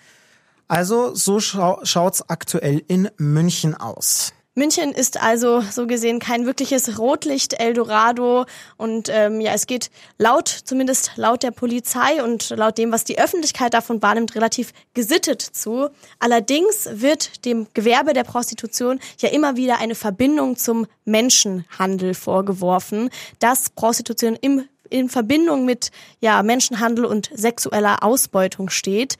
Also 0.69 1.15
so 1.15 1.41
schau 1.41 1.81
schaut's 1.85 2.29
aktuell 2.29 2.83
in 2.89 3.09
München 3.17 3.75
aus. 3.75 4.33
München 4.59 4.93
ist 4.93 5.21
also 5.21 5.61
so 5.61 5.87
gesehen 5.87 6.19
kein 6.19 6.47
wirkliches 6.47 6.99
Rotlicht 6.99 7.61
Eldorado 7.61 8.47
und 8.79 9.11
ähm, 9.13 9.43
ja, 9.43 9.53
es 9.53 9.67
geht 9.67 9.91
laut, 10.17 10.49
zumindest 10.49 11.11
laut 11.17 11.43
der 11.43 11.51
Polizei 11.51 12.25
und 12.25 12.49
laut 12.57 12.79
dem, 12.79 12.91
was 12.91 13.05
die 13.05 13.19
Öffentlichkeit 13.19 13.75
davon 13.75 14.01
wahrnimmt, 14.01 14.35
relativ 14.35 14.73
gesittet 14.95 15.43
zu. 15.43 15.91
Allerdings 16.21 16.89
wird 16.91 17.45
dem 17.45 17.67
Gewerbe 17.75 18.15
der 18.15 18.25
Prostitution 18.25 18.99
ja 19.19 19.29
immer 19.29 19.57
wieder 19.57 19.79
eine 19.79 19.95
Verbindung 19.95 20.57
zum 20.57 20.87
Menschenhandel 21.05 22.15
vorgeworfen, 22.15 23.11
dass 23.39 23.69
Prostitution 23.69 24.39
im 24.41 24.65
in 24.89 25.09
Verbindung 25.09 25.65
mit 25.65 25.91
ja, 26.21 26.45
Menschenhandel 26.45 27.05
und 27.05 27.29
sexueller 27.35 28.05
Ausbeutung 28.05 28.71
steht. 28.71 29.17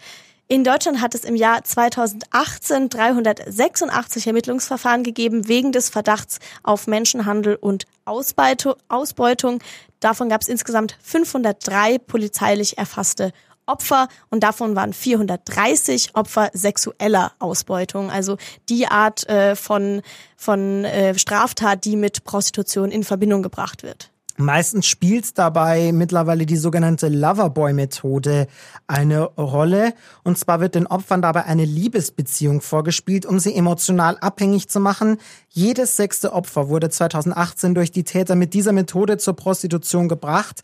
In 0.49 0.63
Deutschland 0.63 1.01
hat 1.01 1.17
es 1.17 1.25
im 1.25 1.35
Jahr 1.35 1.65
2018 1.65 2.89
386 2.89 4.29
Ermittlungsverfahren 4.29 5.03
gegeben 5.03 5.49
wegen 5.49 5.73
des 5.73 5.89
Verdachts 5.89 6.39
auf 6.63 6.87
Menschenhandel 6.87 7.57
und 7.57 7.85
Ausbeutung. 8.05 9.59
Davon 9.99 10.29
gab 10.29 10.43
es 10.43 10.49
insgesamt 10.49 10.97
503 11.03 11.99
polizeilich 11.99 12.79
erfasste 12.79 13.33
Opfer 13.67 14.07
und 14.31 14.45
davon 14.45 14.77
waren 14.77 14.93
430 14.93 16.15
Opfer 16.15 16.51
sexueller 16.53 17.33
Ausbeutung, 17.41 18.13
also 18.13 18.37
die 18.69 18.87
Art 18.87 19.29
äh, 19.29 19.57
von, 19.57 20.01
von 20.37 20.85
äh, 20.85 21.19
Straftat, 21.19 21.85
die 21.85 21.97
mit 21.97 22.23
Prostitution 22.23 22.93
in 22.93 23.03
Verbindung 23.03 23.43
gebracht 23.43 23.83
wird. 23.83 24.13
Meistens 24.39 24.87
spielt 24.87 25.39
dabei 25.39 25.93
mittlerweile 25.93 26.45
die 26.45 26.57
sogenannte 26.57 27.09
Loverboy-Methode 27.09 28.47
eine 28.87 29.23
Rolle. 29.23 29.95
Und 30.25 30.39
zwar 30.39 30.61
wird 30.61 30.75
den 30.75 30.87
Opfern 30.87 31.23
dabei 31.23 31.45
eine 31.45 31.65
Liebesbeziehung 31.65 32.61
vorgespielt, 32.61 33.25
um 33.25 33.39
sie 33.39 33.55
emotional 33.55 34.19
abhängig 34.19 34.69
zu 34.69 34.79
machen. 34.79 35.17
Jedes 35.49 35.97
sechste 35.97 36.35
Opfer 36.35 36.69
wurde 36.69 36.91
2018 36.91 37.75
durch 37.75 37.93
die 37.93 38.05
Täter 38.05 38.35
mit 38.35 38.53
dieser 38.53 38.73
Methode 38.73 39.17
zur 39.17 39.37
Prostitution 39.37 40.09
gebracht. 40.09 40.63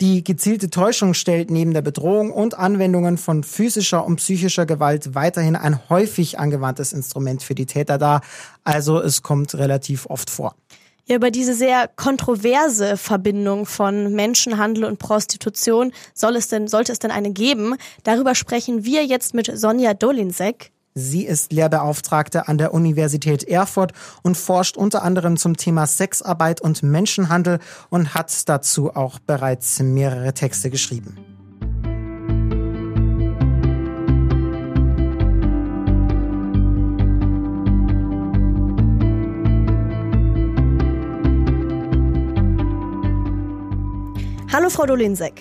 Die 0.00 0.24
gezielte 0.24 0.70
Täuschung 0.70 1.12
stellt 1.12 1.50
neben 1.50 1.74
der 1.74 1.82
Bedrohung 1.82 2.30
und 2.30 2.58
Anwendungen 2.58 3.18
von 3.18 3.44
physischer 3.44 4.06
und 4.06 4.16
psychischer 4.16 4.64
Gewalt 4.64 5.14
weiterhin 5.14 5.56
ein 5.56 5.90
häufig 5.90 6.38
angewandtes 6.38 6.94
Instrument 6.94 7.42
für 7.42 7.54
die 7.54 7.66
Täter 7.66 7.98
dar. 7.98 8.22
Also 8.64 8.98
es 8.98 9.22
kommt 9.22 9.54
relativ 9.54 10.06
oft 10.06 10.30
vor. 10.30 10.54
Ja, 11.10 11.16
über 11.16 11.32
diese 11.32 11.54
sehr 11.54 11.88
kontroverse 11.88 12.96
Verbindung 12.96 13.66
von 13.66 14.14
Menschenhandel 14.14 14.84
und 14.84 15.00
Prostitution 15.00 15.90
soll 16.14 16.36
es 16.36 16.46
denn, 16.46 16.68
sollte 16.68 16.92
es 16.92 17.00
denn 17.00 17.10
eine 17.10 17.32
geben? 17.32 17.74
Darüber 18.04 18.36
sprechen 18.36 18.84
wir 18.84 19.04
jetzt 19.04 19.34
mit 19.34 19.50
Sonja 19.52 19.92
Dolinsek. 19.92 20.70
Sie 20.94 21.26
ist 21.26 21.52
Lehrbeauftragte 21.52 22.46
an 22.46 22.58
der 22.58 22.72
Universität 22.72 23.42
Erfurt 23.42 23.90
und 24.22 24.36
forscht 24.36 24.76
unter 24.76 25.02
anderem 25.02 25.36
zum 25.36 25.56
Thema 25.56 25.88
Sexarbeit 25.88 26.60
und 26.60 26.84
Menschenhandel 26.84 27.58
und 27.88 28.14
hat 28.14 28.48
dazu 28.48 28.94
auch 28.94 29.18
bereits 29.18 29.80
mehrere 29.80 30.32
Texte 30.32 30.70
geschrieben. 30.70 31.39
Hallo, 44.52 44.68
Frau 44.68 44.84
Dolinsek. 44.84 45.40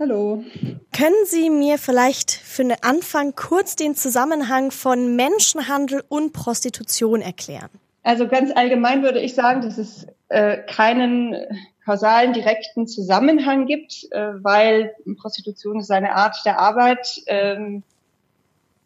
Hallo. 0.00 0.42
Können 0.90 1.24
Sie 1.24 1.50
mir 1.50 1.78
vielleicht 1.78 2.32
für 2.32 2.64
den 2.64 2.74
Anfang 2.82 3.36
kurz 3.36 3.76
den 3.76 3.94
Zusammenhang 3.94 4.72
von 4.72 5.14
Menschenhandel 5.14 6.02
und 6.08 6.32
Prostitution 6.32 7.20
erklären? 7.20 7.70
Also 8.02 8.26
ganz 8.26 8.50
allgemein 8.52 9.04
würde 9.04 9.20
ich 9.20 9.36
sagen, 9.36 9.60
dass 9.60 9.78
es 9.78 10.08
äh, 10.30 10.58
keinen 10.66 11.36
kausalen, 11.84 12.32
direkten 12.32 12.88
Zusammenhang 12.88 13.66
gibt, 13.66 14.08
äh, 14.10 14.32
weil 14.42 14.92
Prostitution 15.16 15.78
ist 15.78 15.92
eine 15.92 16.16
Art 16.16 16.36
der 16.44 16.58
Arbeit. 16.58 17.22
Ähm, 17.28 17.84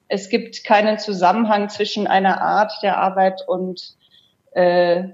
es 0.09 0.29
gibt 0.29 0.63
keinen 0.65 0.99
Zusammenhang 0.99 1.71
zwischen 1.71 2.07
einer 2.07 2.43
Art 2.43 2.73
der 2.83 2.99
Arbeit 2.99 3.41
und 3.49 3.97
äh, 4.53 5.05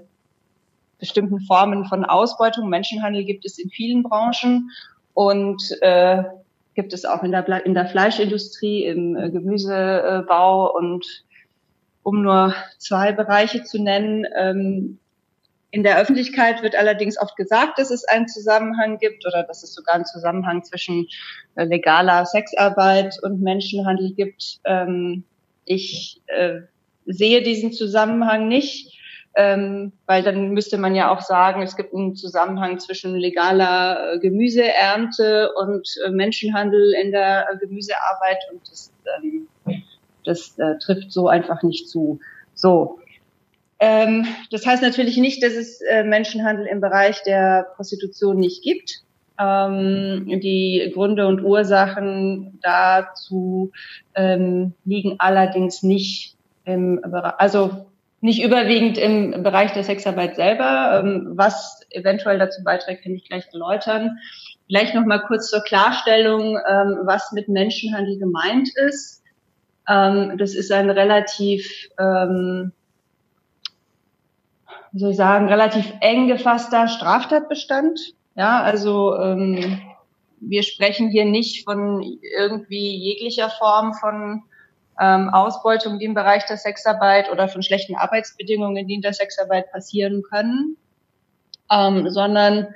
bestimmten 0.99 1.41
Formen 1.41 1.85
von 1.85 2.05
Ausbeutung. 2.05 2.69
Menschenhandel 2.69 3.23
gibt 3.23 3.45
es 3.45 3.57
in 3.57 3.69
vielen 3.69 4.03
Branchen 4.03 4.69
und 5.13 5.61
äh, 5.81 6.23
gibt 6.75 6.93
es 6.93 7.05
auch 7.05 7.23
in 7.23 7.31
der, 7.31 7.65
in 7.65 7.73
der 7.73 7.87
Fleischindustrie, 7.87 8.85
im 8.85 9.15
äh, 9.15 9.29
Gemüsebau 9.29 10.75
und 10.75 11.05
um 12.03 12.21
nur 12.21 12.53
zwei 12.77 13.11
Bereiche 13.11 13.63
zu 13.63 13.81
nennen. 13.81 14.25
Ähm, 14.37 14.99
in 15.71 15.83
der 15.83 15.99
Öffentlichkeit 15.99 16.61
wird 16.61 16.75
allerdings 16.75 17.19
oft 17.19 17.35
gesagt, 17.35 17.79
dass 17.79 17.91
es 17.91 18.05
einen 18.05 18.27
Zusammenhang 18.27 18.97
gibt 18.97 19.25
oder 19.25 19.43
dass 19.43 19.63
es 19.63 19.73
sogar 19.73 19.95
einen 19.95 20.05
Zusammenhang 20.05 20.63
zwischen 20.63 21.07
äh, 21.55 21.65
legaler 21.65 22.25
Sexarbeit 22.25 23.15
und 23.23 23.41
Menschenhandel 23.41 24.13
gibt. 24.13 24.59
Ähm, 24.63 25.23
ich 25.65 26.21
äh, 26.27 26.61
sehe 27.05 27.41
diesen 27.41 27.73
Zusammenhang 27.73 28.47
nicht 28.47 28.94
ähm, 29.35 29.91
weil 30.05 30.23
dann 30.23 30.51
müsste 30.51 30.77
man 30.77 30.95
ja 30.95 31.11
auch 31.11 31.21
sagen, 31.21 31.61
es 31.61 31.75
gibt 31.75 31.93
einen 31.93 32.15
Zusammenhang 32.15 32.79
zwischen 32.79 33.15
legaler 33.15 34.13
äh, 34.13 34.19
Gemüseernte 34.19 35.51
und 35.53 35.87
äh, 36.05 36.09
Menschenhandel 36.09 36.93
in 37.01 37.11
der 37.11 37.47
äh, 37.51 37.57
Gemüsearbeit 37.57 38.37
und 38.51 38.61
das, 38.69 38.93
ähm, 39.17 39.47
das 40.23 40.57
äh, 40.57 40.77
trifft 40.77 41.11
so 41.11 41.27
einfach 41.27 41.63
nicht 41.63 41.89
zu. 41.89 42.19
So. 42.53 42.99
Ähm, 43.79 44.25
das 44.51 44.65
heißt 44.65 44.81
natürlich 44.81 45.17
nicht, 45.17 45.43
dass 45.43 45.53
es 45.53 45.81
äh, 45.81 46.03
Menschenhandel 46.03 46.65
im 46.67 46.79
Bereich 46.79 47.21
der 47.23 47.67
Prostitution 47.75 48.37
nicht 48.37 48.63
gibt. 48.63 49.01
Ähm, 49.37 50.39
die 50.41 50.91
Gründe 50.93 51.27
und 51.27 51.43
Ursachen 51.43 52.57
dazu 52.61 53.73
ähm, 54.15 54.73
liegen 54.85 55.15
allerdings 55.17 55.83
nicht 55.83 56.37
im 56.63 57.01
Bereich, 57.01 57.33
also 57.37 57.85
nicht 58.21 58.43
überwiegend 58.43 58.97
im 58.97 59.43
Bereich 59.43 59.73
der 59.73 59.83
Sexarbeit 59.83 60.35
selber. 60.35 61.01
Ähm, 61.03 61.33
was 61.35 61.81
eventuell 61.89 62.39
dazu 62.39 62.63
beiträgt, 62.63 63.03
kann 63.03 63.13
ich 63.13 63.27
gleich 63.27 63.45
erläutern. 63.53 64.17
Vielleicht 64.67 64.95
noch 64.95 65.05
mal 65.05 65.19
kurz 65.19 65.49
zur 65.49 65.61
Klarstellung, 65.61 66.57
ähm, 66.57 66.99
was 67.03 67.31
mit 67.31 67.47
Menschenhandel 67.47 68.17
gemeint 68.17 68.69
ist. 68.87 69.23
Ähm, 69.87 70.37
das 70.37 70.55
ist 70.55 70.71
ein 70.71 70.89
relativ, 70.89 71.89
wie 71.97 72.71
soll 74.99 75.11
ich 75.11 75.17
sagen, 75.17 75.47
relativ 75.47 75.93
eng 76.01 76.27
gefasster 76.27 76.87
Straftatbestand. 76.87 77.99
Ja, 78.35 78.61
also 78.63 79.13
wir 80.39 80.63
sprechen 80.63 81.09
hier 81.09 81.25
nicht 81.25 81.63
von 81.63 82.01
irgendwie 82.37 82.95
jeglicher 82.97 83.49
Form 83.49 83.93
von 83.93 84.43
ähm, 84.99 85.29
Ausbeutung, 85.29 85.99
die 85.99 86.05
im 86.05 86.13
Bereich 86.13 86.45
der 86.45 86.57
Sexarbeit 86.57 87.31
oder 87.31 87.47
von 87.47 87.61
schlechten 87.61 87.95
Arbeitsbedingungen, 87.95 88.87
die 88.87 88.95
in 88.95 89.01
der 89.01 89.13
Sexarbeit 89.13 89.71
passieren 89.71 90.23
können, 90.23 90.77
ähm, 91.71 92.09
sondern 92.09 92.67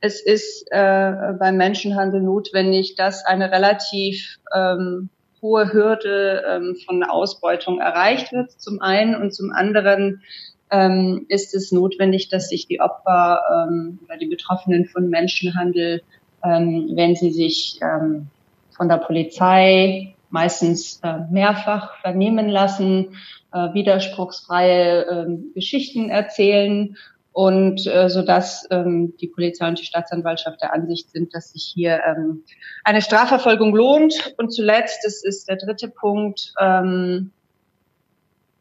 es 0.00 0.20
ist 0.20 0.68
äh, 0.70 1.12
beim 1.38 1.56
Menschenhandel 1.56 2.20
notwendig, 2.20 2.94
dass 2.94 3.24
eine 3.24 3.50
relativ 3.50 4.38
ähm, 4.54 5.08
hohe 5.40 5.72
Hürde 5.72 6.42
ähm, 6.48 6.76
von 6.86 7.02
Ausbeutung 7.04 7.80
erreicht 7.80 8.32
wird, 8.32 8.50
zum 8.52 8.80
einen. 8.80 9.14
Und 9.14 9.34
zum 9.34 9.50
anderen 9.52 10.22
ähm, 10.70 11.26
ist 11.28 11.54
es 11.54 11.72
notwendig, 11.72 12.28
dass 12.28 12.48
sich 12.48 12.66
die 12.66 12.80
Opfer 12.80 13.40
ähm, 13.50 13.98
oder 14.04 14.16
die 14.16 14.26
Betroffenen 14.26 14.86
von 14.86 15.08
Menschenhandel, 15.08 16.02
ähm, 16.42 16.90
wenn 16.94 17.14
sie 17.14 17.30
sich 17.30 17.78
ähm, 17.82 18.28
von 18.76 18.88
der 18.88 18.98
Polizei 18.98 20.13
meistens 20.34 20.98
äh, 21.04 21.20
mehrfach 21.30 21.96
vernehmen 22.00 22.48
lassen, 22.48 23.16
äh, 23.52 23.72
widerspruchsfreie 23.72 25.06
äh, 25.06 25.26
Geschichten 25.54 26.10
erzählen 26.10 26.96
und 27.32 27.86
äh, 27.86 28.10
so 28.10 28.22
dass 28.22 28.66
ähm, 28.70 29.14
die 29.20 29.28
Polizei 29.28 29.68
und 29.68 29.78
die 29.78 29.84
Staatsanwaltschaft 29.84 30.60
der 30.60 30.74
Ansicht 30.74 31.12
sind, 31.12 31.32
dass 31.34 31.52
sich 31.52 31.62
hier 31.72 32.00
ähm, 32.04 32.42
eine 32.82 33.00
Strafverfolgung 33.00 33.76
lohnt. 33.76 34.34
Und 34.36 34.52
zuletzt, 34.52 35.04
das 35.04 35.22
ist 35.24 35.48
der 35.48 35.56
dritte 35.56 35.88
Punkt, 35.88 36.52
ähm, 36.60 37.30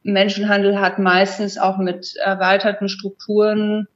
Menschenhandel 0.04 0.80
hat 0.80 1.00
meistens 1.00 1.58
auch 1.58 1.80
mit 1.80 2.16
erweiterten 2.18 2.88
Strukturen 2.88 3.88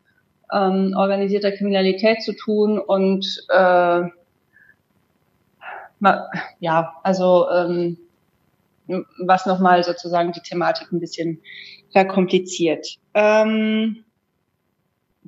ähm, 0.52 0.96
organisierter 0.98 1.52
Kriminalität 1.52 2.24
zu 2.24 2.34
tun 2.34 2.80
und 2.80 3.46
äh, 3.50 4.02
ja, 6.60 6.94
also 7.04 7.50
ähm, 7.50 7.98
was 9.20 9.46
nochmal 9.46 9.84
sozusagen 9.84 10.32
die 10.32 10.42
Thematik 10.42 10.92
ein 10.92 11.00
bisschen 11.00 11.42
verkompliziert. 11.92 12.98
Ähm, 13.14 14.04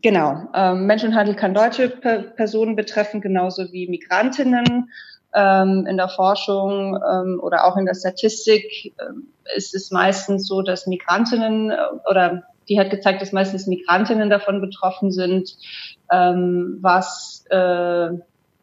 genau, 0.02 0.50
ähm, 0.54 0.86
Menschenhandel 0.86 1.36
kann 1.36 1.54
deutsche 1.54 1.90
per 1.90 2.22
Personen 2.22 2.76
betreffen, 2.76 3.22
genauso 3.22 3.72
wie 3.72 3.88
Migrantinnen. 3.88 4.90
Ähm, 5.32 5.86
in 5.88 5.98
der 5.98 6.10
Forschung 6.10 6.98
ähm, 7.08 7.40
oder 7.40 7.66
auch 7.66 7.78
in 7.78 7.86
der 7.86 7.94
Statistik 7.94 8.96
ähm, 9.00 9.28
ist 9.56 9.76
es 9.76 9.92
meistens 9.92 10.48
so, 10.48 10.64
dass 10.64 10.88
Migrantinnen 10.88 11.70
äh, 11.70 11.78
oder 12.10 12.46
die 12.68 12.80
hat 12.80 12.90
gezeigt, 12.90 13.22
dass 13.22 13.32
meistens 13.32 13.68
Migrantinnen 13.68 14.32
davon 14.32 14.60
betroffen 14.62 15.12
sind, 15.12 15.56
ähm, 16.12 16.78
was 16.82 17.46
äh, 17.52 18.10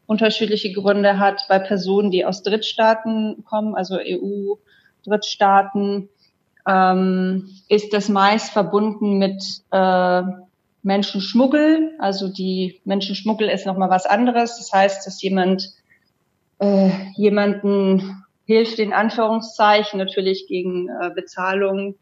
unterschiedliche 0.07 0.73
Gründe 0.73 1.19
hat 1.19 1.45
bei 1.47 1.59
Personen, 1.59 2.09
die 2.09 2.25
aus 2.25 2.41
Drittstaaten 2.41 3.43
kommen, 3.45 3.75
also 3.75 3.99
EU-Drittstaaten, 3.99 6.09
ähm, 6.67 7.49
ist 7.69 7.93
das 7.93 8.09
meist 8.09 8.51
verbunden 8.51 9.19
mit 9.19 9.43
äh, 9.71 10.23
Menschenschmuggel. 10.81 11.91
Also 11.99 12.29
die 12.29 12.81
Menschenschmuggel 12.85 13.49
ist 13.49 13.65
nochmal 13.65 13.89
was 13.89 14.05
anderes. 14.05 14.57
Das 14.57 14.71
heißt, 14.73 15.05
dass 15.05 15.21
jemand 15.21 15.73
äh, 16.59 16.89
jemanden 17.15 18.23
hilft, 18.45 18.79
in 18.79 18.93
Anführungszeichen, 18.93 19.99
natürlich 19.99 20.47
gegen 20.47 20.89
äh, 20.89 21.11
Bezahlung, 21.13 21.95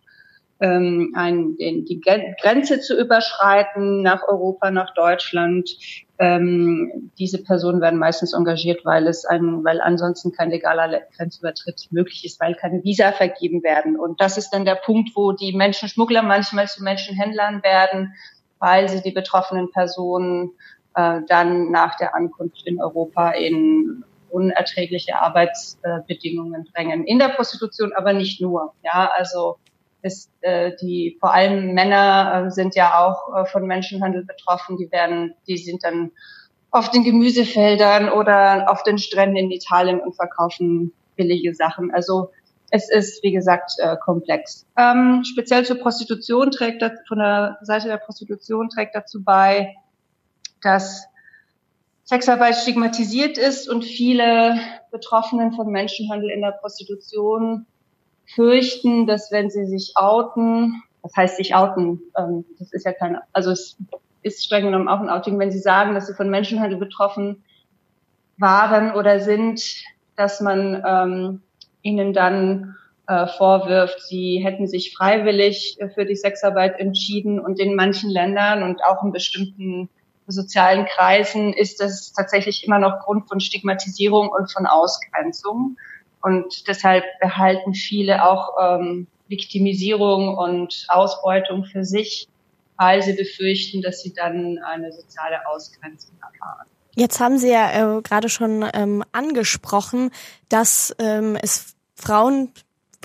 ähm, 0.60 1.14
ein, 1.16 1.58
den, 1.58 1.86
die 1.86 2.00
Grenze 2.00 2.80
zu 2.80 3.00
überschreiten 3.00 4.02
nach 4.02 4.28
Europa, 4.28 4.72
nach 4.72 4.94
Deutschland. 4.94 5.70
Ähm, 6.18 7.12
diese 7.20 7.44
Personen 7.44 7.82
werden 7.82 8.00
meistens 8.00 8.34
engagiert, 8.34 8.86
weil 8.86 9.08
es 9.08 9.26
ein, 9.26 9.66
weil 9.66 9.82
ansonsten 9.82 10.32
kein 10.32 10.50
legaler 10.50 11.02
Grenzübertritt 11.18 11.88
möglich 11.92 12.24
ist, 12.24 12.40
weil 12.40 12.56
keine 12.56 12.84
Visa 12.84 13.12
vergeben 13.12 13.64
werden. 13.64 14.00
Und 14.00 14.22
das 14.22 14.38
ist 14.38 14.52
dann 14.52 14.64
der 14.64 14.76
Punkt, 14.76 15.10
wo 15.16 15.34
die 15.34 15.54
Menschenschmuggler 15.54 16.22
manchmal 16.22 16.68
zu 16.68 16.84
Menschenhändlern 16.84 17.62
werden, 17.64 18.14
weil 18.60 18.88
sie 18.88 19.02
die 19.02 19.12
betroffenen 19.12 19.72
Personen 19.72 20.52
äh, 20.96 21.20
dann 21.28 21.72
nach 21.72 21.98
der 21.98 22.16
Ankunft 22.16 22.66
in 22.66 22.82
Europa 22.82 23.32
in 23.32 24.06
unerträgliche 24.30 25.18
Arbeitsbedingungen 25.18 26.66
drängen. 26.74 27.06
In 27.06 27.20
der 27.20 27.30
Prostitution 27.30 27.94
aber 27.94 28.14
nicht 28.14 28.42
nur. 28.42 28.74
Ja, 28.84 29.12
also 29.16 29.58
ist, 30.06 30.32
äh, 30.42 30.72
die 30.80 31.18
vor 31.20 31.34
allem 31.34 31.74
Männer 31.74 32.46
äh, 32.46 32.52
sind 32.52 32.76
ja 32.76 33.04
auch 33.04 33.36
äh, 33.36 33.46
von 33.46 33.66
Menschenhandel 33.66 34.24
betroffen. 34.24 34.78
Die 34.78 34.92
werden, 34.92 35.34
die 35.48 35.58
sind 35.58 35.84
dann 35.84 36.12
auf 36.70 36.92
den 36.92 37.04
Gemüsefeldern 37.04 38.10
oder 38.10 38.70
auf 38.70 38.84
den 38.84 39.00
Stränden 39.00 39.38
in 39.38 39.52
Italien 39.52 40.00
und 40.00 40.16
verkaufen 40.16 40.94
billige 41.16 41.56
Sachen. 41.56 41.92
Also 41.92 42.32
es 42.70 42.90
ist, 42.90 43.24
wie 43.24 43.32
gesagt, 43.32 43.72
äh, 43.80 43.96
komplex. 43.98 44.68
Ähm, 44.78 45.24
speziell 45.24 45.66
zur 45.66 45.78
Prostitution 45.78 46.52
trägt 46.52 46.82
das, 46.82 46.92
von 47.08 47.18
der 47.18 47.58
Seite 47.62 47.88
der 47.88 47.98
Prostitution 47.98 48.70
trägt 48.70 48.96
dazu 48.96 49.24
bei, 49.24 49.76
dass 50.62 51.08
Sexarbeit 52.04 52.56
stigmatisiert 52.56 53.38
ist 53.38 53.68
und 53.68 53.84
viele 53.84 54.60
Betroffenen 54.92 55.54
von 55.54 55.72
Menschenhandel 55.72 56.30
in 56.30 56.42
der 56.42 56.52
Prostitution 56.52 57.66
fürchten, 58.26 59.08
dass 59.08 59.32
wenn 59.32 59.50
sie 59.50 59.66
sich 59.66 59.94
outen, 59.96 60.84
das 61.04 61.16
heißt 61.16 61.38
sich 61.38 61.56
outen, 61.56 62.02
ähm, 62.18 62.46
das 62.60 62.74
ist 62.74 62.86
ja 62.86 62.94
kein, 62.94 63.18
also 63.34 63.52
es 63.52 63.78
ist 64.22 64.44
streng 64.44 64.66
genommen 64.66 64.88
auch 64.88 65.00
ein 65.00 65.10
Outing, 65.10 65.38
wenn 65.38 65.52
sie 65.52 65.60
sagen, 65.60 65.94
dass 65.94 66.08
sie 66.08 66.16
von 66.16 66.30
Menschenhandel 66.30 66.80
betroffen 66.80 67.44
waren 68.38 68.94
oder 68.94 69.20
sind, 69.20 69.84
dass 70.16 70.42
man 70.42 70.84
ähm, 70.86 71.42
ihnen 71.84 72.14
dann 72.14 72.76
äh, 73.08 73.28
vorwirft, 73.28 74.02
sie 74.02 74.42
hätten 74.44 74.68
sich 74.68 74.96
freiwillig 74.96 75.78
für 75.94 76.06
die 76.06 76.16
Sexarbeit 76.16 76.80
entschieden 76.80 77.40
und 77.40 77.60
in 77.60 77.76
manchen 77.76 78.10
Ländern 78.10 78.64
und 78.64 78.84
auch 78.84 79.04
in 79.04 79.12
bestimmten 79.12 79.90
sozialen 80.28 80.86
Kreisen 80.86 81.54
ist 81.54 81.80
das 81.80 82.12
tatsächlich 82.14 82.66
immer 82.66 82.80
noch 82.80 83.02
Grund 83.02 83.28
von 83.28 83.40
Stigmatisierung 83.40 84.30
und 84.30 84.52
von 84.52 84.66
Ausgrenzung. 84.66 85.78
Und 86.26 86.68
deshalb 86.68 87.04
behalten 87.22 87.76
viele 87.76 88.28
auch 88.28 88.56
ähm, 88.60 89.06
Viktimisierung 89.28 90.36
und 90.36 90.88
Ausbeutung 90.88 91.66
für 91.66 91.86
sich, 91.86 92.28
weil 92.78 93.04
sie 93.04 93.14
befürchten, 93.14 93.84
dass 93.84 94.02
sie 94.02 94.12
dann 94.12 94.58
eine 94.58 94.92
soziale 94.92 95.48
Ausgrenzung 95.48 96.16
erfahren. 96.16 96.66
Jetzt 96.96 97.20
haben 97.20 97.38
Sie 97.38 97.52
ja 97.52 97.98
äh, 97.98 98.02
gerade 98.02 98.30
schon 98.30 98.66
ähm, 98.74 99.04
angesprochen, 99.12 100.10
dass 100.50 100.96
ähm, 100.98 101.38
es 101.40 101.76
Frauen 101.94 102.52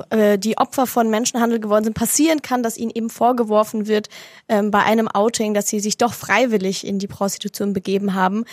äh, 0.09 0.39
die 0.39 0.57
Opfer 0.57 0.87
von 0.87 1.11
Menschenhandel 1.11 1.61
geworden 1.61 1.85
sind, 1.85 1.95
passieren 1.95 2.41
kann, 2.41 2.63
dass 2.63 2.79
ihnen 2.79 2.93
eben 2.95 3.11
vorgeworfen 3.11 3.87
wird 3.87 4.09
ähm, 4.49 4.71
bei 4.71 4.83
einem 4.83 5.09
Outing, 5.09 5.53
dass 5.53 5.69
sie 5.69 5.81
sich 5.81 5.99
doch 5.99 6.15
freiwillig 6.15 6.87
in 6.87 6.99
die 6.99 7.07
Prostitution 7.07 7.75
begeben 7.75 8.15
haben. 8.15 8.47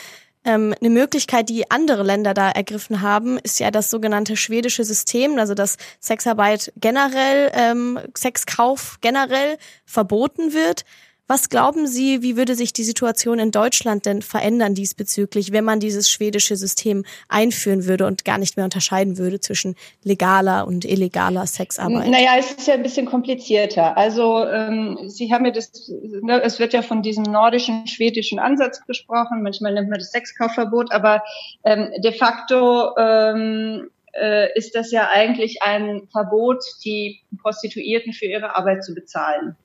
Ähm, 0.45 0.73
eine 0.79 0.89
Möglichkeit, 0.89 1.49
die 1.49 1.69
andere 1.71 2.03
Länder 2.03 2.33
da 2.33 2.49
ergriffen 2.49 3.01
haben, 3.01 3.37
ist 3.39 3.59
ja 3.59 3.71
das 3.71 3.89
sogenannte 3.89 4.37
schwedische 4.37 4.83
System, 4.83 5.37
also 5.39 5.53
dass 5.53 5.77
Sexarbeit 5.99 6.71
generell, 6.77 7.51
ähm, 7.53 7.99
Sexkauf 8.15 8.99
generell 9.01 9.57
verboten 9.85 10.53
wird. 10.53 10.85
Was 11.27 11.49
glauben 11.49 11.87
Sie, 11.87 12.21
wie 12.23 12.37
würde 12.37 12.55
sich 12.55 12.71
die 12.71 12.83
Situation 12.83 13.37
in 13.37 13.51
Deutschland 13.51 14.05
denn 14.05 14.21
verändern 14.21 14.73
diesbezüglich, 14.73 15.51
wenn 15.51 15.65
man 15.65 15.81
dieses 15.81 16.09
schwedische 16.09 16.55
System 16.55 17.03
einführen 17.27 17.85
würde 17.85 18.05
und 18.05 18.23
gar 18.23 18.37
nicht 18.37 18.55
mehr 18.55 18.63
unterscheiden 18.63 19.17
würde 19.17 19.41
zwischen 19.41 19.75
legaler 20.03 20.65
und 20.67 20.85
illegaler 20.85 21.45
Sexarbeit? 21.45 22.07
Naja, 22.09 22.31
es 22.39 22.53
ist 22.53 22.67
ja 22.67 22.75
ein 22.75 22.83
bisschen 22.83 23.05
komplizierter. 23.05 23.97
Also 23.97 24.45
ähm, 24.45 24.97
Sie 25.07 25.33
haben 25.33 25.43
ja 25.45 25.51
das, 25.51 25.91
ne, 26.21 26.41
es 26.43 26.59
wird 26.59 26.71
ja 26.71 26.81
von 26.81 27.01
diesem 27.01 27.23
nordischen, 27.23 27.87
schwedischen 27.87 28.39
Ansatz 28.39 28.85
gesprochen. 28.85 29.43
Manchmal 29.43 29.73
nennt 29.73 29.89
man 29.89 29.99
das 29.99 30.11
Sexkaufverbot, 30.11 30.93
aber 30.93 31.23
ähm, 31.65 31.89
de 31.97 32.13
facto 32.13 32.95
ähm, 32.97 33.89
äh, 34.13 34.57
ist 34.57 34.75
das 34.75 34.91
ja 34.91 35.09
eigentlich 35.11 35.61
ein 35.61 36.07
Verbot, 36.11 36.63
die 36.85 37.21
Prostituierten 37.41 38.13
für 38.13 38.25
ihre 38.25 38.55
Arbeit 38.55 38.85
zu 38.85 38.93
bezahlen. 38.93 39.57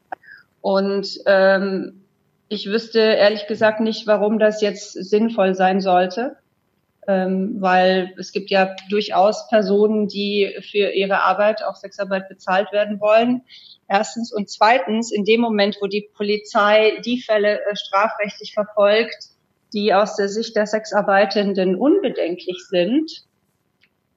Und 0.63 1.19
ähm, 1.27 2.05
ich 2.49 2.67
wüsste 2.67 3.01
ehrlich 3.01 3.47
gesagt 3.47 3.81
nicht, 3.81 4.07
warum 4.07 4.39
das 4.39 4.63
jetzt 4.63 4.93
sinnvoll 4.93 5.55
sein 5.55 5.81
sollte, 5.81 6.37
ähm, 7.09 7.57
weil 7.59 8.15
es 8.17 8.31
gibt 8.33 8.51
ja 8.51 8.75
durchaus 8.89 9.49
Personen, 9.49 10.07
die 10.07 10.57
für 10.71 10.93
ihre 10.93 11.23
Arbeit, 11.23 11.65
auch 11.65 11.75
Sexarbeit, 11.75 12.29
bezahlt 12.29 12.73
werden 12.73 13.01
wollen. 13.01 13.43
Erstens 13.89 14.33
und 14.33 14.49
zweitens, 14.49 15.11
in 15.11 15.25
dem 15.25 15.41
Moment, 15.41 15.79
wo 15.81 15.89
die 15.89 16.09
Polizei 16.15 17.01
die 17.05 17.21
Fälle 17.21 17.59
äh, 17.59 17.77
strafrechtlich 17.77 18.55
verfolgt, 18.55 19.31
die 19.73 19.93
aus 19.93 20.15
der 20.17 20.29
Sicht 20.29 20.55
der 20.55 20.67
Sexarbeitenden 20.67 21.75
unbedenklich 21.75 22.67
sind, 22.69 23.25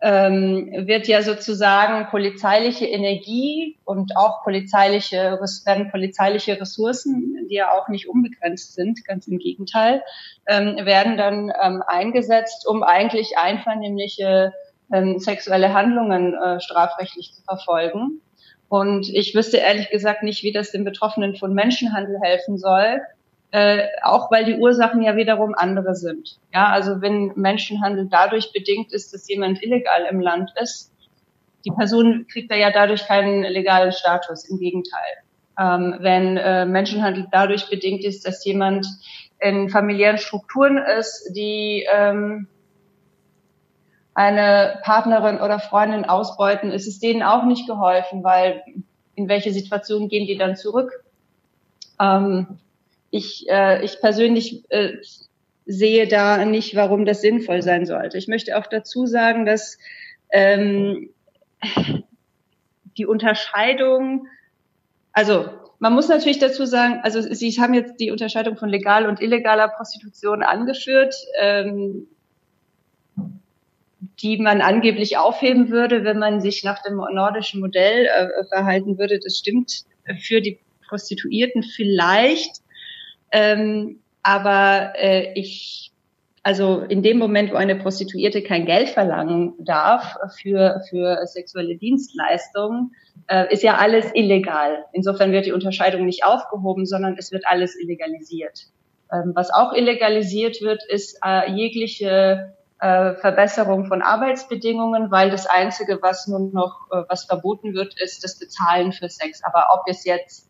ähm, 0.01 0.87
wird 0.87 1.07
ja 1.07 1.21
sozusagen 1.21 2.07
polizeiliche 2.09 2.85
Energie 2.85 3.77
und 3.85 4.15
auch 4.17 4.43
polizeiliche, 4.43 5.39
werden 5.65 5.89
polizeiliche 5.89 6.59
Ressourcen, 6.59 7.47
die 7.49 7.55
ja 7.55 7.71
auch 7.71 7.87
nicht 7.87 8.07
unbegrenzt 8.07 8.75
sind, 8.75 9.05
ganz 9.05 9.27
im 9.27 9.39
Gegenteil, 9.39 10.03
ähm, 10.47 10.77
werden 10.85 11.17
dann 11.17 11.51
ähm, 11.61 11.83
eingesetzt, 11.87 12.67
um 12.67 12.83
eigentlich 12.83 13.37
einvernehmliche 13.37 14.53
ähm, 14.93 15.19
sexuelle 15.19 15.73
Handlungen 15.73 16.33
äh, 16.33 16.59
strafrechtlich 16.59 17.33
zu 17.33 17.41
verfolgen. 17.43 18.21
Und 18.67 19.09
ich 19.09 19.35
wüsste 19.35 19.57
ehrlich 19.57 19.89
gesagt 19.89 20.23
nicht, 20.23 20.43
wie 20.43 20.51
das 20.51 20.71
den 20.71 20.83
Betroffenen 20.83 21.35
von 21.35 21.53
Menschenhandel 21.53 22.19
helfen 22.21 22.57
soll, 22.57 23.01
äh, 23.55 23.87
auch 24.03 24.31
weil 24.31 24.43
die 24.43 24.57
Ursachen 24.57 25.01
ja 25.01 25.15
wiederum 25.15 25.53
andere 25.55 25.95
sind. 25.95 26.41
Ja, 26.53 26.71
also 26.71 26.99
wenn 26.99 27.31
Menschenhandel 27.37 28.09
dadurch 28.11 28.51
bedingt 28.51 28.91
ist, 28.91 29.13
dass 29.13 29.29
jemand 29.29 29.63
illegal 29.63 30.05
im 30.11 30.19
Land 30.19 30.51
ist, 30.61 30.91
die 31.63 31.71
Person 31.71 32.27
kriegt 32.29 32.51
da 32.51 32.55
ja 32.55 32.69
dadurch 32.69 33.07
keinen 33.07 33.43
legalen 33.43 33.93
Status, 33.93 34.43
im 34.49 34.59
Gegenteil. 34.59 34.99
Ähm, 35.57 35.95
wenn 35.99 36.35
äh, 36.35 36.65
Menschenhandel 36.65 37.27
dadurch 37.31 37.69
bedingt 37.69 38.03
ist, 38.03 38.27
dass 38.27 38.43
jemand 38.43 38.87
in 39.39 39.69
familiären 39.69 40.17
Strukturen 40.17 40.77
ist, 40.77 41.31
die 41.33 41.87
ähm, 41.89 42.49
eine 44.15 44.79
Partnerin 44.83 45.39
oder 45.39 45.59
Freundin 45.59 46.03
ausbeuten, 46.03 46.71
ist 46.71 46.87
es 46.87 46.99
denen 46.99 47.23
auch 47.23 47.45
nicht 47.45 47.67
geholfen, 47.67 48.21
weil 48.21 48.65
in 49.15 49.29
welche 49.29 49.53
Situation 49.53 50.09
gehen 50.09 50.27
die 50.27 50.37
dann 50.37 50.57
zurück? 50.57 50.91
Ähm, 52.01 52.59
ich, 53.15 53.45
äh, 53.49 53.83
ich 53.85 54.01
persönlich 54.01 54.63
äh, 54.69 54.97
sehe 55.65 56.05
da 56.07 56.43
nicht, 56.43 56.75
warum 56.75 57.05
das 57.05 57.21
sinnvoll 57.21 57.61
sein 57.61 57.85
sollte. 57.85 58.17
Ich 58.17 58.27
möchte 58.27 58.57
auch 58.57 58.67
dazu 58.67 59.05
sagen, 59.05 59.45
dass 59.45 59.77
ähm, 60.29 61.11
die 62.97 63.05
Unterscheidung, 63.05 64.27
also 65.13 65.49
man 65.79 65.93
muss 65.93 66.09
natürlich 66.09 66.39
dazu 66.39 66.65
sagen, 66.65 66.99
also 67.03 67.21
Sie 67.21 67.51
haben 67.59 67.73
jetzt 67.73 67.99
die 68.01 68.11
Unterscheidung 68.11 68.57
von 68.57 68.69
legal 68.69 69.07
und 69.07 69.21
illegaler 69.21 69.69
Prostitution 69.69 70.43
angeführt, 70.43 71.15
ähm, 71.39 72.07
die 74.19 74.37
man 74.37 74.61
angeblich 74.61 75.17
aufheben 75.17 75.69
würde, 75.69 76.03
wenn 76.03 76.19
man 76.19 76.41
sich 76.41 76.65
nach 76.65 76.81
dem 76.83 76.97
nordischen 76.97 77.61
Modell 77.61 78.07
äh, 78.07 78.45
verhalten 78.49 78.97
würde. 78.97 79.19
Das 79.19 79.37
stimmt 79.37 79.85
für 80.19 80.41
die 80.41 80.59
Prostituierten 80.87 81.63
vielleicht. 81.63 82.64
Ähm, 83.35 83.99
aber 84.23 84.93
äh, 84.95 85.33
ich 85.33 85.91
also 86.41 86.81
in 86.81 87.01
dem 87.01 87.17
Moment, 87.17 87.51
wo 87.51 87.55
eine 87.55 87.75
Prostituierte 87.75 88.43
kein 88.43 88.67
Geld 88.67 88.89
verlangen 88.89 89.55
darf 89.57 90.15
für, 90.39 90.83
für 90.87 91.25
sexuelle 91.25 91.75
Dienstleistungen, 91.75 92.91
äh, 93.25 93.51
ist 93.51 93.63
ja 93.63 93.77
alles 93.77 94.11
illegal. 94.13 94.85
Insofern 94.93 95.31
wird 95.31 95.47
die 95.47 95.53
Unterscheidung 95.53 96.05
nicht 96.05 96.23
aufgehoben, 96.23 96.85
sondern 96.85 97.15
es 97.17 97.31
wird 97.31 97.47
alles 97.47 97.75
illegalisiert. 97.75 98.67
Ähm, 99.11 99.31
was 99.33 99.51
auch 99.51 99.73
illegalisiert 99.73 100.61
wird, 100.61 100.83
ist 100.87 101.17
äh, 101.25 101.51
jegliche 101.51 102.53
äh, 102.79 103.15
Verbesserung 103.15 103.87
von 103.87 104.03
Arbeitsbedingungen, 104.03 105.09
weil 105.09 105.31
das 105.31 105.47
Einzige, 105.47 105.97
was 106.03 106.27
nun 106.27 106.53
noch, 106.53 106.91
äh, 106.91 107.01
was 107.09 107.25
verboten 107.25 107.73
wird, 107.73 107.99
ist 107.99 108.23
das 108.23 108.37
Bezahlen 108.37 108.91
für 108.91 109.09
Sex. 109.09 109.43
Aber 109.43 109.69
ob 109.73 109.89
es 109.89 110.05
jetzt 110.05 110.44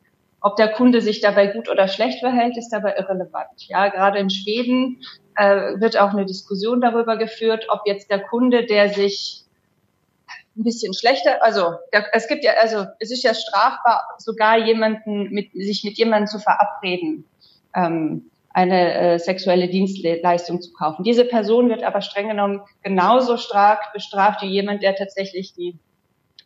ob 0.46 0.58
der 0.58 0.68
Kunde 0.68 1.02
sich 1.02 1.22
dabei 1.22 1.48
gut 1.48 1.70
oder 1.70 1.88
schlecht 1.88 2.20
verhält, 2.20 2.56
ist 2.56 2.70
dabei 2.70 2.96
irrelevant. 2.96 3.66
Ja, 3.68 3.88
gerade 3.88 4.20
in 4.20 4.30
Schweden 4.30 5.02
äh, 5.36 5.80
wird 5.80 5.98
auch 5.98 6.12
eine 6.12 6.28
Diskussion 6.28 6.82
darüber 6.82 7.18
geführt, 7.18 7.66
ob 7.70 7.82
jetzt 7.88 8.12
der 8.12 8.20
Kunde, 8.20 8.64
der 8.64 8.89
sich 8.89 9.41
ein 10.56 10.64
bisschen 10.64 10.93
schlechter, 10.93 11.43
also 11.43 11.74
der, 11.91 12.06
es 12.14 12.28
gibt 12.28 12.43
ja, 12.43 12.52
also 12.62 12.86
es 13.00 13.10
ist 13.10 13.24
ja 13.24 13.34
strafbar, 13.34 14.08
sogar 14.20 14.64
jemanden 14.64 15.32
mit 15.32 15.52
sich 15.54 15.84
mit 15.84 15.98
jemandem 15.98 16.28
zu 16.28 16.38
verabreden, 16.38 17.26
ähm, 17.76 18.30
eine 18.52 18.93
äh, 18.93 19.18
sexuelle 19.18 19.68
Dienstleistung 19.68 20.62
zu 20.62 20.74
kaufen. 20.74 21.04
Diese 21.04 21.26
Person 21.26 21.70
wird 21.70 21.82
aber 21.82 22.02
streng 22.02 22.28
genommen 22.28 22.62
genauso 22.84 23.38
stark 23.38 23.91
bestraft 23.93 24.43
wie 24.43 24.50
jemand, 24.50 24.84
der 24.84 24.96
tatsächlich 24.96 25.56
die 25.56 25.80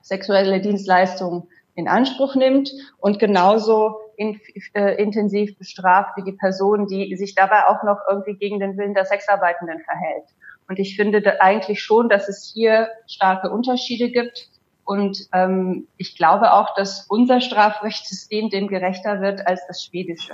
sexuelle 0.02 0.62
Dienstleistung 0.62 1.50
in 1.80 1.88
Anspruch 1.88 2.36
nimmt 2.36 2.72
und 3.00 3.18
genauso 3.20 3.96
in, 4.18 4.40
äh, 4.74 5.02
intensiv 5.02 5.58
bestraft 5.58 6.18
wie 6.18 6.24
die 6.24 6.38
Person, 6.38 6.88
die 6.88 7.16
sich 7.16 7.36
dabei 7.36 7.68
auch 7.68 7.84
noch 7.84 8.00
irgendwie 8.10 8.36
gegen 8.36 8.60
den 8.60 8.78
Willen 8.78 8.94
der 8.94 9.06
Sexarbeitenden 9.06 9.80
verhält. 9.80 10.26
Und 10.68 10.78
ich 10.78 10.96
finde 10.96 11.42
eigentlich 11.42 11.82
schon, 11.82 12.10
dass 12.10 12.30
es 12.30 12.52
hier 12.54 12.90
starke 13.08 13.50
Unterschiede 13.50 14.12
gibt. 14.12 14.50
Und 14.86 15.28
ähm, 15.34 15.88
ich 15.98 16.16
glaube 16.16 16.54
auch, 16.54 16.76
dass 16.76 17.06
unser 17.08 17.42
Strafrechtssystem 17.42 18.50
dem 18.50 18.68
gerechter 18.68 19.22
wird 19.22 19.48
als 19.48 19.66
das 19.68 19.84
schwedische. 19.84 20.34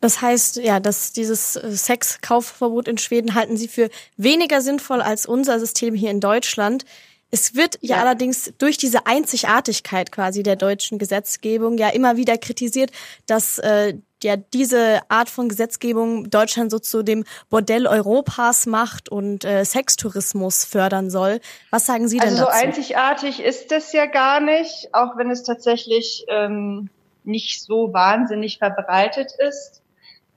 Das 0.00 0.22
heißt, 0.22 0.56
ja, 0.56 0.80
dass 0.80 1.12
dieses 1.12 1.56
äh, 1.56 1.70
Sexkaufverbot 1.70 2.88
in 2.88 2.98
Schweden 2.98 3.34
halten 3.34 3.56
Sie 3.56 3.68
für 3.68 3.90
weniger 4.16 4.60
sinnvoll 4.60 5.02
als 5.02 5.26
unser 5.26 5.58
System 5.58 5.94
hier 5.94 6.10
in 6.10 6.20
Deutschland. 6.20 6.84
Es 7.30 7.54
wird 7.54 7.78
ja, 7.82 7.96
ja, 7.96 8.02
allerdings 8.02 8.54
durch 8.58 8.78
diese 8.78 9.06
Einzigartigkeit 9.06 10.12
quasi 10.12 10.42
der 10.42 10.56
deutschen 10.56 10.98
Gesetzgebung 10.98 11.76
ja 11.76 11.90
immer 11.90 12.16
wieder 12.16 12.38
kritisiert, 12.38 12.90
dass 13.26 13.58
äh, 13.58 13.94
ja 14.22 14.36
diese 14.36 15.00
Art 15.08 15.28
von 15.28 15.48
Gesetzgebung 15.48 16.30
Deutschland 16.30 16.70
so 16.70 16.78
zu 16.78 17.02
dem 17.02 17.24
Bordell 17.50 17.86
Europas 17.86 18.66
macht 18.66 19.10
und 19.10 19.44
äh, 19.44 19.64
Sextourismus 19.64 20.64
fördern 20.64 21.10
soll. 21.10 21.40
Was 21.70 21.86
sagen 21.86 22.08
Sie 22.08 22.18
denn 22.18 22.30
also 22.30 22.44
dazu? 22.44 22.50
Also 22.50 22.60
so 22.60 22.66
einzigartig 22.66 23.40
ist 23.40 23.72
es 23.72 23.92
ja 23.92 24.06
gar 24.06 24.40
nicht, 24.40 24.88
auch 24.92 25.16
wenn 25.16 25.30
es 25.30 25.42
tatsächlich 25.42 26.24
ähm, 26.28 26.88
nicht 27.24 27.62
so 27.62 27.92
wahnsinnig 27.92 28.58
verbreitet 28.58 29.32
ist. 29.38 29.82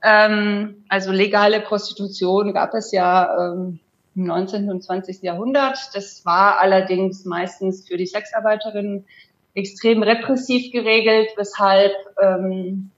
Ähm, 0.03 0.83
also 0.89 1.11
legale 1.11 1.61
Prostitution 1.61 2.53
gab 2.53 2.73
es 2.73 2.91
ja 2.91 3.53
ähm, 3.53 3.79
im 4.15 4.25
19. 4.25 4.69
und 4.69 4.83
20. 4.83 5.21
Jahrhundert. 5.21 5.77
Das 5.93 6.25
war 6.25 6.59
allerdings 6.59 7.25
meistens 7.25 7.87
für 7.87 7.97
die 7.97 8.07
Sexarbeiterinnen 8.07 9.05
extrem 9.53 10.03
repressiv 10.03 10.71
geregelt, 10.71 11.29
weshalb 11.37 11.93
ähm, 12.21 12.91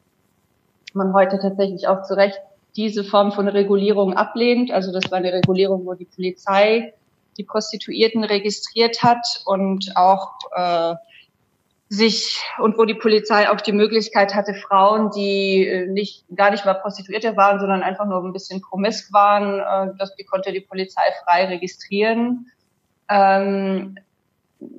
man 0.94 1.14
heute 1.14 1.40
tatsächlich 1.40 1.88
auch 1.88 2.04
zu 2.04 2.16
Recht 2.16 2.40
diese 2.76 3.04
Form 3.04 3.32
von 3.32 3.48
Regulierung 3.48 4.14
ablehnt. 4.14 4.72
Also 4.72 4.92
das 4.92 5.12
war 5.12 5.20
eine 5.20 5.34
Regulierung, 5.34 5.86
wo 5.86 5.94
die 5.94 6.06
Polizei 6.06 6.94
die 7.38 7.44
Prostituierten 7.44 8.24
registriert 8.24 9.02
hat 9.02 9.42
und 9.46 9.92
auch 9.96 10.34
äh, 10.56 10.96
sich 11.94 12.42
und 12.58 12.78
wo 12.78 12.86
die 12.86 12.96
Polizei 12.96 13.50
auch 13.50 13.62
die 13.62 13.72
Möglichkeit 13.72 14.34
hatte, 14.34 14.56
Frauen, 14.56 15.12
die 15.12 15.68
äh, 15.68 15.86
nicht 15.86 16.26
gar 16.36 16.50
nicht 16.50 16.66
mal 16.66 16.74
Prostituierte 16.74 17.38
waren, 17.38 17.60
sondern 17.60 17.84
einfach 17.84 18.06
nur 18.06 18.24
ein 18.24 18.34
bisschen 18.34 18.62
promisk 18.62 19.14
waren, 19.14 19.60
äh, 19.60 19.94
das, 20.00 20.16
die 20.16 20.24
konnte 20.24 20.52
die 20.52 20.62
Polizei 20.62 21.04
frei 21.24 21.46
registrieren. 21.46 22.48
Ähm, 23.10 23.96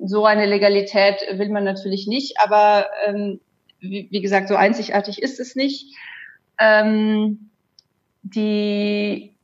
so 0.03 0.25
eine 0.25 0.45
Legalität 0.45 1.25
will 1.31 1.49
man 1.49 1.63
natürlich 1.63 2.05
nicht, 2.05 2.35
aber 2.43 2.87
ähm, 3.05 3.39
wie, 3.79 4.09
wie, 4.11 4.21
gesagt, 4.21 4.49
so 4.49 4.55
einzigartig 4.55 5.21
ist 5.21 5.39
es 5.39 5.55
nicht. 5.55 5.95
Ähm, 6.59 7.49
die 8.23 9.37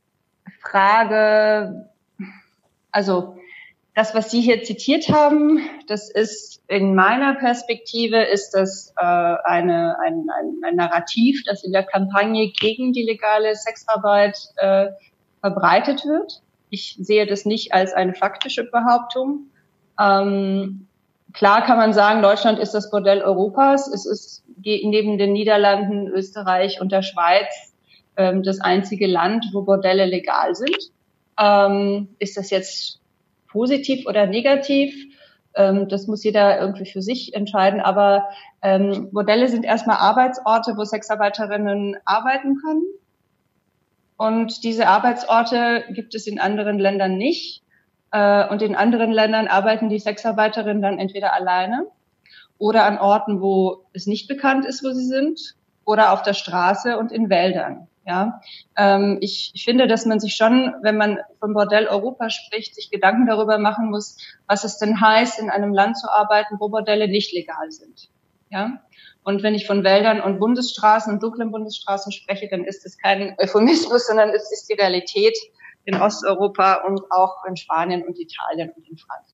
Frage, 0.60 1.88
also 2.90 3.38
das, 3.94 4.14
was 4.14 4.30
Sie 4.30 4.40
hier 4.40 4.62
zitiert 4.62 5.08
haben, 5.10 5.60
das 5.86 6.10
ist 6.10 6.62
in 6.66 6.94
meiner 6.94 7.34
Perspektive 7.34 8.22
ist 8.22 8.52
das 8.52 8.94
äh, 8.96 9.04
eine, 9.04 9.98
ein, 10.00 10.26
ein, 10.30 10.60
ein 10.64 10.76
Narrativ, 10.76 11.42
das 11.44 11.62
in 11.62 11.72
der 11.72 11.82
Kampagne 11.82 12.50
gegen 12.58 12.94
die 12.94 13.02
legale 13.02 13.54
Sexarbeit 13.54 14.38
äh, 14.56 14.88
verbreitet 15.40 16.06
wird. 16.06 16.40
Ich 16.70 16.96
sehe 16.98 17.26
das 17.26 17.44
nicht 17.44 17.74
als 17.74 17.92
eine 17.92 18.14
faktische 18.14 18.64
Behauptung. 18.64 19.50
Ähm, 20.00 20.86
klar 21.34 21.62
kann 21.62 21.76
man 21.76 21.92
sagen, 21.92 22.22
Deutschland 22.22 22.58
ist 22.58 22.72
das 22.72 22.90
Bordell 22.90 23.20
Europas. 23.20 23.88
Es 23.88 24.06
ist 24.06 24.42
neben 24.64 25.18
den 25.18 25.34
Niederlanden, 25.34 26.08
Österreich 26.08 26.80
und 26.80 26.92
der 26.92 27.02
Schweiz 27.02 27.74
ähm, 28.16 28.42
das 28.42 28.60
einzige 28.60 29.06
Land, 29.06 29.44
wo 29.52 29.62
Bordelle 29.62 30.06
legal 30.06 30.54
sind. 30.54 30.78
Ähm, 31.38 32.08
ist 32.18 32.38
das 32.38 32.48
jetzt 32.48 33.01
positiv 33.52 34.06
oder 34.06 34.26
negativ. 34.26 34.94
Ähm, 35.54 35.88
das 35.88 36.06
muss 36.06 36.24
jeder 36.24 36.60
irgendwie 36.60 36.86
für 36.86 37.02
sich 37.02 37.34
entscheiden. 37.34 37.80
Aber 37.80 38.24
ähm, 38.62 39.08
Modelle 39.12 39.48
sind 39.48 39.64
erstmal 39.64 39.98
Arbeitsorte, 39.98 40.76
wo 40.76 40.84
Sexarbeiterinnen 40.84 41.96
arbeiten 42.04 42.56
können. 42.56 42.82
Und 44.16 44.64
diese 44.64 44.88
Arbeitsorte 44.88 45.84
gibt 45.90 46.14
es 46.14 46.26
in 46.26 46.40
anderen 46.40 46.78
Ländern 46.78 47.16
nicht. 47.16 47.62
Äh, 48.12 48.48
und 48.48 48.62
in 48.62 48.74
anderen 48.74 49.12
Ländern 49.12 49.48
arbeiten 49.48 49.88
die 49.88 49.98
Sexarbeiterinnen 49.98 50.82
dann 50.82 50.98
entweder 50.98 51.34
alleine 51.34 51.86
oder 52.58 52.84
an 52.84 52.98
Orten, 52.98 53.40
wo 53.40 53.86
es 53.92 54.06
nicht 54.06 54.28
bekannt 54.28 54.64
ist, 54.66 54.84
wo 54.84 54.92
sie 54.92 55.06
sind, 55.06 55.56
oder 55.84 56.12
auf 56.12 56.22
der 56.22 56.34
Straße 56.34 56.96
und 56.96 57.10
in 57.10 57.28
Wäldern. 57.28 57.88
Ja, 58.04 58.40
ähm, 58.76 59.18
ich, 59.20 59.52
ich 59.54 59.64
finde, 59.64 59.86
dass 59.86 60.06
man 60.06 60.18
sich 60.18 60.34
schon, 60.34 60.74
wenn 60.82 60.96
man 60.96 61.18
von 61.38 61.54
Bordell 61.54 61.86
Europa 61.86 62.30
spricht, 62.30 62.74
sich 62.74 62.90
Gedanken 62.90 63.26
darüber 63.26 63.58
machen 63.58 63.90
muss, 63.90 64.18
was 64.48 64.64
es 64.64 64.78
denn 64.78 65.00
heißt, 65.00 65.38
in 65.38 65.50
einem 65.50 65.72
Land 65.72 65.96
zu 65.98 66.10
arbeiten, 66.10 66.56
wo 66.58 66.68
Bordelle 66.68 67.06
nicht 67.06 67.32
legal 67.32 67.70
sind. 67.70 68.08
Ja, 68.50 68.82
und 69.24 69.42
wenn 69.42 69.54
ich 69.54 69.66
von 69.66 69.84
Wäldern 69.84 70.20
und 70.20 70.40
Bundesstraßen 70.40 71.12
und 71.12 71.22
dunklen 71.22 71.52
Bundesstraßen 71.52 72.10
spreche, 72.10 72.48
dann 72.50 72.64
ist 72.64 72.84
es 72.84 72.98
kein 72.98 73.36
Euphemismus, 73.38 74.06
sondern 74.06 74.30
es 74.30 74.50
ist 74.50 74.68
die 74.68 74.74
Realität 74.74 75.38
in 75.84 75.94
Osteuropa 75.94 76.84
und 76.86 77.00
auch 77.10 77.44
in 77.46 77.56
Spanien 77.56 78.04
und 78.04 78.18
Italien 78.18 78.70
und 78.70 78.88
in 78.88 78.96
Frankreich. 78.96 79.31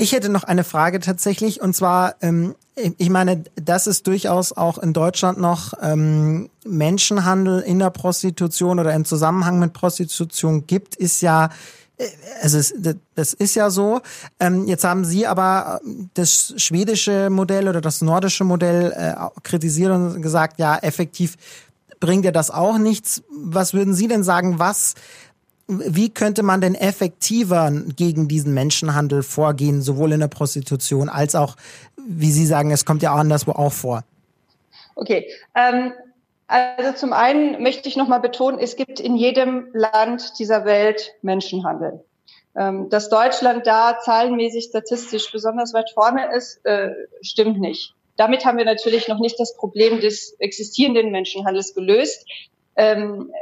Ich 0.00 0.12
hätte 0.12 0.28
noch 0.28 0.44
eine 0.44 0.62
Frage 0.62 1.00
tatsächlich 1.00 1.60
und 1.60 1.74
zwar, 1.74 2.14
ähm, 2.22 2.54
ich 2.76 3.10
meine, 3.10 3.42
dass 3.56 3.88
es 3.88 4.04
durchaus 4.04 4.52
auch 4.52 4.78
in 4.78 4.92
Deutschland 4.92 5.38
noch 5.38 5.74
ähm, 5.82 6.50
Menschenhandel 6.64 7.58
in 7.60 7.80
der 7.80 7.90
Prostitution 7.90 8.78
oder 8.78 8.94
im 8.94 9.04
Zusammenhang 9.04 9.58
mit 9.58 9.72
Prostitution 9.72 10.68
gibt, 10.68 10.94
ist 10.94 11.20
ja 11.20 11.50
äh, 11.96 12.04
also 12.40 12.58
es, 12.58 12.72
das 13.16 13.34
ist 13.34 13.56
ja 13.56 13.70
so. 13.70 14.00
Ähm, 14.38 14.68
jetzt 14.68 14.84
haben 14.84 15.04
Sie 15.04 15.26
aber 15.26 15.80
das 16.14 16.54
schwedische 16.56 17.28
Modell 17.28 17.66
oder 17.68 17.80
das 17.80 18.00
nordische 18.00 18.44
Modell 18.44 18.92
äh, 18.92 19.14
kritisiert 19.42 19.90
und 19.90 20.22
gesagt, 20.22 20.60
ja, 20.60 20.76
effektiv 20.78 21.34
bringt 21.98 22.24
ja 22.24 22.30
das 22.30 22.52
auch 22.52 22.78
nichts. 22.78 23.24
Was 23.30 23.74
würden 23.74 23.94
Sie 23.94 24.06
denn 24.06 24.22
sagen, 24.22 24.60
was 24.60 24.94
wie 25.68 26.08
könnte 26.08 26.42
man 26.42 26.60
denn 26.60 26.74
effektiver 26.74 27.70
gegen 27.94 28.26
diesen 28.26 28.54
Menschenhandel 28.54 29.22
vorgehen, 29.22 29.82
sowohl 29.82 30.12
in 30.12 30.20
der 30.20 30.28
Prostitution 30.28 31.08
als 31.08 31.34
auch, 31.34 31.56
wie 31.96 32.30
Sie 32.30 32.46
sagen, 32.46 32.70
es 32.70 32.86
kommt 32.86 33.02
ja 33.02 33.14
anderswo 33.14 33.52
auch 33.52 33.72
vor? 33.72 34.02
Okay. 34.96 35.30
Ähm, 35.54 35.92
also 36.46 36.92
zum 36.92 37.12
einen 37.12 37.62
möchte 37.62 37.88
ich 37.88 37.96
nochmal 37.96 38.20
betonen, 38.20 38.58
es 38.58 38.76
gibt 38.76 38.98
in 38.98 39.14
jedem 39.14 39.68
Land 39.74 40.38
dieser 40.38 40.64
Welt 40.64 41.12
Menschenhandel. 41.20 42.02
Ähm, 42.56 42.88
dass 42.88 43.10
Deutschland 43.10 43.66
da 43.66 43.98
zahlenmäßig 44.02 44.64
statistisch 44.70 45.30
besonders 45.30 45.74
weit 45.74 45.90
vorne 45.90 46.34
ist, 46.34 46.64
äh, 46.64 46.92
stimmt 47.20 47.60
nicht. 47.60 47.94
Damit 48.16 48.44
haben 48.46 48.58
wir 48.58 48.64
natürlich 48.64 49.06
noch 49.06 49.20
nicht 49.20 49.38
das 49.38 49.54
Problem 49.56 50.00
des 50.00 50.34
existierenden 50.40 51.12
Menschenhandels 51.12 51.74
gelöst. 51.74 52.26
Ähm, 52.78 53.32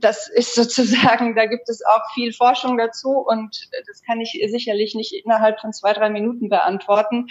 das 0.00 0.28
ist 0.28 0.54
sozusagen, 0.54 1.34
da 1.34 1.46
gibt 1.46 1.68
es 1.68 1.82
auch 1.84 2.12
viel 2.12 2.32
Forschung 2.34 2.76
dazu 2.76 3.10
und 3.26 3.68
das 3.88 4.02
kann 4.02 4.20
ich 4.20 4.38
sicherlich 4.50 4.94
nicht 4.94 5.12
innerhalb 5.12 5.60
von 5.60 5.72
zwei, 5.72 5.94
drei 5.94 6.10
Minuten 6.10 6.50
beantworten. 6.50 7.28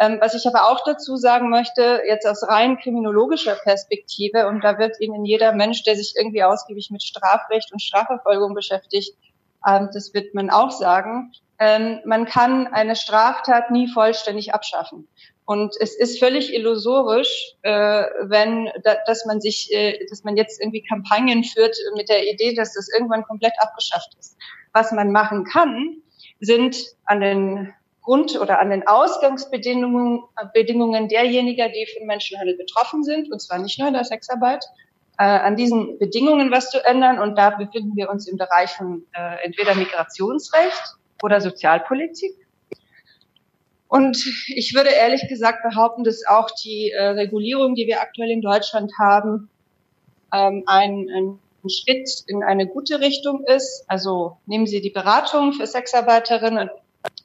Ähm, 0.00 0.18
was 0.20 0.34
ich 0.34 0.46
aber 0.46 0.70
auch 0.70 0.82
dazu 0.84 1.16
sagen 1.16 1.50
möchte, 1.50 2.00
jetzt 2.06 2.26
aus 2.26 2.48
rein 2.48 2.78
kriminologischer 2.78 3.56
Perspektive, 3.56 4.46
und 4.48 4.62
da 4.64 4.78
wird 4.78 4.98
Ihnen 5.00 5.24
jeder 5.24 5.52
Mensch, 5.52 5.82
der 5.82 5.96
sich 5.96 6.14
irgendwie 6.16 6.42
ausgiebig 6.42 6.90
mit 6.90 7.02
Strafrecht 7.02 7.70
und 7.72 7.82
Strafverfolgung 7.82 8.54
beschäftigt, 8.54 9.14
ähm, 9.66 9.90
das 9.92 10.14
wird 10.14 10.34
man 10.34 10.48
auch 10.48 10.70
sagen, 10.70 11.32
ähm, 11.58 11.98
man 12.06 12.24
kann 12.24 12.68
eine 12.68 12.96
Straftat 12.96 13.72
nie 13.72 13.88
vollständig 13.88 14.54
abschaffen. 14.54 15.08
Und 15.48 15.74
es 15.80 15.98
ist 15.98 16.18
völlig 16.18 16.52
illusorisch, 16.52 17.54
äh, 17.62 17.70
wenn, 17.70 18.70
da, 18.84 18.96
dass 19.06 19.24
man 19.24 19.40
sich, 19.40 19.72
äh, 19.72 19.98
dass 20.10 20.22
man 20.22 20.36
jetzt 20.36 20.60
irgendwie 20.60 20.82
Kampagnen 20.82 21.42
führt 21.42 21.74
mit 21.96 22.10
der 22.10 22.30
Idee, 22.30 22.52
dass 22.52 22.74
das 22.74 22.90
irgendwann 22.92 23.22
komplett 23.22 23.54
abgeschafft 23.56 24.10
ist. 24.18 24.36
Was 24.74 24.92
man 24.92 25.10
machen 25.10 25.44
kann, 25.44 26.02
sind 26.38 26.76
an 27.06 27.22
den 27.22 27.72
Grund- 28.02 28.38
oder 28.38 28.60
an 28.60 28.68
den 28.68 28.86
Ausgangsbedingungen 28.86 30.22
Bedingungen 30.52 31.08
derjenigen, 31.08 31.72
die 31.72 31.86
von 31.96 32.06
Menschenhandel 32.06 32.58
betroffen 32.58 33.02
sind, 33.02 33.32
und 33.32 33.40
zwar 33.40 33.58
nicht 33.58 33.78
nur 33.78 33.88
in 33.88 33.94
der 33.94 34.04
Sexarbeit, 34.04 34.66
äh, 35.16 35.22
an 35.22 35.56
diesen 35.56 35.98
Bedingungen 35.98 36.50
was 36.50 36.68
zu 36.68 36.84
ändern. 36.84 37.18
Und 37.18 37.38
da 37.38 37.56
befinden 37.56 37.96
wir 37.96 38.10
uns 38.10 38.28
im 38.28 38.36
Bereich 38.36 38.72
von 38.72 39.06
äh, 39.14 39.42
entweder 39.46 39.74
Migrationsrecht 39.74 40.96
oder 41.22 41.40
Sozialpolitik. 41.40 42.34
Und 43.88 44.18
ich 44.48 44.74
würde 44.74 44.90
ehrlich 44.90 45.26
gesagt 45.28 45.62
behaupten, 45.62 46.04
dass 46.04 46.26
auch 46.26 46.50
die 46.62 46.90
äh, 46.90 47.02
Regulierung, 47.02 47.74
die 47.74 47.86
wir 47.86 48.02
aktuell 48.02 48.30
in 48.30 48.42
Deutschland 48.42 48.92
haben, 48.98 49.48
ähm, 50.32 50.62
ein, 50.66 51.08
ein 51.10 51.38
Schritt 51.68 52.08
in 52.26 52.44
eine 52.44 52.66
gute 52.66 53.00
Richtung 53.00 53.44
ist. 53.44 53.84
Also 53.88 54.36
nehmen 54.46 54.66
Sie 54.66 54.82
die 54.82 54.90
Beratung 54.90 55.54
für 55.54 55.66
Sexarbeiterinnen, 55.66 56.70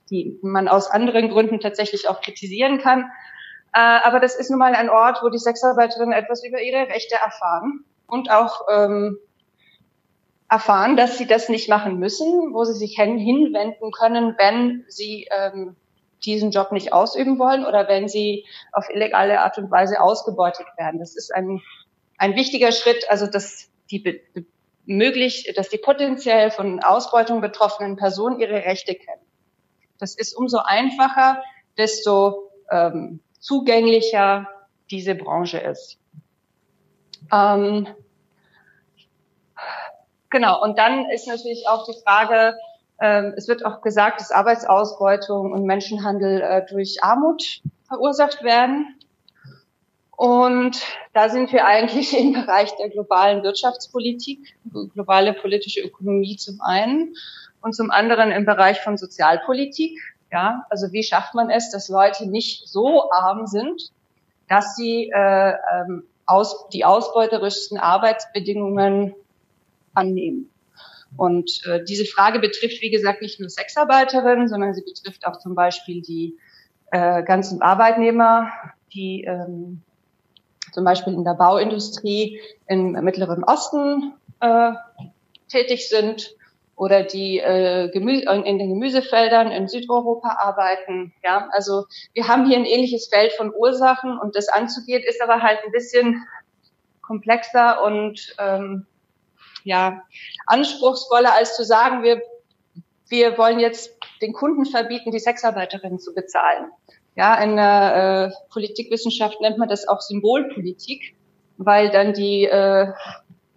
die 0.09 0.39
man 0.41 0.67
aus 0.69 0.89
anderen 0.89 1.29
Gründen 1.29 1.59
tatsächlich 1.59 2.07
auch 2.07 2.21
kritisieren 2.21 2.79
kann. 2.79 3.11
Äh, 3.73 3.79
aber 3.79 4.21
das 4.21 4.35
ist 4.35 4.49
nun 4.49 4.59
mal 4.59 4.73
ein 4.73 4.89
Ort, 4.89 5.19
wo 5.21 5.29
die 5.29 5.39
Sexarbeiterinnen 5.39 6.13
etwas 6.13 6.45
über 6.45 6.61
ihre 6.61 6.87
Rechte 6.87 7.15
erfahren 7.15 7.83
und 8.07 8.31
auch 8.31 8.61
ähm, 8.71 9.17
erfahren, 10.49 10.95
dass 10.95 11.17
sie 11.17 11.25
das 11.25 11.49
nicht 11.49 11.67
machen 11.67 11.97
müssen, 11.97 12.53
wo 12.53 12.63
sie 12.63 12.75
sich 12.75 12.95
hinwenden 12.95 13.91
können, 13.91 14.35
wenn 14.37 14.85
sie 14.87 15.27
ähm, 15.31 15.75
diesen 16.25 16.51
Job 16.51 16.71
nicht 16.71 16.93
ausüben 16.93 17.39
wollen 17.39 17.65
oder 17.65 17.87
wenn 17.87 18.07
sie 18.07 18.45
auf 18.71 18.89
illegale 18.89 19.41
Art 19.41 19.57
und 19.57 19.69
Weise 19.71 20.01
ausgebeutet 20.01 20.65
werden. 20.77 20.99
Das 20.99 21.15
ist 21.15 21.33
ein, 21.33 21.61
ein 22.17 22.35
wichtiger 22.35 22.71
Schritt, 22.71 23.09
also 23.09 23.27
dass 23.27 23.69
die 23.91 24.21
möglich, 24.85 25.51
dass 25.55 25.69
die 25.69 25.77
potenziell 25.77 26.51
von 26.51 26.81
Ausbeutung 26.81 27.41
betroffenen 27.41 27.95
Personen 27.95 28.39
ihre 28.39 28.65
Rechte 28.65 28.95
kennen. 28.95 29.21
Das 29.99 30.15
ist 30.15 30.35
umso 30.35 30.59
einfacher, 30.59 31.41
desto 31.77 32.51
ähm, 32.69 33.21
zugänglicher 33.39 34.47
diese 34.91 35.15
Branche 35.15 35.59
ist. 35.59 35.97
Ähm, 37.31 37.87
genau, 40.29 40.61
und 40.61 40.77
dann 40.77 41.09
ist 41.09 41.27
natürlich 41.27 41.67
auch 41.67 41.85
die 41.85 41.99
Frage, 42.03 42.57
es 43.35 43.47
wird 43.47 43.65
auch 43.65 43.81
gesagt, 43.81 44.19
dass 44.19 44.31
Arbeitsausbeutung 44.31 45.51
und 45.51 45.65
Menschenhandel 45.65 46.41
äh, 46.41 46.65
durch 46.69 47.03
Armut 47.03 47.61
verursacht 47.87 48.43
werden. 48.43 48.95
Und 50.15 50.81
da 51.13 51.29
sind 51.29 51.51
wir 51.51 51.65
eigentlich 51.65 52.17
im 52.17 52.33
Bereich 52.33 52.75
der 52.77 52.89
globalen 52.89 53.43
Wirtschaftspolitik, 53.43 54.55
globale 54.93 55.33
politische 55.33 55.81
Ökonomie 55.81 56.37
zum 56.37 56.61
einen 56.61 57.15
und 57.61 57.73
zum 57.75 57.91
anderen 57.91 58.31
im 58.31 58.45
Bereich 58.45 58.79
von 58.81 58.97
Sozialpolitik. 58.97 59.99
Ja, 60.31 60.65
also 60.69 60.91
wie 60.91 61.03
schafft 61.03 61.33
man 61.33 61.49
es, 61.49 61.71
dass 61.71 61.89
Leute 61.89 62.27
nicht 62.27 62.67
so 62.67 63.11
arm 63.11 63.47
sind, 63.47 63.91
dass 64.47 64.75
sie 64.75 65.11
äh, 65.13 65.53
ähm, 65.73 66.03
aus, 66.25 66.69
die 66.69 66.85
ausbeuterischsten 66.85 67.77
Arbeitsbedingungen 67.77 69.13
annehmen? 69.93 70.49
Und 71.17 71.61
äh, 71.65 71.83
diese 71.83 72.05
Frage 72.05 72.39
betrifft, 72.39 72.81
wie 72.81 72.89
gesagt, 72.89 73.21
nicht 73.21 73.39
nur 73.39 73.49
Sexarbeiterinnen, 73.49 74.47
sondern 74.47 74.73
sie 74.73 74.83
betrifft 74.83 75.25
auch 75.25 75.37
zum 75.37 75.55
Beispiel 75.55 76.01
die 76.01 76.37
äh, 76.91 77.23
ganzen 77.23 77.61
Arbeitnehmer, 77.61 78.51
die 78.93 79.23
ähm, 79.23 79.81
zum 80.71 80.83
Beispiel 80.83 81.13
in 81.13 81.23
der 81.23 81.35
Bauindustrie 81.35 82.39
im 82.67 82.91
Mittleren 82.91 83.43
Osten 83.43 84.13
äh, 84.39 84.71
tätig 85.47 85.87
sind 85.87 86.35
oder 86.75 87.03
die 87.03 87.39
äh, 87.39 87.89
Gemü 87.91 88.19
in 88.19 88.57
den 88.57 88.69
Gemüsefeldern 88.69 89.51
in 89.51 89.67
Südeuropa 89.67 90.37
arbeiten. 90.39 91.13
Ja, 91.23 91.47
also 91.51 91.85
wir 92.13 92.27
haben 92.27 92.47
hier 92.47 92.57
ein 92.57 92.65
ähnliches 92.65 93.07
Feld 93.07 93.33
von 93.33 93.53
Ursachen 93.53 94.17
und 94.17 94.35
das 94.35 94.49
anzugehen 94.49 95.03
ist 95.07 95.21
aber 95.21 95.41
halt 95.41 95.59
ein 95.63 95.71
bisschen 95.71 96.25
komplexer 97.01 97.83
und 97.83 98.35
ähm, 98.39 98.87
ja, 99.63 100.03
anspruchsvoller, 100.45 101.33
als 101.33 101.55
zu 101.55 101.63
sagen, 101.63 102.03
wir, 102.03 102.21
wir 103.09 103.37
wollen 103.37 103.59
jetzt 103.59 103.91
den 104.21 104.33
Kunden 104.33 104.65
verbieten, 104.65 105.11
die 105.11 105.19
Sexarbeiterinnen 105.19 105.99
zu 105.99 106.13
bezahlen. 106.13 106.71
Ja, 107.15 107.35
in 107.35 107.55
der 107.55 108.31
äh, 108.31 108.51
Politikwissenschaft 108.51 109.39
nennt 109.41 109.57
man 109.57 109.69
das 109.69 109.87
auch 109.87 110.01
Symbolpolitik, 110.01 111.15
weil 111.57 111.91
dann 111.91 112.13
die 112.13 112.45
äh, 112.45 112.91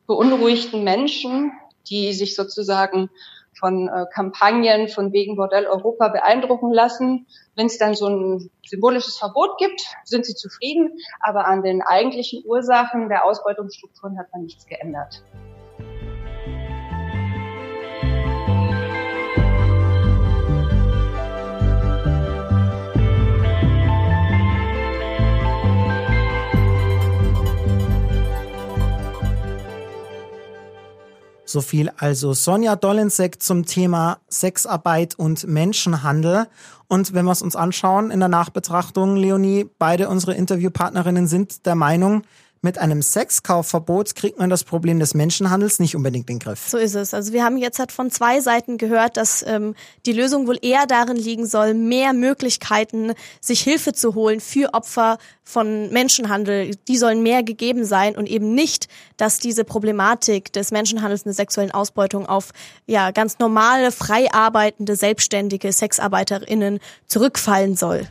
beunruhigten 0.06 0.84
Menschen, 0.84 1.52
die 1.88 2.12
sich 2.12 2.36
sozusagen 2.36 3.08
von 3.58 3.88
äh, 3.88 4.04
Kampagnen 4.12 4.88
von 4.88 5.12
wegen 5.12 5.36
Bordell 5.36 5.66
Europa 5.66 6.08
beeindrucken 6.08 6.72
lassen. 6.72 7.26
Wenn 7.54 7.66
es 7.66 7.78
dann 7.78 7.94
so 7.94 8.08
ein 8.08 8.50
symbolisches 8.64 9.16
Verbot 9.16 9.56
gibt, 9.58 9.80
sind 10.04 10.26
sie 10.26 10.34
zufrieden, 10.34 10.98
aber 11.20 11.46
an 11.46 11.62
den 11.62 11.82
eigentlichen 11.82 12.44
Ursachen 12.44 13.08
der 13.08 13.24
Ausbeutungsstrukturen 13.24 14.18
hat 14.18 14.26
man 14.32 14.42
nichts 14.42 14.66
geändert. 14.66 15.22
So 31.56 31.62
viel 31.62 31.90
also 31.96 32.34
Sonja 32.34 32.76
Dolensek 32.76 33.42
zum 33.42 33.64
Thema 33.64 34.18
Sexarbeit 34.28 35.14
und 35.18 35.46
Menschenhandel. 35.46 36.48
Und 36.86 37.14
wenn 37.14 37.24
wir 37.24 37.32
es 37.32 37.40
uns 37.40 37.56
anschauen 37.56 38.10
in 38.10 38.20
der 38.20 38.28
Nachbetrachtung, 38.28 39.16
Leonie, 39.16 39.66
beide 39.78 40.10
unsere 40.10 40.34
Interviewpartnerinnen 40.34 41.26
sind 41.26 41.64
der 41.64 41.74
Meinung, 41.74 42.24
mit 42.66 42.78
einem 42.78 43.00
Sexkaufverbot 43.00 44.16
kriegt 44.16 44.40
man 44.40 44.50
das 44.50 44.64
Problem 44.64 44.98
des 44.98 45.14
Menschenhandels 45.14 45.78
nicht 45.78 45.94
unbedingt 45.94 46.28
in 46.28 46.38
den 46.38 46.40
Griff. 46.40 46.66
So 46.68 46.78
ist 46.78 46.96
es. 46.96 47.14
Also 47.14 47.32
wir 47.32 47.44
haben 47.44 47.58
jetzt 47.58 47.78
halt 47.78 47.92
von 47.92 48.10
zwei 48.10 48.40
Seiten 48.40 48.76
gehört, 48.76 49.16
dass 49.16 49.44
ähm, 49.46 49.76
die 50.04 50.12
Lösung 50.12 50.48
wohl 50.48 50.58
eher 50.60 50.86
darin 50.86 51.16
liegen 51.16 51.46
soll, 51.46 51.74
mehr 51.74 52.12
Möglichkeiten, 52.12 53.12
sich 53.40 53.60
Hilfe 53.60 53.92
zu 53.92 54.16
holen 54.16 54.40
für 54.40 54.74
Opfer 54.74 55.18
von 55.44 55.90
Menschenhandel. 55.92 56.72
Die 56.88 56.96
sollen 56.96 57.22
mehr 57.22 57.44
gegeben 57.44 57.84
sein 57.84 58.16
und 58.16 58.26
eben 58.28 58.52
nicht, 58.52 58.88
dass 59.16 59.38
diese 59.38 59.62
Problematik 59.62 60.52
des 60.52 60.72
Menschenhandels 60.72 61.20
und 61.22 61.26
der 61.26 61.34
sexuellen 61.34 61.70
Ausbeutung 61.70 62.26
auf 62.26 62.50
ja 62.86 63.12
ganz 63.12 63.38
normale, 63.38 63.92
frei 63.92 64.26
arbeitende, 64.32 64.96
selbstständige 64.96 65.72
Sexarbeiterinnen 65.72 66.80
zurückfallen 67.06 67.76
soll. 67.76 68.08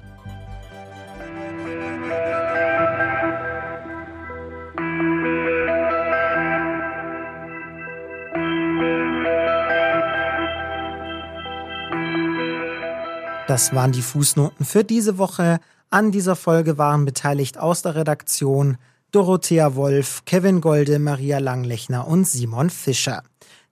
Das 13.47 13.75
waren 13.75 13.91
die 13.91 14.01
Fußnoten 14.01 14.65
für 14.65 14.83
diese 14.83 15.19
Woche. 15.19 15.59
An 15.91 16.11
dieser 16.11 16.35
Folge 16.35 16.79
waren 16.79 17.05
beteiligt 17.05 17.59
aus 17.59 17.83
der 17.83 17.95
Redaktion 17.95 18.77
Dorothea 19.11 19.75
Wolf, 19.75 20.23
Kevin 20.25 20.61
Golde, 20.61 20.97
Maria 20.97 21.37
Langlechner 21.37 22.07
und 22.07 22.25
Simon 22.25 22.71
Fischer. 22.71 23.21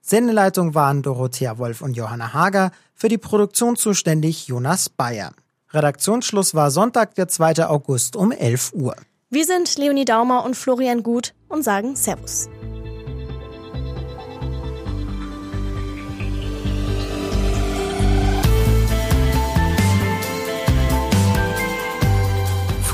Sendeleitung 0.00 0.74
waren 0.74 1.02
Dorothea 1.02 1.58
Wolf 1.58 1.82
und 1.82 1.96
Johanna 1.96 2.32
Hager, 2.32 2.70
für 2.94 3.08
die 3.08 3.18
Produktion 3.18 3.74
zuständig 3.74 4.46
Jonas 4.46 4.88
Bayer. 4.88 5.32
Redaktionsschluss 5.72 6.54
war 6.54 6.70
Sonntag, 6.70 7.16
der 7.16 7.26
2. 7.26 7.66
August 7.66 8.14
um 8.14 8.30
11 8.30 8.74
Uhr. 8.74 8.94
Wir 9.28 9.44
sind 9.44 9.76
Leonie 9.76 10.04
Daumer 10.04 10.44
und 10.44 10.54
Florian 10.54 11.02
Gut 11.02 11.34
und 11.48 11.64
sagen 11.64 11.96
Servus. 11.96 12.48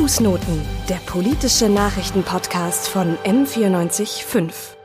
Fußnoten, 0.00 0.62
der 0.88 0.94
politische 1.04 1.68
Nachrichtenpodcast 1.68 2.88
von 2.88 3.18
M945. 3.26 4.79